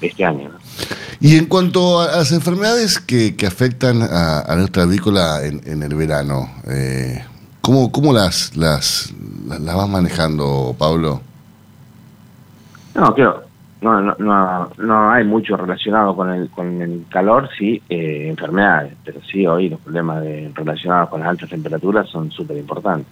este 0.02 0.26
año. 0.26 0.50
¿no? 0.50 0.56
Y 1.20 1.38
en 1.38 1.46
cuanto 1.46 2.02
a 2.02 2.18
las 2.18 2.32
enfermedades 2.32 3.00
que, 3.00 3.36
que 3.36 3.48
afectan 3.48 4.02
a, 4.02 4.42
a 4.42 4.56
nuestra 4.56 4.84
avícola 4.84 5.44
en, 5.44 5.62
en 5.66 5.82
el 5.82 5.96
verano, 5.96 6.50
eh, 6.70 7.24
¿cómo, 7.62 7.92
cómo 7.92 8.14
las, 8.14 8.56
las, 8.58 9.14
las, 9.48 9.60
las 9.62 9.76
vas 9.76 9.90
manejando, 9.90 10.76
Pablo? 10.78 11.22
No, 12.94 13.14
creo, 13.16 13.44
no, 13.82 14.02
no, 14.02 14.16
no, 14.20 14.70
no 14.78 15.12
hay 15.12 15.24
mucho 15.24 15.58
relacionado 15.58 16.16
con 16.16 16.30
el, 16.30 16.50
con 16.50 16.82
el 16.82 17.06
calor, 17.10 17.50
sí, 17.58 17.82
eh, 17.90 18.28
enfermedades, 18.30 18.94
pero 19.04 19.20
sí 19.22 19.48
hoy 19.48 19.70
los 19.70 19.80
problemas 19.80 20.22
de, 20.22 20.52
relacionados 20.54 21.10
con 21.10 21.22
las 21.22 21.30
altas 21.30 21.50
temperaturas 21.50 22.10
son 22.10 22.32
súper 22.32 22.58
importantes, 22.58 23.08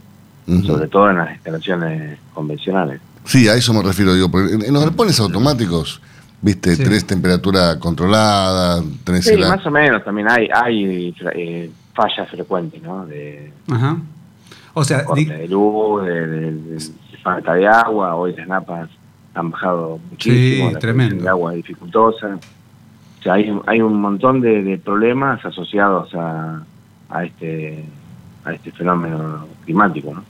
Sobre 0.45 0.87
todo 0.87 1.09
en 1.11 1.17
las 1.17 1.31
instalaciones 1.33 2.19
convencionales. 2.33 2.99
Sí, 3.25 3.47
a 3.47 3.55
eso 3.55 3.73
me 3.73 3.83
refiero 3.83 4.15
yo. 4.15 4.29
porque 4.29 4.53
En, 4.55 4.63
en 4.65 4.73
los 4.73 4.83
galpones 4.83 5.19
automáticos, 5.19 6.01
viste, 6.41 6.75
Sí. 6.75 6.83
tenés 6.83 7.05
temperatura 7.05 7.77
controlada, 7.79 8.81
tenés 9.03 9.25
Sí, 9.25 9.37
más 9.37 9.65
o 9.65 9.71
menos 9.71 10.03
también 10.03 10.29
hay, 10.29 10.49
hay 10.53 11.13
eh, 11.35 11.71
fallas 11.93 12.29
frecuentes, 12.29 12.81
¿no? 12.81 13.05
De 13.05 13.51
Ajá. 13.69 13.97
O 14.73 14.83
sea, 14.83 15.03
di- 15.15 15.25
de 15.25 15.47
luz, 15.47 16.03
de, 16.05 16.27
de- 16.27 16.51
de 16.51 17.17
falta 17.21 17.53
de 17.53 17.67
agua, 17.67 18.15
hoy 18.15 18.33
las 18.35 18.47
napas 18.47 18.89
han 19.35 19.51
bajado 19.51 19.99
muchísimo, 20.09 20.67
Sí, 20.69 20.73
la 20.73 20.79
tremendo. 20.79 21.23
de 21.23 21.29
agua 21.29 21.51
es 21.51 21.57
dificultosa. 21.57 22.37
O 23.19 23.23
sea, 23.23 23.33
hay, 23.33 23.53
hay 23.67 23.81
un 23.81 24.01
montón 24.01 24.41
de, 24.41 24.63
de 24.63 24.77
problemas 24.79 25.45
asociados 25.45 26.13
a, 26.15 26.63
a 27.09 27.23
este 27.25 27.85
a 28.43 28.53
este 28.53 28.71
fenómeno 28.71 29.45
climático, 29.65 30.11
¿no? 30.15 30.23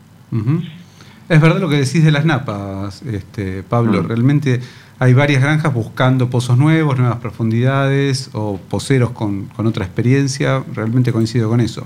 Es 1.29 1.39
verdad 1.39 1.59
lo 1.59 1.69
que 1.69 1.77
decís 1.77 2.03
de 2.03 2.11
las 2.11 2.25
napas, 2.25 3.01
este, 3.03 3.63
Pablo. 3.63 4.03
Mm. 4.03 4.07
Realmente 4.07 4.59
hay 4.99 5.13
varias 5.13 5.41
granjas 5.41 5.73
buscando 5.73 6.29
pozos 6.29 6.57
nuevos, 6.57 6.97
nuevas 6.97 7.19
profundidades 7.19 8.29
o 8.34 8.57
poceros 8.57 9.11
con, 9.11 9.45
con 9.45 9.65
otra 9.65 9.86
experiencia. 9.86 10.63
Realmente 10.73 11.11
coincido 11.13 11.49
con 11.49 11.61
eso. 11.61 11.86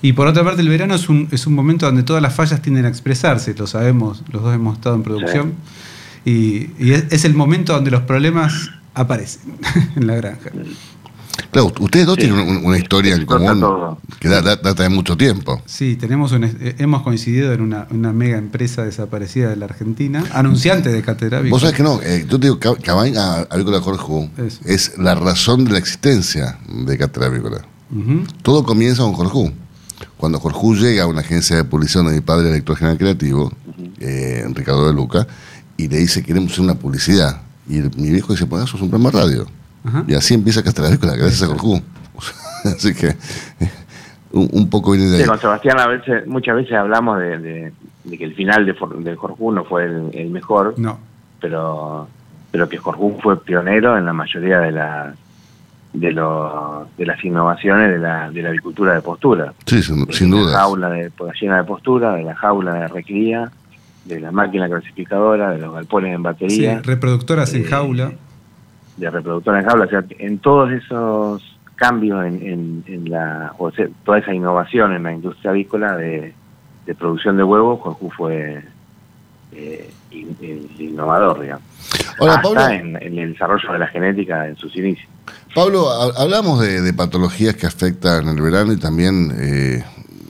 Y 0.00 0.14
por 0.14 0.26
otra 0.26 0.42
parte, 0.42 0.62
el 0.62 0.68
verano 0.68 0.96
es 0.96 1.08
un, 1.08 1.28
es 1.30 1.46
un 1.46 1.54
momento 1.54 1.86
donde 1.86 2.02
todas 2.02 2.20
las 2.20 2.34
fallas 2.34 2.60
tienden 2.60 2.86
a 2.86 2.88
expresarse, 2.88 3.54
lo 3.54 3.68
sabemos, 3.68 4.24
los 4.32 4.42
dos 4.42 4.52
hemos 4.52 4.76
estado 4.76 4.96
en 4.96 5.02
producción. 5.04 5.52
Y, 6.24 6.70
y 6.78 6.92
es, 6.92 7.04
es 7.10 7.24
el 7.24 7.34
momento 7.34 7.72
donde 7.72 7.92
los 7.92 8.02
problemas 8.02 8.70
aparecen 8.94 9.54
en 9.96 10.06
la 10.06 10.16
granja. 10.16 10.50
Claro, 11.50 11.72
ustedes 11.80 12.06
dos 12.06 12.16
tienen 12.16 12.38
un- 12.38 12.64
una 12.64 12.78
historia 12.78 13.14
en 13.14 13.26
común 13.26 13.60
todo. 13.60 13.98
que 14.20 14.28
da- 14.28 14.40
da- 14.42 14.56
data 14.56 14.82
de 14.82 14.88
mucho 14.88 15.16
tiempo. 15.16 15.60
Sí, 15.66 15.96
tenemos 15.96 16.32
un, 16.32 16.44
eh, 16.44 16.76
hemos 16.78 17.02
coincidido 17.02 17.52
en 17.52 17.60
una, 17.60 17.86
una 17.90 18.12
mega 18.12 18.38
empresa 18.38 18.84
desaparecida 18.84 19.50
de 19.50 19.56
la 19.56 19.66
Argentina, 19.66 20.24
anunciante 20.32 20.90
de 20.90 21.02
catedrático. 21.02 21.50
Vos 21.50 21.60
sabés 21.62 21.76
que 21.76 21.82
no, 21.82 22.00
eh, 22.02 22.26
yo 22.28 22.38
te 22.38 22.46
digo, 22.46 22.58
Cab- 22.58 22.80
Cabaña 22.82 23.40
Avícola 23.50 23.80
Jorge 23.80 24.30
Eso. 24.38 24.60
es 24.64 24.98
la 24.98 25.14
razón 25.14 25.64
de 25.64 25.72
la 25.72 25.78
existencia 25.78 26.58
de 26.68 26.96
Cátedra 26.98 27.26
Avícola. 27.28 27.62
Ujú. 27.90 28.24
Todo 28.42 28.64
comienza 28.64 29.02
con 29.02 29.12
Jorge. 29.12 29.52
Cuando 30.16 30.38
Jorge 30.40 30.76
llega 30.80 31.04
a 31.04 31.06
una 31.06 31.20
agencia 31.20 31.56
de 31.56 31.64
publicidad 31.64 32.04
de 32.04 32.14
mi 32.14 32.20
padre, 32.20 32.46
director 32.48 32.76
general 32.76 32.98
creativo, 32.98 33.52
eh, 34.00 34.44
Ricardo 34.54 34.86
de 34.86 34.94
Luca, 34.94 35.26
y 35.76 35.88
le 35.88 35.98
dice, 35.98 36.22
queremos 36.22 36.52
hacer 36.52 36.64
una 36.64 36.74
publicidad. 36.74 37.42
Y 37.68 37.78
el- 37.78 37.90
mi 37.96 38.10
viejo 38.10 38.32
dice, 38.32 38.46
pues 38.46 38.64
eso 38.64 38.76
es 38.76 38.82
un 38.82 38.90
programa 38.90 39.10
de 39.10 39.18
radio. 39.24 39.46
Ajá. 39.84 40.04
Y 40.06 40.14
así 40.14 40.34
empieza 40.34 40.60
Avícola, 40.88 41.16
gracias 41.16 41.42
a 41.42 41.46
Jorge. 41.46 41.82
así 42.64 42.94
que 42.94 43.08
eh, 43.08 43.70
un, 44.32 44.48
un 44.52 44.70
poco 44.70 44.92
viene 44.92 45.06
de 45.06 45.16
Sí, 45.16 45.22
ahí. 45.22 45.28
con 45.28 45.40
Sebastián 45.40 45.80
a 45.80 45.86
veces, 45.88 46.26
muchas 46.26 46.56
veces 46.56 46.72
hablamos 46.74 47.18
de, 47.18 47.38
de- 47.38 47.72
de 48.04 48.18
que 48.18 48.24
el 48.24 48.34
final 48.34 48.66
de, 48.66 48.72
de 48.98 49.14
Jorjú 49.16 49.52
no 49.52 49.64
fue 49.64 49.84
el, 49.84 50.10
el 50.12 50.30
mejor, 50.30 50.74
No. 50.76 50.98
pero 51.40 52.08
pero 52.50 52.68
que 52.68 52.76
Jorjú 52.76 53.18
fue 53.22 53.40
pionero 53.42 53.96
en 53.96 54.04
la 54.04 54.12
mayoría 54.12 54.58
de 54.58 54.72
las 54.72 55.14
de, 55.94 56.10
los 56.12 56.86
de 56.96 57.06
las 57.06 57.22
innovaciones 57.24 57.90
de 57.90 57.98
la, 57.98 58.30
de 58.30 58.42
la 58.42 58.48
avicultura 58.50 58.92
de 58.94 59.00
postura. 59.02 59.52
Sí, 59.66 59.82
sin, 59.82 60.10
sin 60.12 60.30
de 60.30 60.36
la 60.38 60.42
duda. 60.42 60.52
jaula 60.58 60.88
de 60.90 61.10
gallina 61.18 61.56
de 61.58 61.64
postura, 61.64 62.14
de 62.14 62.24
la 62.24 62.34
jaula 62.34 62.74
de 62.74 62.88
recría, 62.88 63.50
de 64.04 64.20
la 64.20 64.32
máquina 64.32 64.68
clasificadora, 64.68 65.50
de 65.52 65.58
los 65.58 65.72
galpones 65.74 66.10
en 66.10 66.16
Sí, 66.18 66.22
batería, 66.22 66.80
reproductoras 66.84 67.54
en 67.54 67.62
Eh, 67.62 67.68
jaula. 67.68 68.12
De 68.96 69.10
reproductora 69.10 69.60
en 69.60 69.66
jaula. 69.66 69.84
O 69.86 69.88
sea, 69.88 70.04
en 70.18 70.38
todos 70.38 70.70
esos 70.72 71.42
cambios 71.76 72.24
en, 72.24 72.34
en, 72.46 72.84
en 72.86 73.10
la, 73.10 73.54
o 73.58 73.70
sea, 73.72 73.86
toda 74.04 74.18
esa 74.18 74.32
innovación 74.32 74.92
en 74.94 75.02
la 75.02 75.12
industria 75.12 75.50
avícola 75.50 75.96
de, 75.96 76.32
de 76.86 76.94
producción 76.94 77.36
de 77.36 77.42
huevos, 77.42 77.80
Jorge 77.80 78.08
fue 78.16 78.64
eh, 79.52 79.90
in- 80.10 80.36
in- 80.40 80.70
innovador, 80.78 81.40
digamos. 81.40 81.64
Hola, 82.18 82.34
Hasta 82.34 82.42
Pablo. 82.54 82.68
en, 82.74 82.96
en 83.02 83.18
el 83.18 83.32
desarrollo 83.32 83.72
de 83.72 83.78
la 83.78 83.86
genética 83.88 84.46
en 84.46 84.56
sus 84.56 84.74
inicios. 84.76 85.08
Pablo, 85.54 85.90
ha- 85.90 86.22
hablamos 86.22 86.60
de, 86.60 86.80
de 86.80 86.92
patologías 86.92 87.54
que 87.56 87.66
afectan 87.66 88.28
el 88.28 88.40
verano 88.40 88.72
y 88.72 88.76
también 88.78 89.32
eh, 89.38 89.84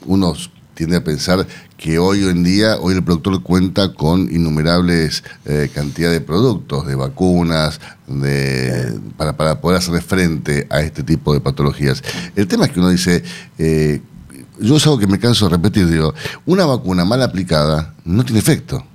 uno 0.05 0.33
tiende 0.73 0.97
a 0.97 1.03
pensar 1.03 1.45
que 1.77 1.99
hoy 1.99 2.23
en 2.23 2.43
día, 2.43 2.77
hoy 2.79 2.95
el 2.95 3.03
productor 3.03 3.41
cuenta 3.43 3.93
con 3.93 4.21
innumerables 4.33 5.23
eh, 5.45 5.69
cantidad 5.73 6.11
de 6.11 6.21
productos, 6.21 6.87
de 6.87 6.95
vacunas, 6.95 7.79
de, 8.07 8.99
para, 9.17 9.35
para 9.35 9.61
poder 9.61 9.79
hacer 9.79 10.01
frente 10.01 10.67
a 10.69 10.81
este 10.81 11.03
tipo 11.03 11.33
de 11.33 11.41
patologías. 11.41 12.03
El 12.35 12.47
tema 12.47 12.65
es 12.65 12.71
que 12.71 12.79
uno 12.79 12.89
dice, 12.89 13.23
eh, 13.57 14.01
yo 14.59 14.77
es 14.77 14.85
algo 14.85 14.97
que 14.97 15.07
me 15.07 15.19
canso 15.19 15.45
de 15.45 15.55
repetir, 15.55 15.87
digo, 15.87 16.13
una 16.45 16.65
vacuna 16.65 17.05
mal 17.05 17.21
aplicada 17.21 17.93
no 18.05 18.23
tiene 18.23 18.39
efecto, 18.39 18.85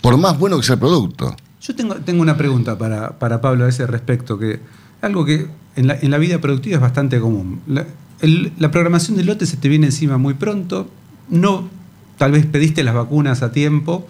por 0.00 0.16
más 0.16 0.38
bueno 0.38 0.56
que 0.56 0.64
sea 0.64 0.74
el 0.74 0.80
producto. 0.80 1.34
Yo 1.60 1.74
tengo, 1.74 1.94
tengo 1.96 2.22
una 2.22 2.36
pregunta 2.36 2.78
para, 2.78 3.18
para 3.18 3.40
Pablo 3.40 3.64
a 3.64 3.68
ese 3.68 3.86
respecto, 3.86 4.38
que 4.38 4.60
algo 5.02 5.24
que 5.24 5.48
en 5.76 5.86
la, 5.86 5.98
en 6.00 6.10
la 6.10 6.18
vida 6.18 6.40
productiva 6.40 6.76
es 6.76 6.80
bastante 6.80 7.20
común. 7.20 7.60
La, 7.66 7.84
el- 8.20 8.52
la 8.58 8.70
programación 8.70 9.16
del 9.16 9.26
lote 9.26 9.46
se 9.46 9.56
te 9.56 9.68
viene 9.68 9.86
encima 9.86 10.18
muy 10.18 10.34
pronto, 10.34 10.88
no, 11.28 11.68
tal 12.16 12.32
vez 12.32 12.46
pediste 12.46 12.82
las 12.84 12.94
vacunas 12.94 13.42
a 13.42 13.52
tiempo, 13.52 14.06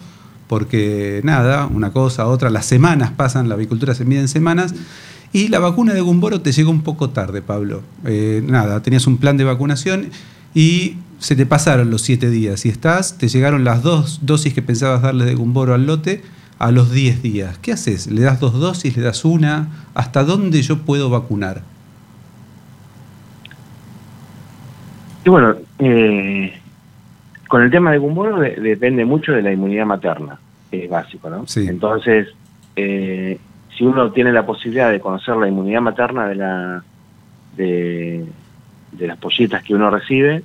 porque 0.47 1.21
nada, 1.23 1.67
una 1.67 1.91
cosa, 1.91 2.25
otra, 2.27 2.49
las 2.49 2.65
semanas 2.65 3.11
pasan, 3.11 3.49
la 3.49 3.55
avicultura 3.55 3.93
se 3.93 4.05
mide 4.05 4.21
en 4.21 4.27
semanas, 4.27 4.73
y 5.31 5.49
la 5.49 5.59
vacuna 5.59 5.93
de 5.93 6.01
Gumboro 6.01 6.41
te 6.41 6.51
llegó 6.51 6.71
un 6.71 6.81
poco 6.81 7.11
tarde, 7.11 7.43
Pablo. 7.43 7.83
Eh, 8.05 8.43
nada, 8.47 8.81
tenías 8.81 9.05
un 9.05 9.17
plan 9.17 9.37
de 9.37 9.43
vacunación 9.43 10.09
y 10.55 10.95
se 11.19 11.35
te 11.35 11.45
pasaron 11.45 11.91
los 11.91 12.01
siete 12.01 12.31
días. 12.31 12.65
Y 12.65 12.69
estás, 12.69 13.19
te 13.19 13.27
llegaron 13.27 13.63
las 13.63 13.83
dos 13.83 14.21
dosis 14.23 14.55
que 14.55 14.63
pensabas 14.63 15.03
darle 15.03 15.25
de 15.25 15.35
Gumboro 15.35 15.75
al 15.75 15.85
lote 15.85 16.23
a 16.57 16.71
los 16.71 16.91
10 16.91 17.21
días. 17.21 17.59
¿Qué 17.61 17.73
haces? 17.73 18.07
¿Le 18.07 18.21
das 18.21 18.39
dos 18.39 18.53
dosis? 18.53 18.97
¿Le 18.97 19.03
das 19.03 19.23
una? 19.23 19.69
¿Hasta 19.93 20.23
dónde 20.23 20.61
yo 20.63 20.79
puedo 20.79 21.11
vacunar? 21.11 21.61
Y 25.29 25.31
bueno, 25.31 25.55
eh, 25.77 26.51
con 27.47 27.61
el 27.61 27.69
tema 27.69 27.91
de 27.91 27.99
Gumboro 27.99 28.39
de- 28.39 28.55
depende 28.55 29.05
mucho 29.05 29.31
de 29.31 29.43
la 29.43 29.51
inmunidad 29.53 29.85
materna, 29.85 30.39
que 30.71 30.85
es 30.85 30.89
básico, 30.89 31.29
¿no? 31.29 31.45
Sí. 31.45 31.67
Entonces, 31.69 32.29
eh, 32.75 33.39
si 33.77 33.83
uno 33.83 34.11
tiene 34.11 34.33
la 34.33 34.43
posibilidad 34.47 34.89
de 34.89 34.99
conocer 34.99 35.35
la 35.35 35.47
inmunidad 35.47 35.81
materna 35.81 36.27
de 36.27 36.33
la 36.35 36.83
de, 37.55 38.25
de 38.91 39.07
las 39.07 39.19
pollitas 39.19 39.61
que 39.61 39.75
uno 39.75 39.91
recibe, 39.91 40.41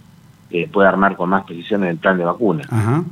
eh, 0.51 0.69
puede 0.71 0.87
armar 0.87 1.17
con 1.17 1.31
más 1.31 1.45
precisión 1.45 1.83
el 1.85 1.97
plan 1.97 2.19
de 2.19 2.25
vacuna. 2.25 2.65
Ajá. 2.69 3.05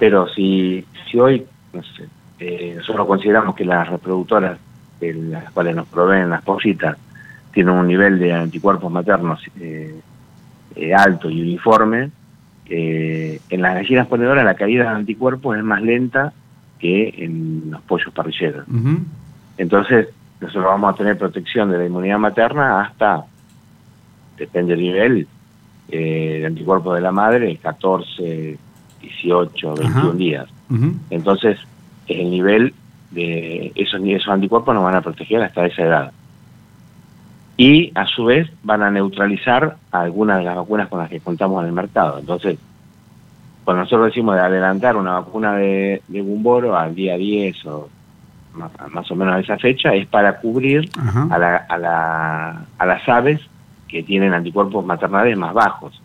Pero 0.00 0.26
si, 0.30 0.84
si 1.08 1.20
hoy 1.20 1.46
no 1.72 1.82
sé, 1.84 2.08
eh, 2.40 2.74
nosotros 2.76 3.06
consideramos 3.06 3.54
que 3.54 3.64
las 3.64 3.88
reproductoras, 3.88 4.58
de 4.98 5.14
las 5.14 5.52
cuales 5.52 5.76
nos 5.76 5.86
proveen 5.86 6.30
las 6.30 6.42
pollitas, 6.42 6.96
tienen 7.52 7.74
un 7.74 7.86
nivel 7.86 8.18
de 8.18 8.32
anticuerpos 8.34 8.90
maternos 8.92 9.40
eh, 9.60 10.00
eh, 10.76 10.94
alto 10.94 11.30
y 11.30 11.40
uniforme, 11.40 12.10
eh, 12.68 13.40
en 13.48 13.62
las 13.62 13.74
gallinas 13.74 14.06
ponedoras 14.08 14.44
la 14.44 14.54
caída 14.54 14.84
de 14.84 14.96
anticuerpos 14.96 15.56
es 15.56 15.64
más 15.64 15.82
lenta 15.82 16.32
que 16.78 17.14
en 17.18 17.70
los 17.70 17.80
pollos 17.82 18.12
parrilleros. 18.12 18.66
Entonces, 19.56 20.08
nosotros 20.40 20.64
vamos 20.64 20.92
a 20.92 20.96
tener 20.96 21.16
protección 21.16 21.70
de 21.70 21.78
la 21.78 21.86
inmunidad 21.86 22.18
materna 22.18 22.82
hasta, 22.82 23.24
depende 24.36 24.74
del 24.74 24.82
nivel, 24.82 25.28
eh, 25.88 26.38
de 26.40 26.46
anticuerpos 26.46 26.94
de 26.96 27.00
la 27.00 27.12
madre, 27.12 27.56
14, 27.56 28.58
18, 29.00 29.74
21 29.74 30.08
Ajá. 30.08 30.12
días. 30.12 30.46
Ujú. 30.68 30.94
Entonces, 31.10 31.58
el 32.08 32.30
nivel 32.30 32.74
de 33.12 33.72
esos, 33.74 34.00
esos 34.04 34.28
anticuerpos 34.28 34.74
nos 34.74 34.84
van 34.84 34.96
a 34.96 35.00
proteger 35.00 35.42
hasta 35.42 35.64
esa 35.66 35.82
edad. 35.82 36.12
Y 37.56 37.90
a 37.94 38.06
su 38.06 38.24
vez 38.26 38.50
van 38.62 38.82
a 38.82 38.90
neutralizar 38.90 39.76
algunas 39.90 40.38
de 40.38 40.44
las 40.44 40.56
vacunas 40.56 40.88
con 40.88 40.98
las 41.00 41.08
que 41.08 41.20
contamos 41.20 41.62
en 41.62 41.68
el 41.68 41.72
mercado. 41.72 42.18
Entonces, 42.18 42.58
cuando 43.64 43.82
nosotros 43.84 44.06
decimos 44.08 44.34
de 44.36 44.42
adelantar 44.42 44.96
una 44.96 45.12
vacuna 45.14 45.54
de, 45.56 46.02
de 46.06 46.20
Gumboro 46.20 46.76
al 46.76 46.94
día 46.94 47.16
10 47.16 47.66
o 47.66 47.88
más, 48.54 48.70
más 48.90 49.10
o 49.10 49.16
menos 49.16 49.34
a 49.34 49.40
esa 49.40 49.58
fecha, 49.58 49.94
es 49.94 50.06
para 50.06 50.38
cubrir 50.38 50.90
a, 51.32 51.38
la, 51.38 51.56
a, 51.56 51.78
la, 51.78 52.62
a 52.78 52.86
las 52.86 53.08
aves 53.08 53.40
que 53.88 54.02
tienen 54.02 54.34
anticuerpos 54.34 54.84
maternales 54.84 55.36
más 55.38 55.54
bajos, 55.54 56.00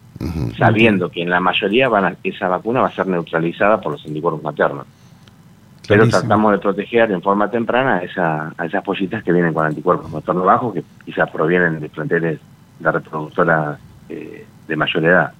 sabiendo 0.57 1.09
que 1.09 1.21
en 1.23 1.29
la 1.29 1.39
mayoría 1.39 1.89
van 1.89 2.05
a- 2.05 2.15
esa 2.23 2.47
vacuna 2.47 2.81
va 2.81 2.87
a 2.87 2.91
ser 2.91 3.07
neutralizada 3.07 3.79
por 3.81 3.91
los 3.93 4.05
anticuerpos 4.05 4.43
maternos. 4.43 4.85
Pero 5.91 6.03
Clarísimo. 6.03 6.19
tratamos 6.21 6.51
de 6.53 6.57
proteger 6.59 7.11
en 7.11 7.21
forma 7.21 7.49
temprana 7.51 7.95
a, 7.97 8.03
esa, 8.03 8.53
a 8.57 8.65
esas 8.65 8.83
pollitas 8.83 9.23
que 9.23 9.31
vienen 9.31 9.53
con 9.53 9.65
anticuerpos 9.65 10.11
maternos 10.11 10.45
bajos, 10.45 10.73
que 10.73 10.83
quizás 11.05 11.29
provienen 11.29 11.79
de 11.79 11.89
planteles 11.89 12.39
de 12.79 12.91
reproductoras 12.91 13.77
eh, 14.09 14.45
de 14.67 14.75
mayor 14.75 15.05
edad. 15.05 15.31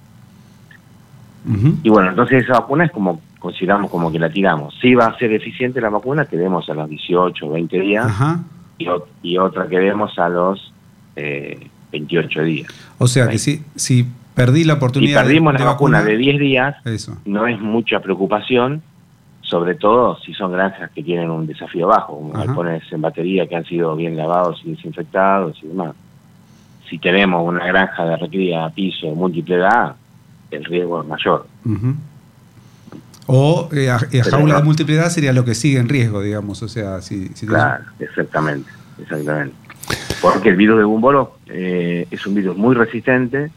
Ujú. 1.48 1.74
Y 1.82 1.88
bueno, 1.88 2.10
entonces 2.10 2.44
esa 2.44 2.54
vacuna 2.60 2.84
es 2.84 2.92
como, 2.92 3.20
consideramos 3.38 3.90
como 3.90 4.12
que 4.12 4.18
la 4.18 4.30
tiramos. 4.30 4.74
Si 4.80 4.94
va 4.94 5.06
a 5.06 5.18
ser 5.18 5.32
eficiente 5.32 5.80
la 5.80 5.88
vacuna, 5.90 6.24
que 6.26 6.36
demos 6.36 6.68
a 6.70 6.74
los 6.74 6.88
18 6.88 7.46
o 7.46 7.50
20 7.52 7.80
días, 7.80 8.06
Ajá. 8.06 8.40
y, 8.78 8.86
y 9.22 9.38
otra 9.38 9.66
que 9.66 9.78
demos 9.78 10.16
a 10.18 10.28
los 10.28 10.72
eh, 11.16 11.66
28 11.90 12.42
días. 12.44 12.72
O 12.98 13.06
sea 13.08 13.28
que 13.28 13.38
si, 13.38 13.62
si 13.74 14.06
perdí 14.34 14.64
la 14.64 14.74
Si 14.74 14.76
oportunidad 14.76 15.20
de- 15.22 15.26
perdimos 15.26 15.52
de, 15.54 15.58
la 15.58 15.64
vacuna 15.66 16.00
vacunar- 16.00 16.04
de 16.06 16.16
10 16.16 16.38
días, 16.38 16.76
Eso. 16.86 17.18
no 17.24 17.46
es 17.48 17.60
mucha 17.60 18.00
preocupación, 18.00 18.82
sobre 19.52 19.74
todo 19.74 20.16
si 20.24 20.32
son 20.32 20.50
granjas 20.52 20.90
que 20.92 21.02
tienen 21.02 21.30
un 21.30 21.46
desafío 21.46 21.86
bajo, 21.86 22.16
como 22.16 22.32
galpones 22.32 22.82
en 22.90 23.02
batería 23.02 23.46
que 23.46 23.54
han 23.54 23.66
sido 23.66 23.94
bien 23.94 24.16
lavados 24.16 24.62
y 24.64 24.70
desinfectados 24.70 25.58
y 25.62 25.66
demás. 25.68 25.94
Si 26.88 26.98
tenemos 26.98 27.46
una 27.46 27.66
granja 27.66 28.02
de 28.06 28.16
recría 28.16 28.64
a 28.64 28.70
piso 28.70 29.08
múltiple 29.14 29.56
de 29.58 29.66
A, 29.66 29.94
el 30.50 30.64
riesgo 30.64 31.02
es 31.02 31.06
mayor. 31.06 31.46
O 33.26 33.68
eh, 33.72 33.90
a- 33.90 34.00
eh, 34.10 34.22
jaula 34.22 34.56
de 34.56 34.62
múltiple 34.62 34.94
edad 34.94 35.10
sería 35.10 35.34
lo 35.34 35.44
que 35.44 35.54
sigue 35.54 35.78
en 35.78 35.88
riesgo, 35.90 36.22
digamos. 36.22 36.62
O 36.62 36.68
sea, 36.68 37.02
si, 37.02 37.28
si 37.34 37.46
tenés- 37.46 37.48
Claro, 37.50 37.84
exactamente, 37.98 38.70
exactamente. 39.02 39.54
Porque 40.22 40.48
el 40.48 40.56
virus 40.56 40.78
de 40.78 40.84
Gumboro 40.84 41.36
eh, 41.46 42.06
es 42.10 42.26
un 42.26 42.34
virus 42.34 42.56
muy 42.56 42.74
resistente, 42.74 43.50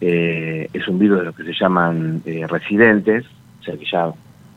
eh, 0.00 0.68
es 0.72 0.86
un 0.86 0.98
virus 1.00 1.18
de 1.18 1.24
los 1.24 1.34
que 1.36 1.42
se 1.42 1.52
llaman 1.58 2.22
eh, 2.24 2.46
residentes, 2.48 3.24
o 3.60 3.64
sea 3.64 3.76
que 3.76 3.84
ya 3.90 4.12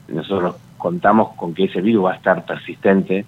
nosotros 0.10 0.56
contamos 0.78 1.30
con 1.36 1.54
que 1.54 1.66
ese 1.66 1.82
virus 1.82 2.06
va 2.06 2.12
a 2.14 2.16
estar 2.16 2.46
persistente 2.46 3.26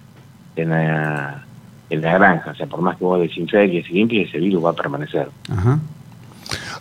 en 0.56 0.70
la, 0.70 1.42
en 1.90 2.02
la 2.02 2.14
granja, 2.14 2.50
o 2.50 2.54
sea, 2.54 2.66
por 2.66 2.80
más 2.82 2.96
que 2.96 3.04
vos 3.04 3.20
desinfectes 3.20 3.88
y 3.90 3.92
limpies, 3.94 4.28
ese 4.28 4.38
virus 4.38 4.64
va 4.64 4.70
a 4.70 4.74
permanecer. 4.74 5.28
Ajá. 5.50 5.78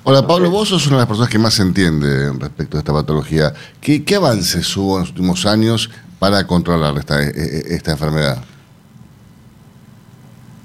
Hola 0.04 0.26
Pablo, 0.26 0.50
vos 0.50 0.70
sos 0.70 0.88
una 0.88 0.96
de 0.96 1.02
las 1.02 1.08
personas 1.08 1.30
que 1.30 1.38
más 1.40 1.54
se 1.54 1.62
entiende 1.62 2.32
respecto 2.40 2.78
a 2.78 2.80
esta 2.80 2.94
patología. 2.94 3.54
¿Qué, 3.82 4.04
qué 4.04 4.16
avances 4.16 4.76
hubo 4.78 4.96
en 4.96 5.02
los 5.02 5.10
últimos 5.10 5.46
años 5.46 5.92
para 6.20 6.46
controlar 6.48 6.98
esta, 6.98 7.22
e- 7.22 7.28
e- 7.30 7.76
esta 7.76 7.92
enfermedad? 7.92 8.44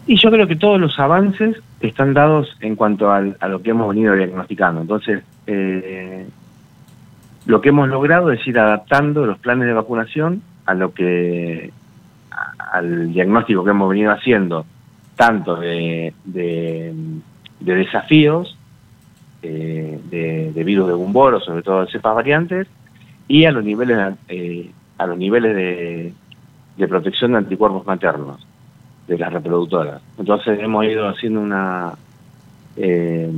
Y 0.07 0.17
yo 0.21 0.31
creo 0.31 0.47
que 0.47 0.57
todos 0.57 0.79
los 0.81 0.99
avances 0.99 1.57
están 1.81 2.15
dados 2.15 2.49
en 2.61 2.77
cuanto 2.77 3.11
al- 3.11 3.37
a 3.41 3.49
lo 3.49 3.63
que 3.63 3.71
hemos 3.71 3.89
venido 3.89 4.15
diagnosticando. 4.15 4.81
Entonces, 4.83 5.23
eh, 5.47 6.27
lo 7.47 7.61
que 7.61 7.69
hemos 7.71 7.89
logrado 7.89 8.33
es 8.33 8.47
ir 8.47 8.59
adaptando 8.59 9.27
los 9.27 9.39
planes 9.39 9.67
de 9.67 9.75
vacunación 9.75 10.43
a 10.67 10.75
lo 10.75 10.95
que 10.95 11.73
al 12.73 13.13
diagnóstico 13.13 13.65
que 13.65 13.71
hemos 13.71 13.89
venido 13.89 14.11
haciendo, 14.11 14.65
tanto 15.17 15.57
de, 15.57 16.13
de, 16.25 16.93
de 17.61 17.75
desafíos 17.75 18.59
eh, 19.43 20.01
de, 20.11 20.53
de 20.53 20.65
virus 20.65 20.89
de 20.89 20.95
Gumboro, 20.95 21.41
sobre 21.41 21.63
todo 21.63 21.85
de 21.85 21.93
cepas 21.93 22.15
variantes, 22.15 22.67
y 23.29 23.45
a 23.45 23.53
los 23.53 23.65
niveles 23.65 24.15
eh, 24.29 24.71
a 24.99 25.07
los 25.07 25.19
niveles 25.19 25.55
de, 25.55 26.13
de 26.77 26.89
protección 26.89 27.33
de 27.33 27.39
anticuerpos 27.39 27.87
maternos 27.87 28.47
de 29.07 29.19
las 29.19 29.33
reproductoras. 29.33 30.01
Entonces 30.19 30.59
hemos 30.61 30.85
ido 30.87 31.09
haciendo 31.09 31.41
una 31.41 31.93
eh, 32.77 33.31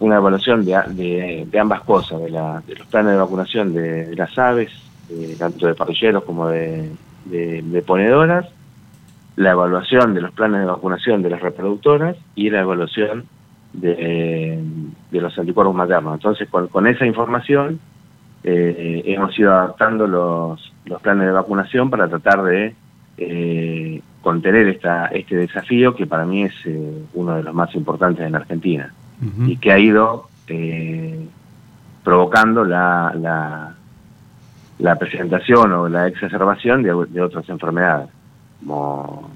una 0.00 0.16
evaluación 0.16 0.64
de, 0.64 1.46
ambas 1.60 1.80
cosas, 1.82 2.20
de, 2.22 2.30
la- 2.30 2.62
de 2.66 2.74
los 2.76 2.86
planes 2.88 3.12
de 3.12 3.18
vacunación 3.18 3.72
de, 3.72 4.14
las 4.16 4.36
aves, 4.38 4.70
eh, 5.10 5.36
tanto 5.38 5.66
de 5.66 5.74
parrilleros 5.74 6.24
como 6.24 6.48
de, 6.48 6.90
ponedoras, 7.86 8.46
la 9.36 9.52
evaluación 9.52 10.14
de 10.14 10.20
los 10.20 10.32
planes 10.32 10.60
de 10.60 10.66
vacunación 10.66 11.22
de 11.22 11.30
las 11.30 11.40
reproductoras 11.40 12.16
y 12.34 12.50
la 12.50 12.60
evaluación 12.60 13.24
de, 13.72 14.62
los 15.10 15.38
anticuerpos 15.38 15.74
maternos. 15.74 16.14
Entonces, 16.14 16.48
con, 16.50 16.68
con 16.68 16.86
esa 16.86 17.06
información 17.06 17.78
eh, 18.44 19.02
hemos 19.06 19.38
ido 19.38 19.52
adaptando 19.52 20.06
los, 20.06 20.72
los 20.84 21.00
planes 21.00 21.26
de 21.26 21.32
vacunación 21.32 21.88
para 21.90 22.08
tratar 22.08 22.42
de 22.42 22.74
eh, 23.18 24.02
contener 24.22 24.68
esta, 24.68 25.06
este 25.06 25.36
desafío 25.36 25.94
que 25.94 26.06
para 26.06 26.24
mí 26.24 26.44
es 26.44 26.54
eh, 26.64 27.02
uno 27.14 27.34
de 27.36 27.42
los 27.42 27.54
más 27.54 27.74
importantes 27.74 28.24
en 28.26 28.34
Argentina 28.34 28.92
y 29.46 29.56
que 29.56 29.70
ha 29.72 29.78
ido 29.78 30.28
eh, 30.48 31.26
provocando 32.02 32.64
la, 32.64 33.14
la, 33.20 33.74
la 34.78 34.98
presentación 34.98 35.72
o 35.72 35.88
la 35.88 36.08
exacerbación 36.08 36.82
de, 36.82 36.92
de 37.08 37.20
otras 37.20 37.48
enfermedades, 37.48 38.08
como 38.60 39.30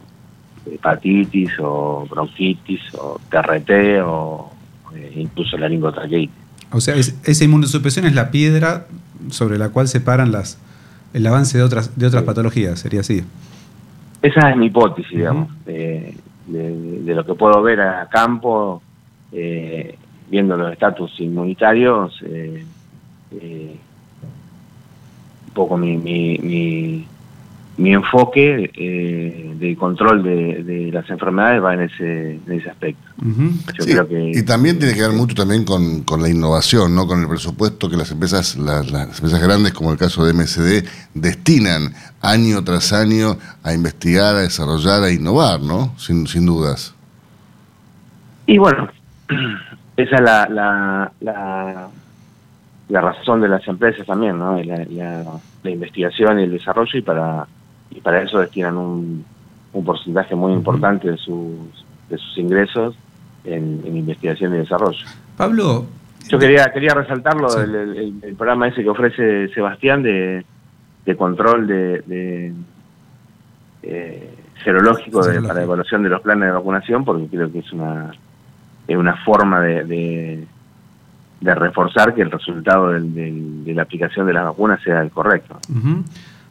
hepatitis 0.67 1.51
o 1.61 2.07
bronquitis 2.11 2.81
o 2.99 3.21
TRT 3.31 3.71
o 4.05 4.51
eh, 4.95 5.13
incluso 5.17 5.57
laringotraqueitis. 5.57 6.35
O 6.73 6.81
sea, 6.81 6.97
es- 6.97 7.15
esa 7.25 7.45
inmunosupresión 7.45 8.07
es 8.07 8.15
la 8.15 8.31
piedra 8.31 8.87
sobre 9.31 9.59
la 9.59 9.69
cual 9.69 9.87
se 9.89 10.01
paran 10.01 10.33
las, 10.33 10.59
el 11.15 11.25
avance 11.27 11.57
de 11.59 11.63
otras, 11.65 11.97
de 11.97 12.07
otras 12.07 12.25
patologías, 12.25 12.81
sería 12.81 13.01
así. 13.01 13.23
Esa 14.27 14.51
es 14.51 14.57
mi 14.57 14.67
hipótesis, 14.67 15.17
digamos, 15.17 15.65
de, 15.65 16.15
de- 16.47 17.01
de 17.03 17.15
lo 17.15 17.25
que 17.25 17.35
puedo 17.35 17.63
ver 17.63 17.81
a 17.81 18.09
campo, 18.09 18.83
eh, 19.31 19.97
viendo 20.29 20.57
los 20.57 20.73
estatus 20.73 21.21
inmunitarios, 21.21 22.21
eh, 22.27 22.65
eh, 23.33 23.77
un 25.47 25.53
poco 25.55 25.77
mi, 25.77 25.97
mi, 25.97 26.39
mi, 26.39 27.07
mi 27.79 27.93
enfoque 27.93 28.71
eh, 28.75 29.55
del 29.59 29.77
control 29.77 30.23
de, 30.23 30.65
de 30.65 30.91
las 30.93 31.09
enfermedades 31.11 31.63
va 31.63 31.75
en 31.75 31.83
ese, 31.83 32.41
en 32.47 32.53
ese 32.53 32.71
aspecto. 32.71 33.07
Yo 33.23 33.85
Sí, 33.85 33.93
creo 33.93 34.09
que 34.09 34.31
Y 34.35 34.43
también 34.45 34.79
tiene 34.79 34.95
que 34.95 35.03
ver 35.03 35.13
mucho 35.13 35.35
también 35.35 35.65
con, 35.65 36.03
con 36.05 36.23
la 36.23 36.31
innovación, 36.31 36.95
¿no? 36.95 37.07
con 37.07 37.21
el 37.21 37.29
presupuesto 37.29 37.91
que 37.91 37.97
las 37.99 38.11
empresas, 38.11 38.57
las, 38.57 38.91
las 38.91 39.19
empresas 39.19 39.43
grandes, 39.43 39.75
como 39.75 39.93
el 39.93 39.99
caso 39.99 40.25
de 40.25 40.33
MSD, 40.33 40.87
destinan 41.15 41.93
año 42.23 42.65
tras 42.65 42.93
año 42.95 43.37
a 43.63 43.75
investigar, 43.75 44.37
a 44.37 44.41
desarrollar, 44.41 45.03
a 45.03 45.13
innovar, 45.13 45.61
¿no? 45.61 45.93
Sin, 45.99 46.27
sin 46.27 46.47
dudas. 46.47 46.95
Y 48.47 48.59
bueno, 48.59 48.89
esa 49.97 50.17
es 50.17 50.23
la, 50.23 50.49
la, 50.49 51.13
la, 51.21 51.89
la 52.89 53.01
razón 53.01 53.41
de 53.41 53.49
las 53.49 53.67
empresas 53.69 54.07
también, 54.07 54.39
¿no? 54.39 54.63
La, 54.63 54.79
la- 54.89 55.25
la 55.63 55.71
investigación 55.73 56.39
y 56.39 56.45
el 56.45 56.53
desarrollo 56.53 56.97
y 56.97 57.03
para 57.03 57.45
y 57.97 58.01
para 58.01 58.23
eso 58.23 58.39
destinan 58.39 58.77
un, 58.77 59.25
un 59.73 59.85
porcentaje 59.85 60.35
muy 60.35 60.53
importante 60.53 61.11
de 61.11 61.17
sus, 61.17 61.55
de 62.11 62.19
sus 62.19 62.39
ingresos 62.39 62.95
en, 63.45 63.83
en 63.85 63.97
investigación 63.97 64.55
y 64.55 64.59
desarrollo. 64.59 65.05
Pablo, 65.37 65.87
Yo 66.29 66.39
quería 66.39 66.67
quería 66.73 66.95
resaltarlo, 66.95 67.49
el, 67.61 67.75
el- 67.75 68.15
el 68.23 68.35
programa 68.37 68.69
ese 68.69 68.83
que 68.83 68.89
ofrece 68.91 69.49
Sebastián 69.55 70.03
de, 70.03 70.45
de 71.05 71.17
control 71.17 71.67
de, 71.67 72.01
de, 72.03 72.53
eh, 73.83 74.35
serológico 74.65 75.25
de- 75.25 75.41
para 75.49 75.63
evaluación 75.63 76.03
de 76.03 76.09
los 76.09 76.21
planes 76.23 76.47
de 76.49 76.53
vacunación, 76.53 77.05
porque 77.05 77.27
creo 77.29 77.51
que 77.53 77.61
es 77.61 77.73
una 77.73 78.11
es 78.89 78.97
una 78.97 79.17
forma 79.25 79.61
de, 79.61 79.85
de, 79.85 80.47
de 81.41 81.55
reforzar 81.57 82.15
que 82.15 82.23
el 82.23 82.31
resultado 82.31 82.91
del- 82.91 83.13
del- 83.15 83.65
de 83.65 83.75
la 83.75 83.83
aplicación 83.83 84.27
de 84.27 84.33
las 84.33 84.45
vacunas 84.45 84.81
sea 84.83 85.03
el 85.03 85.11
correcto. 85.11 85.59
Ujú. 85.71 86.05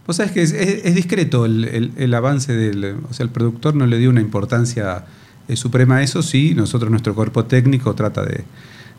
Vos 0.07 0.15
sabés 0.17 0.31
que 0.31 0.41
es, 0.41 0.51
es- 0.53 0.85
es 0.85 0.95
discreto 0.95 1.45
el, 1.45 1.65
el- 1.65 1.91
el 1.97 2.13
avance 2.13 2.53
del. 2.55 2.97
O 3.09 3.13
sea, 3.13 3.23
el 3.25 3.29
productor 3.31 3.75
no 3.75 3.85
le 3.87 3.97
dio 3.97 4.09
una 4.09 4.21
importancia 4.21 5.05
eh, 5.47 5.55
suprema 5.55 5.97
a 5.97 6.01
eso, 6.03 6.21
sí, 6.21 6.53
nosotros, 6.55 6.89
nuestro 6.91 7.13
cuerpo 7.15 7.45
técnico, 7.45 7.93
trata 7.95 8.23
de, 8.23 8.43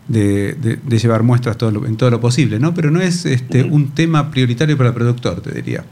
de- 0.07 0.53
de- 0.53 0.77
de 0.77 0.97
llevar 0.97 1.23
muestras 1.23 1.57
todo 1.57 1.71
lo- 1.71 1.85
en 1.85 1.97
todo 1.97 2.09
lo 2.09 2.19
posible, 2.21 2.59
¿no? 2.59 2.73
Pero 2.73 2.91
no 2.91 3.01
es 3.01 3.25
este, 3.25 3.63
un 3.63 3.89
tema 3.93 4.31
prioritario 4.31 4.77
para 4.77 4.89
el 4.89 4.95
productor, 4.95 5.41
te 5.41 5.51
diría. 5.51 5.83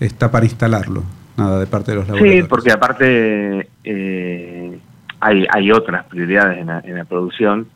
Está 0.00 0.30
para 0.30 0.44
instalarlo, 0.44 1.04
nada 1.38 1.58
de 1.60 1.66
parte 1.66 1.92
de 1.92 1.96
los 1.96 2.04
Sí, 2.06 2.12
laboratorios. 2.12 2.48
porque 2.48 2.70
aparte 2.72 3.68
eh, 3.84 4.78
hay, 5.20 5.46
hay 5.50 5.72
otras 5.72 6.04
prioridades 6.04 6.58
en 6.58 6.66
la, 6.66 6.80
en 6.80 6.94
la 6.96 7.04
producción. 7.04 7.66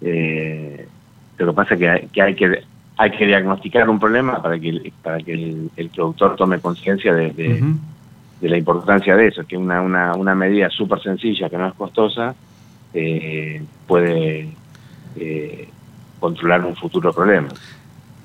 eh, 0.00 0.86
lo 1.38 1.46
que 1.48 1.52
pasa 1.52 1.74
es 1.74 1.80
que 1.80 1.88
hay 1.90 2.08
que, 2.12 2.22
hay 2.22 2.34
que 2.34 2.62
hay 2.98 3.10
que 3.10 3.26
diagnosticar 3.26 3.88
un 3.88 3.98
problema 4.00 4.40
para 4.42 4.58
que 4.58 4.68
el, 4.70 4.92
para 5.02 5.18
que 5.18 5.32
el, 5.34 5.70
el 5.76 5.88
productor 5.90 6.36
tome 6.36 6.60
conciencia 6.60 7.14
de, 7.14 7.30
de- 7.30 7.74
la 8.42 8.56
importancia 8.58 9.16
de 9.16 9.28
eso, 9.28 9.44
que 9.46 9.56
una, 9.56 9.80
una, 9.80 10.14
una 10.14 10.34
medida 10.34 10.68
súper 10.70 11.00
sencilla 11.02 11.48
que 11.48 11.56
no 11.56 11.66
es 11.68 11.74
costosa 11.74 12.34
eh, 12.92 13.62
puede 13.86 14.48
eh, 15.16 15.68
controlar 16.20 16.64
un 16.64 16.76
futuro 16.76 17.12
problema. 17.12 17.48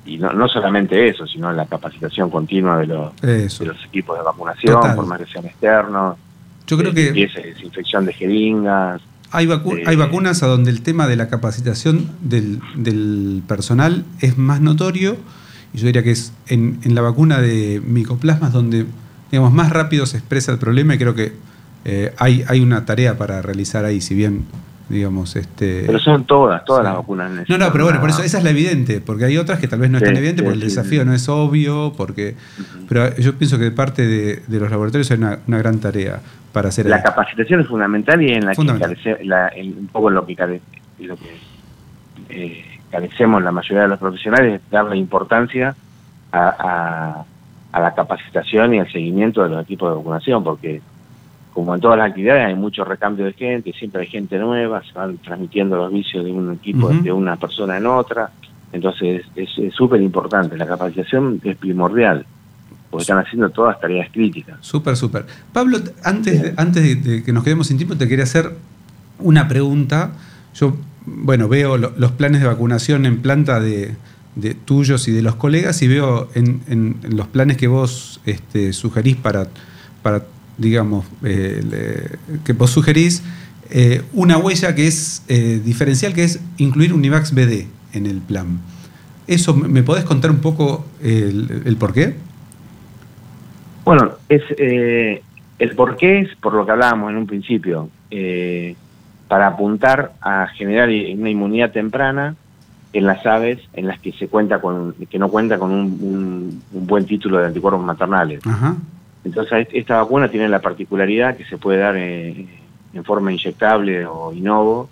Y 0.06 0.18
no, 0.18 0.32
no 0.34 0.48
solamente 0.48 1.08
eso, 1.08 1.26
sino 1.28 1.52
la 1.54 1.66
capacitación 1.66 2.30
continua 2.30 2.78
de 2.80 2.88
los, 2.88 3.16
de 3.22 3.66
los 3.68 3.86
equipos 3.86 4.18
de 4.18 4.24
vacunación, 4.24 4.76
Total. 4.76 4.96
por 4.96 5.06
más 5.06 5.20
que 5.20 5.26
sean 5.28 5.46
externos, 5.46 6.18
Yo 6.68 6.78
creo 6.78 6.92
de 6.92 7.14
que- 7.14 7.28
desinfección 7.54 8.06
de 8.06 8.14
jeringas. 8.14 9.02
Hay, 9.32 9.48
vacu- 9.48 9.78
Eh, 9.80 9.84
hay 9.88 9.96
vacunas 9.96 10.44
a 10.44 10.48
donde 10.48 10.72
el 10.72 10.82
tema 10.82 11.08
de 11.08 11.16
la 11.16 11.28
capacitación 11.30 12.10
del, 12.22 12.60
del 12.76 13.42
personal 13.48 14.06
es 14.20 14.38
más 14.38 14.62
notorio. 14.62 15.18
Y 15.74 15.78
yo 15.80 15.86
diría 15.86 16.04
que 16.04 16.12
es 16.12 16.34
en, 16.48 16.80
en 16.84 16.96
la 16.96 17.02
vacuna 17.02 17.40
de 17.40 17.82
micoplasmas 17.86 18.52
donde 18.52 18.86
digamos, 19.32 19.54
más 19.54 19.72
rápido 19.72 20.06
se 20.06 20.18
expresa 20.18 20.52
el 20.52 20.58
problema 20.58 20.96
y 20.96 20.98
creo 20.98 21.16
que 21.16 21.34
eh, 21.86 22.14
hay, 22.18 22.44
hay 22.48 22.60
una 22.60 22.86
tarea 22.86 23.18
para 23.18 23.42
realizar 23.42 23.86
ahí, 23.86 24.02
si 24.02 24.14
bien, 24.14 24.44
digamos, 24.92 25.36
este... 25.36 25.84
Pero 25.88 26.00
son 26.00 26.26
todas, 26.26 26.64
todas 26.66 26.84
las 26.84 26.96
vacunas 26.96 27.30
No, 27.30 27.36
necesitan 27.36 27.60
no, 27.60 27.72
pero 27.72 27.86
bueno, 27.86 28.00
por 28.00 28.10
eso 28.10 28.22
esa 28.24 28.38
es 28.38 28.44
la 28.44 28.50
evidente, 28.52 29.02
porque 29.02 29.26
hay 29.26 29.38
otras 29.38 29.60
que 29.60 29.68
tal 29.68 29.80
vez 29.80 29.90
no 29.90 29.98
es 29.98 30.02
Sí, 30.02 30.06
tan 30.06 30.18
evidente 30.18 30.42
sí, 30.42 30.46
porque 30.46 30.60
el 30.60 30.64
desafío 30.64 31.06
no 31.06 31.14
es 31.14 31.28
obvio, 31.30 31.94
porque... 31.98 32.36
Pero 32.88 33.16
yo 33.18 33.34
pienso 33.36 33.58
que 33.58 33.64
de 33.66 33.72
parte 33.72 34.06
de, 34.06 34.44
de 34.48 34.60
los 34.60 34.70
laboratorios 34.70 35.10
hay 35.12 35.18
una, 35.18 35.40
una 35.48 35.58
gran 35.58 35.80
tarea 35.80 36.20
para 36.54 36.70
hacer 36.70 36.86
La 36.86 36.98
ahí. 36.98 37.04
capacitación 37.04 37.62
es 37.62 37.68
fundamental 37.68 38.22
y 38.22 38.34
en 38.34 38.46
la 38.46 38.54
Fundamental. 38.54 38.96
que 38.96 39.04
carece, 39.04 39.26
la- 39.26 39.48
en 39.50 39.68
un 39.80 39.88
poco 39.88 40.10
en 40.10 40.16
lo 40.16 40.26
que, 40.26 40.36
care- 40.36 40.62
lo 41.00 41.16
que 41.16 41.40
eh, 42.30 42.66
carecemos 42.92 43.42
la 43.42 43.52
mayoría 43.52 43.84
de 43.84 43.88
los 43.88 44.00
profesionales 44.00 44.56
es 44.62 44.70
darle 44.70 44.98
importancia 44.98 45.76
a, 46.32 46.48
a- 46.50 47.26
a 47.72 47.80
la 47.80 47.94
capacitación 47.96 48.74
y 48.74 48.80
al 48.80 48.92
seguimiento 48.92 49.44
de 49.44 49.50
los 49.50 49.64
equipos 49.64 49.90
de 49.92 49.96
vacunación, 49.98 50.44
porque 50.44 50.82
como 51.54 51.76
en 51.76 51.82
todas 51.82 51.98
las 51.98 52.10
actividades 52.10 52.48
hay 52.48 52.56
mucho 52.56 52.84
recambio 52.86 53.26
de 53.26 53.34
gente, 53.34 53.74
siempre 53.74 54.02
hay 54.02 54.08
gente 54.08 54.38
nueva, 54.40 54.82
se 54.84 54.94
van 54.94 55.18
transmitiendo 55.18 55.76
los 55.78 55.92
vicios 55.92 56.24
de 56.24 56.32
un 56.32 56.54
equipo, 56.54 56.90
de 56.90 57.12
una 57.12 57.36
persona 57.36 57.78
en 57.78 57.86
otra, 57.88 58.32
entonces 58.72 59.24
es 59.36 59.50
súper 59.74 60.02
importante, 60.02 60.58
la 60.58 60.66
capacitación 60.66 61.42
es 61.44 61.58
primordial, 61.58 62.26
porque 62.90 63.02
están 63.04 63.18
haciendo 63.20 63.50
todas 63.50 63.80
tareas 63.80 64.10
críticas. 64.12 64.58
Súper, 64.62 64.96
súper. 64.96 65.26
Pablo, 65.54 65.78
antes, 66.04 66.42
de, 66.42 66.54
antes 66.58 66.84
de, 66.84 66.96
de 66.96 67.24
que 67.24 67.34
nos 67.34 67.44
quedemos 67.44 67.68
sin 67.68 67.78
tiempo, 67.78 67.96
te 67.98 68.08
quería 68.08 68.24
hacer 68.24 68.52
una 69.20 69.48
pregunta. 69.48 70.14
Yo, 70.56 70.76
bueno, 71.06 71.48
veo 71.48 71.78
lo- 71.78 71.94
los 71.98 72.12
planes 72.14 72.42
de 72.42 72.48
vacunación 72.48 73.06
en 73.06 73.22
planta 73.22 73.60
de, 73.60 73.96
de 74.36 74.54
tuyos 74.56 75.08
y 75.08 75.12
de 75.12 75.22
los 75.22 75.36
colegas 75.36 75.82
y 75.82 75.88
veo 75.88 76.30
en, 76.34 76.62
en- 76.68 76.96
en 77.04 77.18
los 77.18 77.28
planes 77.28 77.58
que 77.58 77.68
vos 77.68 78.20
este, 78.26 78.74
sugerís 78.74 79.16
para, 79.18 79.48
para 80.02 80.24
digamos, 80.58 81.06
eh, 81.24 81.62
le- 81.70 82.40
que 82.44 82.54
vos 82.54 82.70
sugerís 82.72 83.24
eh, 83.70 84.02
una 84.14 84.38
huella 84.38 84.76
que 84.76 84.88
es 84.88 85.24
eh, 85.30 85.62
diferencial, 85.64 86.14
que 86.14 86.24
es 86.26 86.40
incluir 86.58 86.94
Univax 86.94 87.34
BD 87.34 87.68
en 87.94 88.06
el 88.06 88.20
plan. 88.20 88.60
¿Eso 89.28 89.54
me 89.56 89.82
podés 89.84 90.04
contar 90.04 90.30
un 90.32 90.40
poco 90.40 90.86
el, 91.02 91.62
el 91.66 91.78
por 91.78 91.94
qué? 91.94 92.16
Bueno, 93.86 94.12
es 94.30 94.42
eh, 94.58 95.22
el 95.60 95.76
porqué 95.76 96.20
es 96.20 96.36
por 96.36 96.54
lo 96.54 96.66
que 96.66 96.72
hablábamos 96.72 97.12
en 97.12 97.18
un 97.18 97.28
principio, 97.28 97.90
para 99.28 99.48
apuntar 99.48 100.12
a 100.22 100.48
generar 100.48 100.90
una 100.90 101.30
inmunidad 101.30 101.72
temprana 101.72 102.36
en 102.92 103.06
las 103.06 103.26
aves 103.26 103.60
en 103.74 103.88
las 103.88 104.00
que 104.02 104.12
se 104.12 104.28
cuenta 104.28 104.60
con 104.60 104.94
que 105.10 105.18
no 105.18 105.30
cuenta 105.30 105.58
con 105.58 105.72
un, 105.72 105.86
un- 106.02 106.62
un 106.74 106.88
buen 106.88 107.06
título 107.06 107.38
de 107.40 107.48
anticuerpos 107.48 107.84
maternales. 107.86 108.46
Ajá. 108.46 108.76
Entonces 109.24 109.54
est- 109.68 109.74
esta 109.74 109.98
vacuna 109.98 110.30
tiene 110.30 110.50
la 110.50 110.60
particularidad 110.60 111.36
que 111.38 111.46
se 111.46 111.58
puede 111.58 111.80
dar 111.80 111.96
eh, 111.98 112.48
en 112.94 113.04
forma 113.04 113.32
inyectable 113.32 114.06
o 114.06 114.34
inovo 114.34 114.90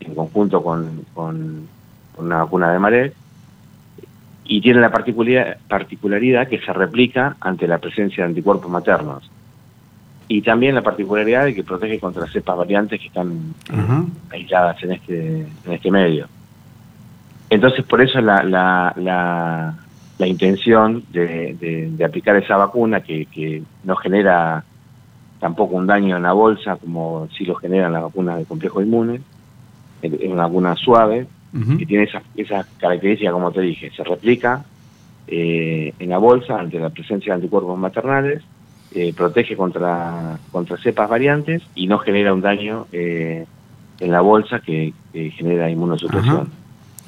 en 0.00 0.14
conjunto 0.14 0.62
con, 0.62 1.04
con- 1.14 1.68
con 2.14 2.26
una 2.26 2.38
vacuna 2.38 2.72
de 2.72 2.78
Marek 2.78 3.14
y 4.44 4.60
tiene 4.60 4.80
la 4.80 4.90
particularidad, 4.90 5.58
particularidad 5.68 6.48
que 6.48 6.58
se 6.60 6.72
replica 6.72 7.36
ante 7.40 7.66
la 7.66 7.78
presencia 7.78 8.24
de 8.24 8.30
anticuerpos 8.30 8.70
maternos. 8.70 9.30
Y 10.28 10.42
también 10.42 10.74
la 10.74 10.82
particularidad 10.82 11.44
de 11.44 11.54
que 11.54 11.62
protege 11.62 12.00
contra 12.00 12.26
cepas 12.28 12.56
variantes 12.56 13.00
que 13.00 13.06
están 13.08 13.54
aisladas 14.30 14.82
en 14.82 14.92
este, 14.92 15.40
en 15.64 15.72
este 15.72 15.90
medio. 15.90 16.26
Entonces, 17.50 17.84
por 17.84 18.00
eso 18.02 18.20
la, 18.20 18.42
la, 18.42 18.92
la, 18.96 19.74
la 20.18 20.26
intención 20.26 21.04
de, 21.12 21.54
de- 21.60 21.90
de 21.90 22.04
aplicar 22.04 22.36
esa 22.36 22.56
vacuna 22.56 23.00
que, 23.02 23.26
que 23.26 23.62
no 23.84 23.96
genera 23.96 24.64
tampoco 25.40 25.76
un 25.76 25.86
daño 25.86 26.16
en 26.16 26.22
la 26.22 26.32
bolsa 26.32 26.76
como 26.76 27.28
si 27.36 27.44
lo 27.44 27.54
generan 27.56 27.92
las 27.92 28.02
vacunas 28.02 28.38
de 28.38 28.44
complejo 28.46 28.80
inmune, 28.80 29.20
es 30.02 30.12
una 30.30 30.44
vacuna 30.44 30.74
suave, 30.76 31.26
que 31.78 31.86
tiene 31.86 32.04
esas 32.04 32.22
esa 32.36 32.66
características, 32.78 33.32
como 33.32 33.50
te 33.52 33.60
dije, 33.62 33.90
se 33.90 34.04
replica 34.04 34.64
eh, 35.26 35.92
en 35.98 36.08
la 36.10 36.18
bolsa 36.18 36.58
ante 36.58 36.78
la 36.78 36.90
presencia 36.90 37.32
de 37.32 37.36
anticuerpos 37.36 37.78
maternales, 37.78 38.42
eh, 38.94 39.12
protege 39.14 39.56
contra, 39.56 40.38
contra 40.52 40.76
cepas 40.78 41.08
variantes 41.08 41.62
y 41.74 41.86
no 41.86 41.98
genera 41.98 42.32
un 42.32 42.40
daño 42.40 42.86
eh, 42.92 43.44
en 44.00 44.10
la 44.12 44.20
bolsa 44.20 44.60
que, 44.60 44.92
que 45.12 45.30
genera 45.30 45.70
inmunosupresión. 45.70 46.36
Ajá. 46.36 46.46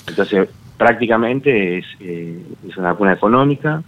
Entonces, 0.09 0.48
prácticamente 0.78 1.78
es, 1.78 1.84
eh, 2.00 2.42
es 2.68 2.76
una 2.76 2.92
vacuna 2.92 3.12
económica 3.12 3.82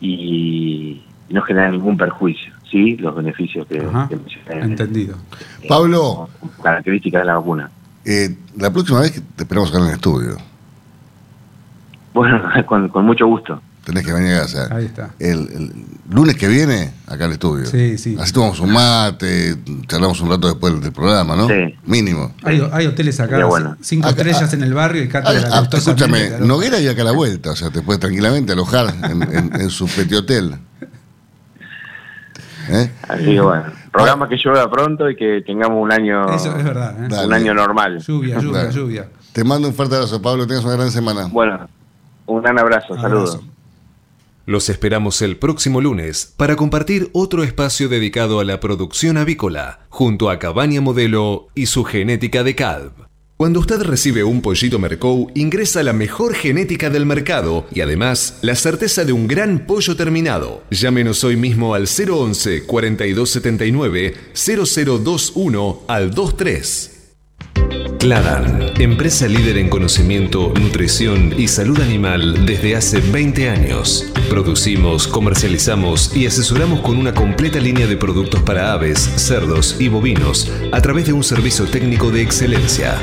y 0.00 1.02
no 1.30 1.42
genera 1.42 1.70
ningún 1.70 1.96
perjuicio, 1.96 2.52
¿sí? 2.70 2.96
Los 2.98 3.14
beneficios 3.16 3.66
que, 3.66 3.80
Ajá. 3.80 4.06
que 4.08 4.16
mencioné. 4.16 4.60
Entendido. 4.64 5.16
Pablo, 5.68 6.28
Características 6.62 7.22
de 7.22 7.26
la 7.26 7.34
vacuna. 7.36 7.70
eh, 8.04 8.36
la 8.56 8.70
próxima 8.72 9.00
vez 9.00 9.12
que 9.12 9.20
te 9.20 9.42
esperamos 9.42 9.70
acá 9.70 9.78
en 9.78 9.86
el 9.88 9.94
estudio. 9.94 10.36
Bueno, 12.14 12.42
con, 12.66 12.88
con 12.88 13.04
mucho 13.04 13.26
gusto. 13.26 13.60
Tenés 13.88 14.04
que 14.04 14.12
venir 14.12 14.34
a 14.34 14.42
hacer. 14.42 14.70
Ahí 14.70 14.84
está. 14.84 15.14
El, 15.18 15.38
el 15.48 15.72
lunes 16.10 16.36
que 16.36 16.46
viene, 16.46 16.92
acá 17.06 17.24
al 17.24 17.32
estudio. 17.32 17.64
Sí, 17.64 17.96
sí. 17.96 18.18
Así 18.20 18.34
tomamos 18.34 18.60
un 18.60 18.70
mate, 18.70 19.56
charlamos 19.86 20.20
un 20.20 20.28
rato 20.28 20.46
después 20.48 20.78
del 20.78 20.92
programa, 20.92 21.34
¿no? 21.34 21.48
Sí. 21.48 21.74
Mínimo. 21.86 22.34
Hay, 22.44 22.68
hay 22.70 22.86
hoteles 22.86 23.18
acá, 23.18 23.42
bueno. 23.46 23.78
cinco 23.80 24.06
Acá- 24.06 24.20
estrellas 24.20 24.52
en 24.52 24.62
el 24.62 24.74
barrio 24.74 25.02
y 25.04 25.06
Ah, 25.06 25.10
cátedra 25.10 25.48
ah, 25.52 25.68
escúchame, 25.72 26.28
claro. 26.28 26.44
Noguera 26.44 26.78
y 26.80 26.86
acá 26.86 27.00
a 27.00 27.04
la 27.06 27.12
vuelta, 27.12 27.52
o 27.52 27.56
sea, 27.56 27.70
te 27.70 27.80
puedes 27.80 27.98
tranquilamente 27.98 28.52
alojar 28.52 28.94
en, 29.04 29.22
en- 29.22 29.58
en 29.58 29.70
su 29.70 29.86
petit 29.86 30.16
hotel. 30.18 30.56
¿Eh? 32.68 32.90
Así 33.08 33.24
que 33.24 33.40
bueno, 33.40 33.64
programa 33.90 34.28
que 34.28 34.36
llueva 34.36 34.70
pronto 34.70 35.08
y 35.08 35.16
que 35.16 35.42
tengamos 35.46 35.82
un 35.82 35.90
año, 35.90 36.28
Eso 36.34 36.54
es 36.54 36.62
verdad. 36.62 36.94
¿eh? 37.04 37.06
Dale. 37.08 37.26
un 37.26 37.32
año 37.32 37.54
normal. 37.54 38.00
Lluvia, 38.06 38.38
lluvia, 38.38 38.58
Dale. 38.64 38.72
lluvia. 38.74 39.08
Te 39.32 39.44
mando 39.44 39.66
un 39.68 39.72
fuerte 39.74 39.94
abrazo, 39.94 40.20
Pablo, 40.20 40.46
tengas 40.46 40.64
una 40.64 40.74
gran 40.74 40.90
semana. 40.90 41.24
Bueno, 41.32 41.66
un 42.26 42.42
gran 42.42 42.58
abrazo, 42.58 42.94
saludos. 43.00 43.40
Los 44.48 44.70
esperamos 44.70 45.20
el 45.20 45.36
próximo 45.36 45.82
lunes 45.82 46.32
para 46.38 46.56
compartir 46.56 47.10
otro 47.12 47.44
espacio 47.44 47.90
dedicado 47.90 48.40
a 48.40 48.44
la 48.44 48.60
producción 48.60 49.18
avícola, 49.18 49.80
junto 49.90 50.30
a 50.30 50.38
Cabaña 50.38 50.80
Modelo 50.80 51.48
y 51.54 51.66
su 51.66 51.84
genética 51.84 52.42
de 52.42 52.54
CALV. 52.54 52.92
Cuando 53.36 53.60
usted 53.60 53.82
recibe 53.82 54.24
un 54.24 54.40
pollito 54.40 54.78
Mercou, 54.78 55.30
ingresa 55.34 55.82
la 55.82 55.92
mejor 55.92 56.34
genética 56.34 56.88
del 56.88 57.04
mercado 57.04 57.66
y 57.74 57.82
además 57.82 58.38
la 58.40 58.54
certeza 58.54 59.04
de 59.04 59.12
un 59.12 59.28
gran 59.28 59.66
pollo 59.66 59.96
terminado. 59.96 60.62
Llámenos 60.70 61.24
hoy 61.24 61.36
mismo 61.36 61.74
al 61.74 61.86
011 61.86 62.64
4279 62.64 64.14
0021 64.32 65.82
al 65.88 66.08
23. 66.08 66.97
Cladan, 67.98 68.72
empresa 68.78 69.26
líder 69.26 69.58
en 69.58 69.68
conocimiento, 69.68 70.52
nutrición 70.60 71.34
y 71.36 71.48
salud 71.48 71.80
animal 71.80 72.46
desde 72.46 72.76
hace 72.76 73.00
20 73.00 73.50
años. 73.50 74.06
Producimos, 74.30 75.08
comercializamos 75.08 76.16
y 76.16 76.26
asesoramos 76.26 76.80
con 76.80 76.96
una 76.96 77.12
completa 77.12 77.58
línea 77.58 77.86
de 77.86 77.96
productos 77.96 78.40
para 78.42 78.72
aves, 78.72 78.98
cerdos 79.00 79.76
y 79.80 79.88
bovinos 79.88 80.50
a 80.72 80.80
través 80.80 81.06
de 81.06 81.12
un 81.12 81.24
servicio 81.24 81.64
técnico 81.66 82.10
de 82.10 82.22
excelencia. 82.22 82.96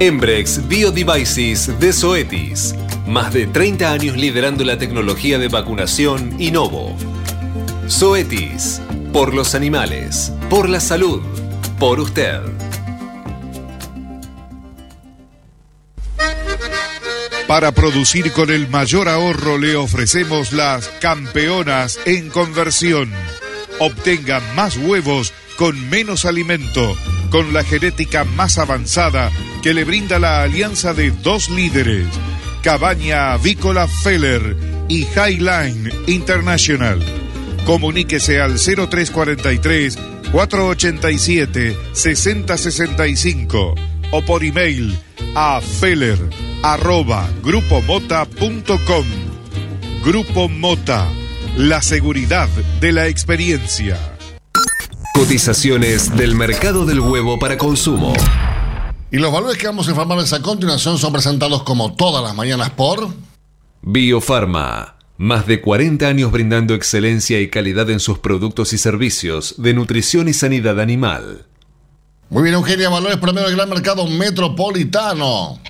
Embrex 0.00 0.66
Biodevices 0.66 1.78
de 1.78 1.92
Zoetis. 1.92 2.74
Más 3.06 3.32
de 3.32 3.46
30 3.46 3.92
años 3.92 4.16
liderando 4.16 4.64
la 4.64 4.76
tecnología 4.76 5.38
de 5.38 5.46
vacunación 5.46 6.34
Innovo. 6.40 6.96
Zoetis. 7.88 8.82
Por 9.12 9.34
los 9.34 9.54
animales. 9.54 10.32
Por 10.48 10.70
la 10.70 10.80
salud. 10.80 11.20
Por 11.78 12.00
usted. 12.00 12.40
Para 17.46 17.72
producir 17.72 18.32
con 18.32 18.48
el 18.48 18.68
mayor 18.68 19.10
ahorro 19.10 19.58
le 19.58 19.76
ofrecemos 19.76 20.54
las 20.54 20.88
campeonas 21.02 22.00
en 22.06 22.30
conversión. 22.30 23.12
Obtenga 23.80 24.40
más 24.56 24.78
huevos 24.78 25.34
con 25.58 25.90
menos 25.90 26.24
alimento, 26.24 26.96
con 27.30 27.52
la 27.52 27.64
genética 27.64 28.24
más 28.24 28.56
avanzada 28.56 29.30
que 29.62 29.74
le 29.74 29.84
brinda 29.84 30.18
la 30.18 30.42
alianza 30.42 30.94
de 30.94 31.10
dos 31.10 31.50
líderes, 31.50 32.06
Cabaña 32.62 33.34
Avícola 33.34 33.86
Feller 33.86 34.56
y 34.88 35.04
Highline 35.04 35.92
International. 36.06 37.31
Comuníquese 37.64 38.40
al 38.40 38.58
0343 38.58 39.98
487 40.32 41.76
6065 41.92 43.74
o 44.12 44.22
por 44.22 44.44
email 44.44 44.98
a 45.34 45.60
feller 45.60 46.18
arroba 46.62 47.28
grupomota.com. 47.42 49.04
Grupo 50.04 50.48
Mota, 50.48 51.08
la 51.56 51.82
seguridad 51.82 52.48
de 52.80 52.92
la 52.92 53.06
experiencia. 53.06 53.98
Cotizaciones 55.14 56.16
del 56.16 56.34
mercado 56.34 56.84
del 56.86 57.00
huevo 57.00 57.38
para 57.38 57.58
consumo. 57.58 58.12
Y 59.10 59.18
los 59.18 59.30
valores 59.30 59.58
que 59.58 59.66
vamos 59.66 59.86
a 59.86 59.90
informarles 59.90 60.32
a 60.32 60.40
continuación 60.40 60.98
son 60.98 61.12
presentados 61.12 61.62
como 61.64 61.94
todas 61.94 62.24
las 62.24 62.34
mañanas 62.34 62.70
por... 62.70 63.08
Biofarma. 63.82 64.91
Más 65.22 65.46
de 65.46 65.60
40 65.60 66.04
años 66.04 66.32
brindando 66.32 66.74
excelencia 66.74 67.40
y 67.40 67.48
calidad 67.48 67.88
en 67.90 68.00
sus 68.00 68.18
productos 68.18 68.72
y 68.72 68.78
servicios 68.78 69.54
de 69.56 69.72
nutrición 69.72 70.26
y 70.28 70.32
sanidad 70.32 70.80
animal. 70.80 71.46
Muy 72.28 72.42
bien, 72.42 72.56
Eugenia, 72.56 72.88
valores 72.88 73.18
promedio 73.18 73.46
del 73.46 73.54
gran 73.54 73.68
mercado 73.68 74.04
metropolitano. 74.08 75.60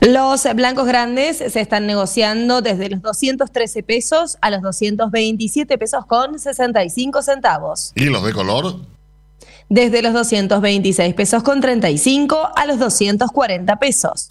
Los 0.00 0.46
blancos 0.54 0.86
grandes 0.86 1.36
se 1.36 1.60
están 1.60 1.86
negociando 1.86 2.62
desde 2.62 2.88
los 2.88 3.02
213 3.02 3.82
pesos 3.82 4.38
a 4.40 4.50
los 4.50 4.62
227 4.62 5.76
pesos 5.76 6.06
con 6.06 6.38
65 6.38 7.20
centavos. 7.20 7.92
¿Y 7.94 8.06
los 8.06 8.24
de 8.24 8.32
color? 8.32 8.76
Desde 9.68 10.02
los 10.02 10.12
226 10.12 11.14
pesos 11.14 11.42
con 11.42 11.60
35 11.60 12.50
a 12.54 12.66
los 12.66 12.78
240 12.78 13.76
pesos. 13.78 14.28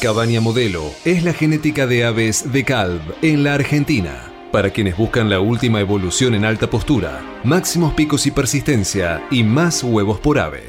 Cabaña 0.00 0.40
Modelo 0.40 0.84
es 1.04 1.24
la 1.24 1.32
genética 1.32 1.86
de 1.86 2.04
aves 2.04 2.52
de 2.52 2.64
Calv 2.64 3.00
en 3.22 3.42
la 3.42 3.54
Argentina. 3.54 4.14
Para 4.52 4.70
quienes 4.70 4.96
buscan 4.96 5.28
la 5.28 5.40
última 5.40 5.80
evolución 5.80 6.34
en 6.34 6.44
alta 6.44 6.70
postura, 6.70 7.20
máximos 7.44 7.94
picos 7.94 8.26
y 8.26 8.30
persistencia 8.30 9.22
y 9.30 9.42
más 9.42 9.82
huevos 9.82 10.20
por 10.20 10.38
ave. 10.38 10.62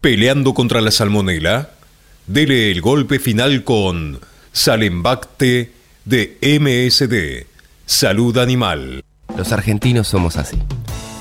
Peleando 0.00 0.54
contra 0.54 0.80
la 0.80 0.90
salmonela, 0.90 1.70
dele 2.26 2.70
el 2.70 2.80
golpe 2.80 3.18
final 3.18 3.64
con 3.64 4.20
Salembacte 4.52 5.72
de 6.04 6.38
MSD, 6.40 7.46
Salud 7.84 8.38
Animal. 8.38 9.04
Los 9.36 9.52
argentinos 9.52 10.08
somos 10.08 10.36
así. 10.36 10.56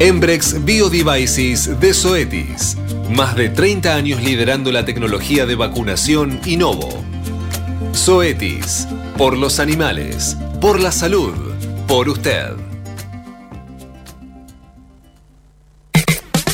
Embrex 0.00 0.64
Biodevices 0.64 1.80
de 1.80 1.92
Zoetis. 1.92 2.76
Más 3.10 3.34
de 3.34 3.48
30 3.48 3.96
años 3.96 4.22
liderando 4.22 4.70
la 4.70 4.84
tecnología 4.84 5.44
de 5.44 5.56
vacunación 5.56 6.40
Innovo. 6.46 7.02
Zoetis. 7.92 8.86
Por 9.16 9.36
los 9.36 9.58
animales. 9.58 10.36
Por 10.60 10.78
la 10.78 10.92
salud. 10.92 11.34
Por 11.88 12.08
usted. 12.08 12.52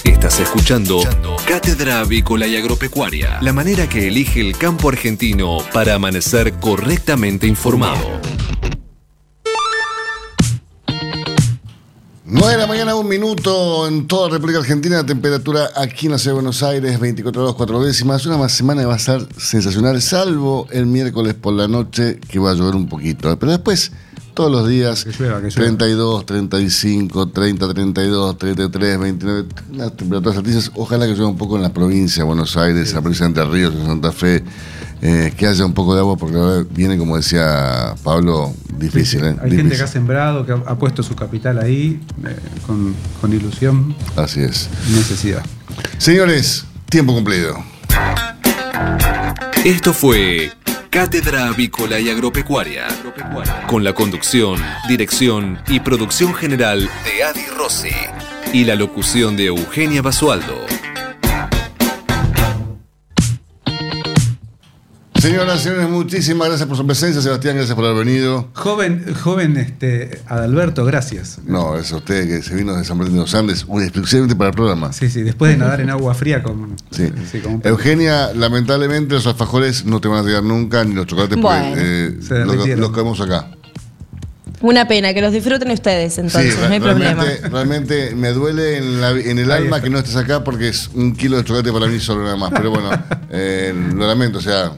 Estás 0.05 0.41
escuchando 0.41 1.03
Cátedra 1.47 2.01
Avícola 2.01 2.47
y 2.47 2.57
Agropecuaria. 2.57 3.43
La 3.43 3.53
manera 3.53 3.87
que 3.87 4.09
elige 4.09 4.41
el 4.41 4.57
campo 4.57 4.89
argentino 4.89 5.59
para 5.71 5.97
amanecer 5.97 6.55
correctamente 6.55 7.47
informado. 7.47 8.23
9 12.27 12.53
de 12.53 12.59
la 12.59 12.67
mañana, 12.67 12.95
un 12.95 13.07
minuto 13.07 13.87
en 13.87 14.07
toda 14.07 14.29
la 14.29 14.37
República 14.37 14.59
Argentina. 14.59 15.05
Temperatura 15.05 15.69
aquí 15.77 16.07
en 16.07 16.13
la 16.13 16.19
ciudad 16.19 16.31
de 16.31 16.41
Buenos 16.41 16.63
Aires, 16.63 16.99
24 16.99 17.43
grados 17.43 17.55
4 17.55 17.83
décimas. 17.85 18.25
Una 18.25 18.49
semana 18.49 18.81
que 18.81 18.87
va 18.87 18.95
a 18.95 18.99
ser 18.99 19.29
sensacional, 19.37 20.01
salvo 20.01 20.67
el 20.71 20.87
miércoles 20.87 21.35
por 21.35 21.53
la 21.53 21.69
noche 21.69 22.19
que 22.27 22.39
va 22.39 22.53
a 22.53 22.55
llover 22.55 22.77
un 22.77 22.89
poquito. 22.89 23.39
Pero 23.39 23.53
después, 23.53 23.93
todos 24.33 24.51
los 24.51 24.67
días, 24.67 25.05
32, 25.55 26.25
35, 26.25 27.29
30, 27.29 27.75
32, 27.75 28.39
33, 28.39 28.99
29. 28.99 29.49
Las 29.75 29.95
temperaturas 29.95 30.39
altísimas. 30.39 30.73
Ojalá 30.77 31.05
que 31.05 31.13
llueva 31.13 31.29
un 31.29 31.37
poco 31.37 31.57
en 31.57 31.63
la 31.63 31.75
provincia 31.75 32.23
de 32.23 32.27
Buenos 32.27 32.57
Aires, 32.57 32.89
en 32.89 32.95
la 32.95 33.01
provincia 33.03 33.25
de 33.25 33.29
Entre 33.29 33.45
Ríos, 33.45 33.75
en 33.75 33.85
Santa 33.85 34.13
Fe. 34.13 34.43
Eh, 35.07 35.35
que 35.37 35.47
haya 35.47 35.67
un 35.67 35.75
poco 35.75 35.95
de 35.95 36.01
agua 36.01 36.17
porque 36.17 36.35
ahora 36.39 36.65
viene, 36.71 36.97
como 36.97 37.19
decía 37.19 37.95
Pablo, 38.03 38.55
difícil. 38.79 39.23
¿eh? 39.23 39.37
Hay 39.43 39.51
gente 39.51 39.77
que 39.77 39.83
ha 39.83 39.87
sembrado, 39.87 40.47
que 40.47 40.53
ha, 40.53 40.79
puesto 40.79 41.03
su 41.03 41.15
capital 41.15 41.59
ahí 41.59 42.01
eh, 42.27 42.35
con, 42.67 42.95
con 43.21 43.31
ilusión. 43.35 43.95
Así 44.17 44.41
es. 44.41 44.71
y 44.89 44.93
Necesidad. 44.93 45.45
Señores, 45.99 46.65
tiempo 46.89 47.13
cumplido. 47.13 47.63
Esto 49.63 49.93
fue 49.93 50.53
Cátedra 50.89 51.49
Avícola 51.49 52.01
y 52.01 52.09
Agropecuaria, 52.09 52.87
con 53.67 53.85
la 53.85 53.93
conducción, 53.93 54.59
dirección 54.89 55.59
y 55.69 55.81
producción 55.81 56.33
general 56.35 56.89
de 57.05 57.25
Adi 57.25 57.45
Rossi 57.55 57.91
y 58.55 58.65
la 58.65 58.75
locución 58.75 59.37
de 59.37 59.47
Eugenia 59.47 60.01
Basualdo. 60.01 60.65
Señoras 65.25 65.61
y 65.61 65.65
señores, 65.65 65.89
muchísimas 65.89 66.49
gracias 66.49 66.69
por 66.69 66.77
su 66.77 66.87
presencia. 66.87 67.23
Sebastián, 67.23 67.57
gracias 67.57 67.75
por 67.75 67.85
haber 67.87 68.05
venido. 68.05 68.49
Joven, 68.55 69.05
joven 69.23 69.57
este, 69.57 70.21
Adalberto, 70.27 70.85
gracias. 70.85 71.39
No, 71.47 71.77
es 71.79 71.91
usted 71.93 72.27
que 72.29 72.43
se 72.43 72.55
vino 72.55 72.75
de 72.77 72.85
San 72.85 72.99
Martín 72.99 73.15
de 73.15 73.21
los 73.23 73.35
Andes, 73.35 73.65
un- 73.67 73.83
exclusivamente 73.83 74.37
para 74.37 74.51
el 74.51 74.55
programa. 74.57 74.93
Sí, 74.93 75.09
sí, 75.09 75.23
después 75.23 75.53
de 75.53 75.57
nadar 75.59 75.81
en 75.81 75.91
agua 75.91 76.15
fría 76.15 76.43
con. 76.43 76.77
Sí. 76.91 77.11
sí, 77.31 77.41
Eugenia, 77.63 78.33
lamentablemente 78.35 79.15
los 79.15 79.27
alfajores 79.27 79.85
no 79.87 80.01
te 80.01 80.09
van 80.09 80.25
a 80.25 80.29
llegar 80.29 80.43
nunca, 80.43 80.85
ni 80.85 80.95
los 80.95 81.07
chocolates, 81.07 81.41
Bueno. 81.41 81.69
porque 81.71 81.83
eh, 81.85 82.19
Se 82.21 82.45
los, 82.45 82.69
los 82.79 82.91
comemos 82.91 83.21
acá. 83.21 83.51
Una 84.61 84.87
pena, 84.89 85.13
que 85.13 85.21
los 85.21 85.33
disfruten 85.33 85.71
ustedes, 85.71 86.17
entonces, 86.19 86.55
sí, 86.55 86.61
no 86.61 86.67
hay 86.73 86.79
re- 86.79 86.85
problema. 86.85 87.23
realmente, 87.25 87.49
realmente 87.49 88.15
me 88.15 88.29
duele 88.33 88.77
en, 88.79 89.01
la- 89.01 89.11
en 89.11 89.39
el 89.39 89.51
alma 89.51 89.81
que 89.83 89.91
no 89.91 89.99
estés 89.99 90.17
acá 90.17 90.43
porque 90.45 90.69
es 90.69 90.89
un 90.95 91.15
kilo 91.15 91.37
de 91.37 91.45
chocolate 91.45 91.71
para 91.73 91.87
mí 91.87 91.99
solo 92.01 92.23
nada 92.23 92.37
más. 92.37 92.51
Pero 92.55 92.71
bueno, 92.71 92.89
eh, 93.31 93.75
lo 93.95 94.07
lamento, 94.07 94.39
o 94.39 94.43
sea, 94.43 94.73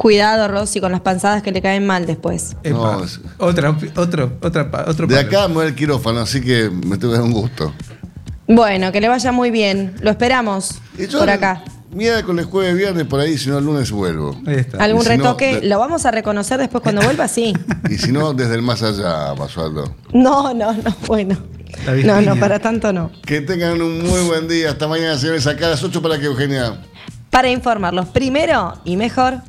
Cuidado, 0.00 0.48
Rosy, 0.48 0.80
con 0.80 0.92
las 0.92 1.02
panzadas 1.02 1.42
que 1.42 1.52
le 1.52 1.60
caen 1.60 1.86
mal 1.86 2.06
después. 2.06 2.56
Epa, 2.62 2.78
no, 2.96 3.04
es- 3.04 3.20
otra, 3.36 3.76
otro, 3.96 4.32
otra, 4.40 4.70
otro 4.86 5.06
de 5.06 5.14
palo. 5.16 5.28
acá 5.28 5.46
me 5.48 5.54
voy 5.54 5.66
al 5.66 5.74
quirófano, 5.74 6.20
así 6.20 6.40
que 6.40 6.70
me 6.70 6.96
tengo 6.96 7.12
que 7.12 7.18
dar 7.18 7.22
un 7.26 7.32
gusto. 7.34 7.74
Bueno, 8.48 8.92
que 8.92 9.00
le 9.02 9.08
vaya 9.08 9.30
muy 9.30 9.50
bien. 9.50 9.94
Lo 10.00 10.10
esperamos 10.10 10.80
yo 10.98 11.18
por 11.18 11.28
acá. 11.28 11.62
Miércoles, 11.92 12.46
jueves, 12.46 12.78
viernes, 12.78 13.04
por 13.04 13.20
ahí, 13.20 13.36
si 13.36 13.50
no 13.50 13.58
el 13.58 13.64
lunes 13.66 13.90
vuelvo. 13.90 14.40
Ahí 14.46 14.54
está. 14.56 14.78
¿Algún 14.82 15.02
no, 15.04 15.08
retoque? 15.10 15.60
de- 15.60 15.68
¿Lo 15.68 15.78
vamos 15.78 16.06
a 16.06 16.10
reconocer 16.10 16.58
después 16.58 16.82
cuando 16.82 17.02
vuelva? 17.02 17.28
Sí. 17.28 17.52
Y 17.90 17.98
si 17.98 18.10
no, 18.10 18.32
desde 18.32 18.54
el 18.54 18.62
más 18.62 18.82
allá, 18.82 19.34
Basualdo. 19.34 19.96
No, 20.14 20.54
no, 20.54 20.72
no, 20.72 20.96
bueno. 21.08 21.36
No, 22.04 22.22
no, 22.22 22.36
para 22.36 22.58
tanto 22.58 22.90
no. 22.90 23.10
Que 23.26 23.42
tengan 23.42 23.82
un 23.82 24.02
muy 24.02 24.22
buen 24.22 24.48
día. 24.48 24.70
Hasta 24.70 24.88
mañana, 24.88 25.18
señores. 25.18 25.46
Acá 25.46 25.66
a 25.66 25.70
las 25.70 25.82
8 25.84 26.00
para 26.00 26.18
que 26.18 26.24
Eugenia. 26.24 26.80
Para 27.28 27.50
informarlos 27.50 28.08
primero 28.08 28.80
y 28.86 28.96
mejor. 28.96 29.42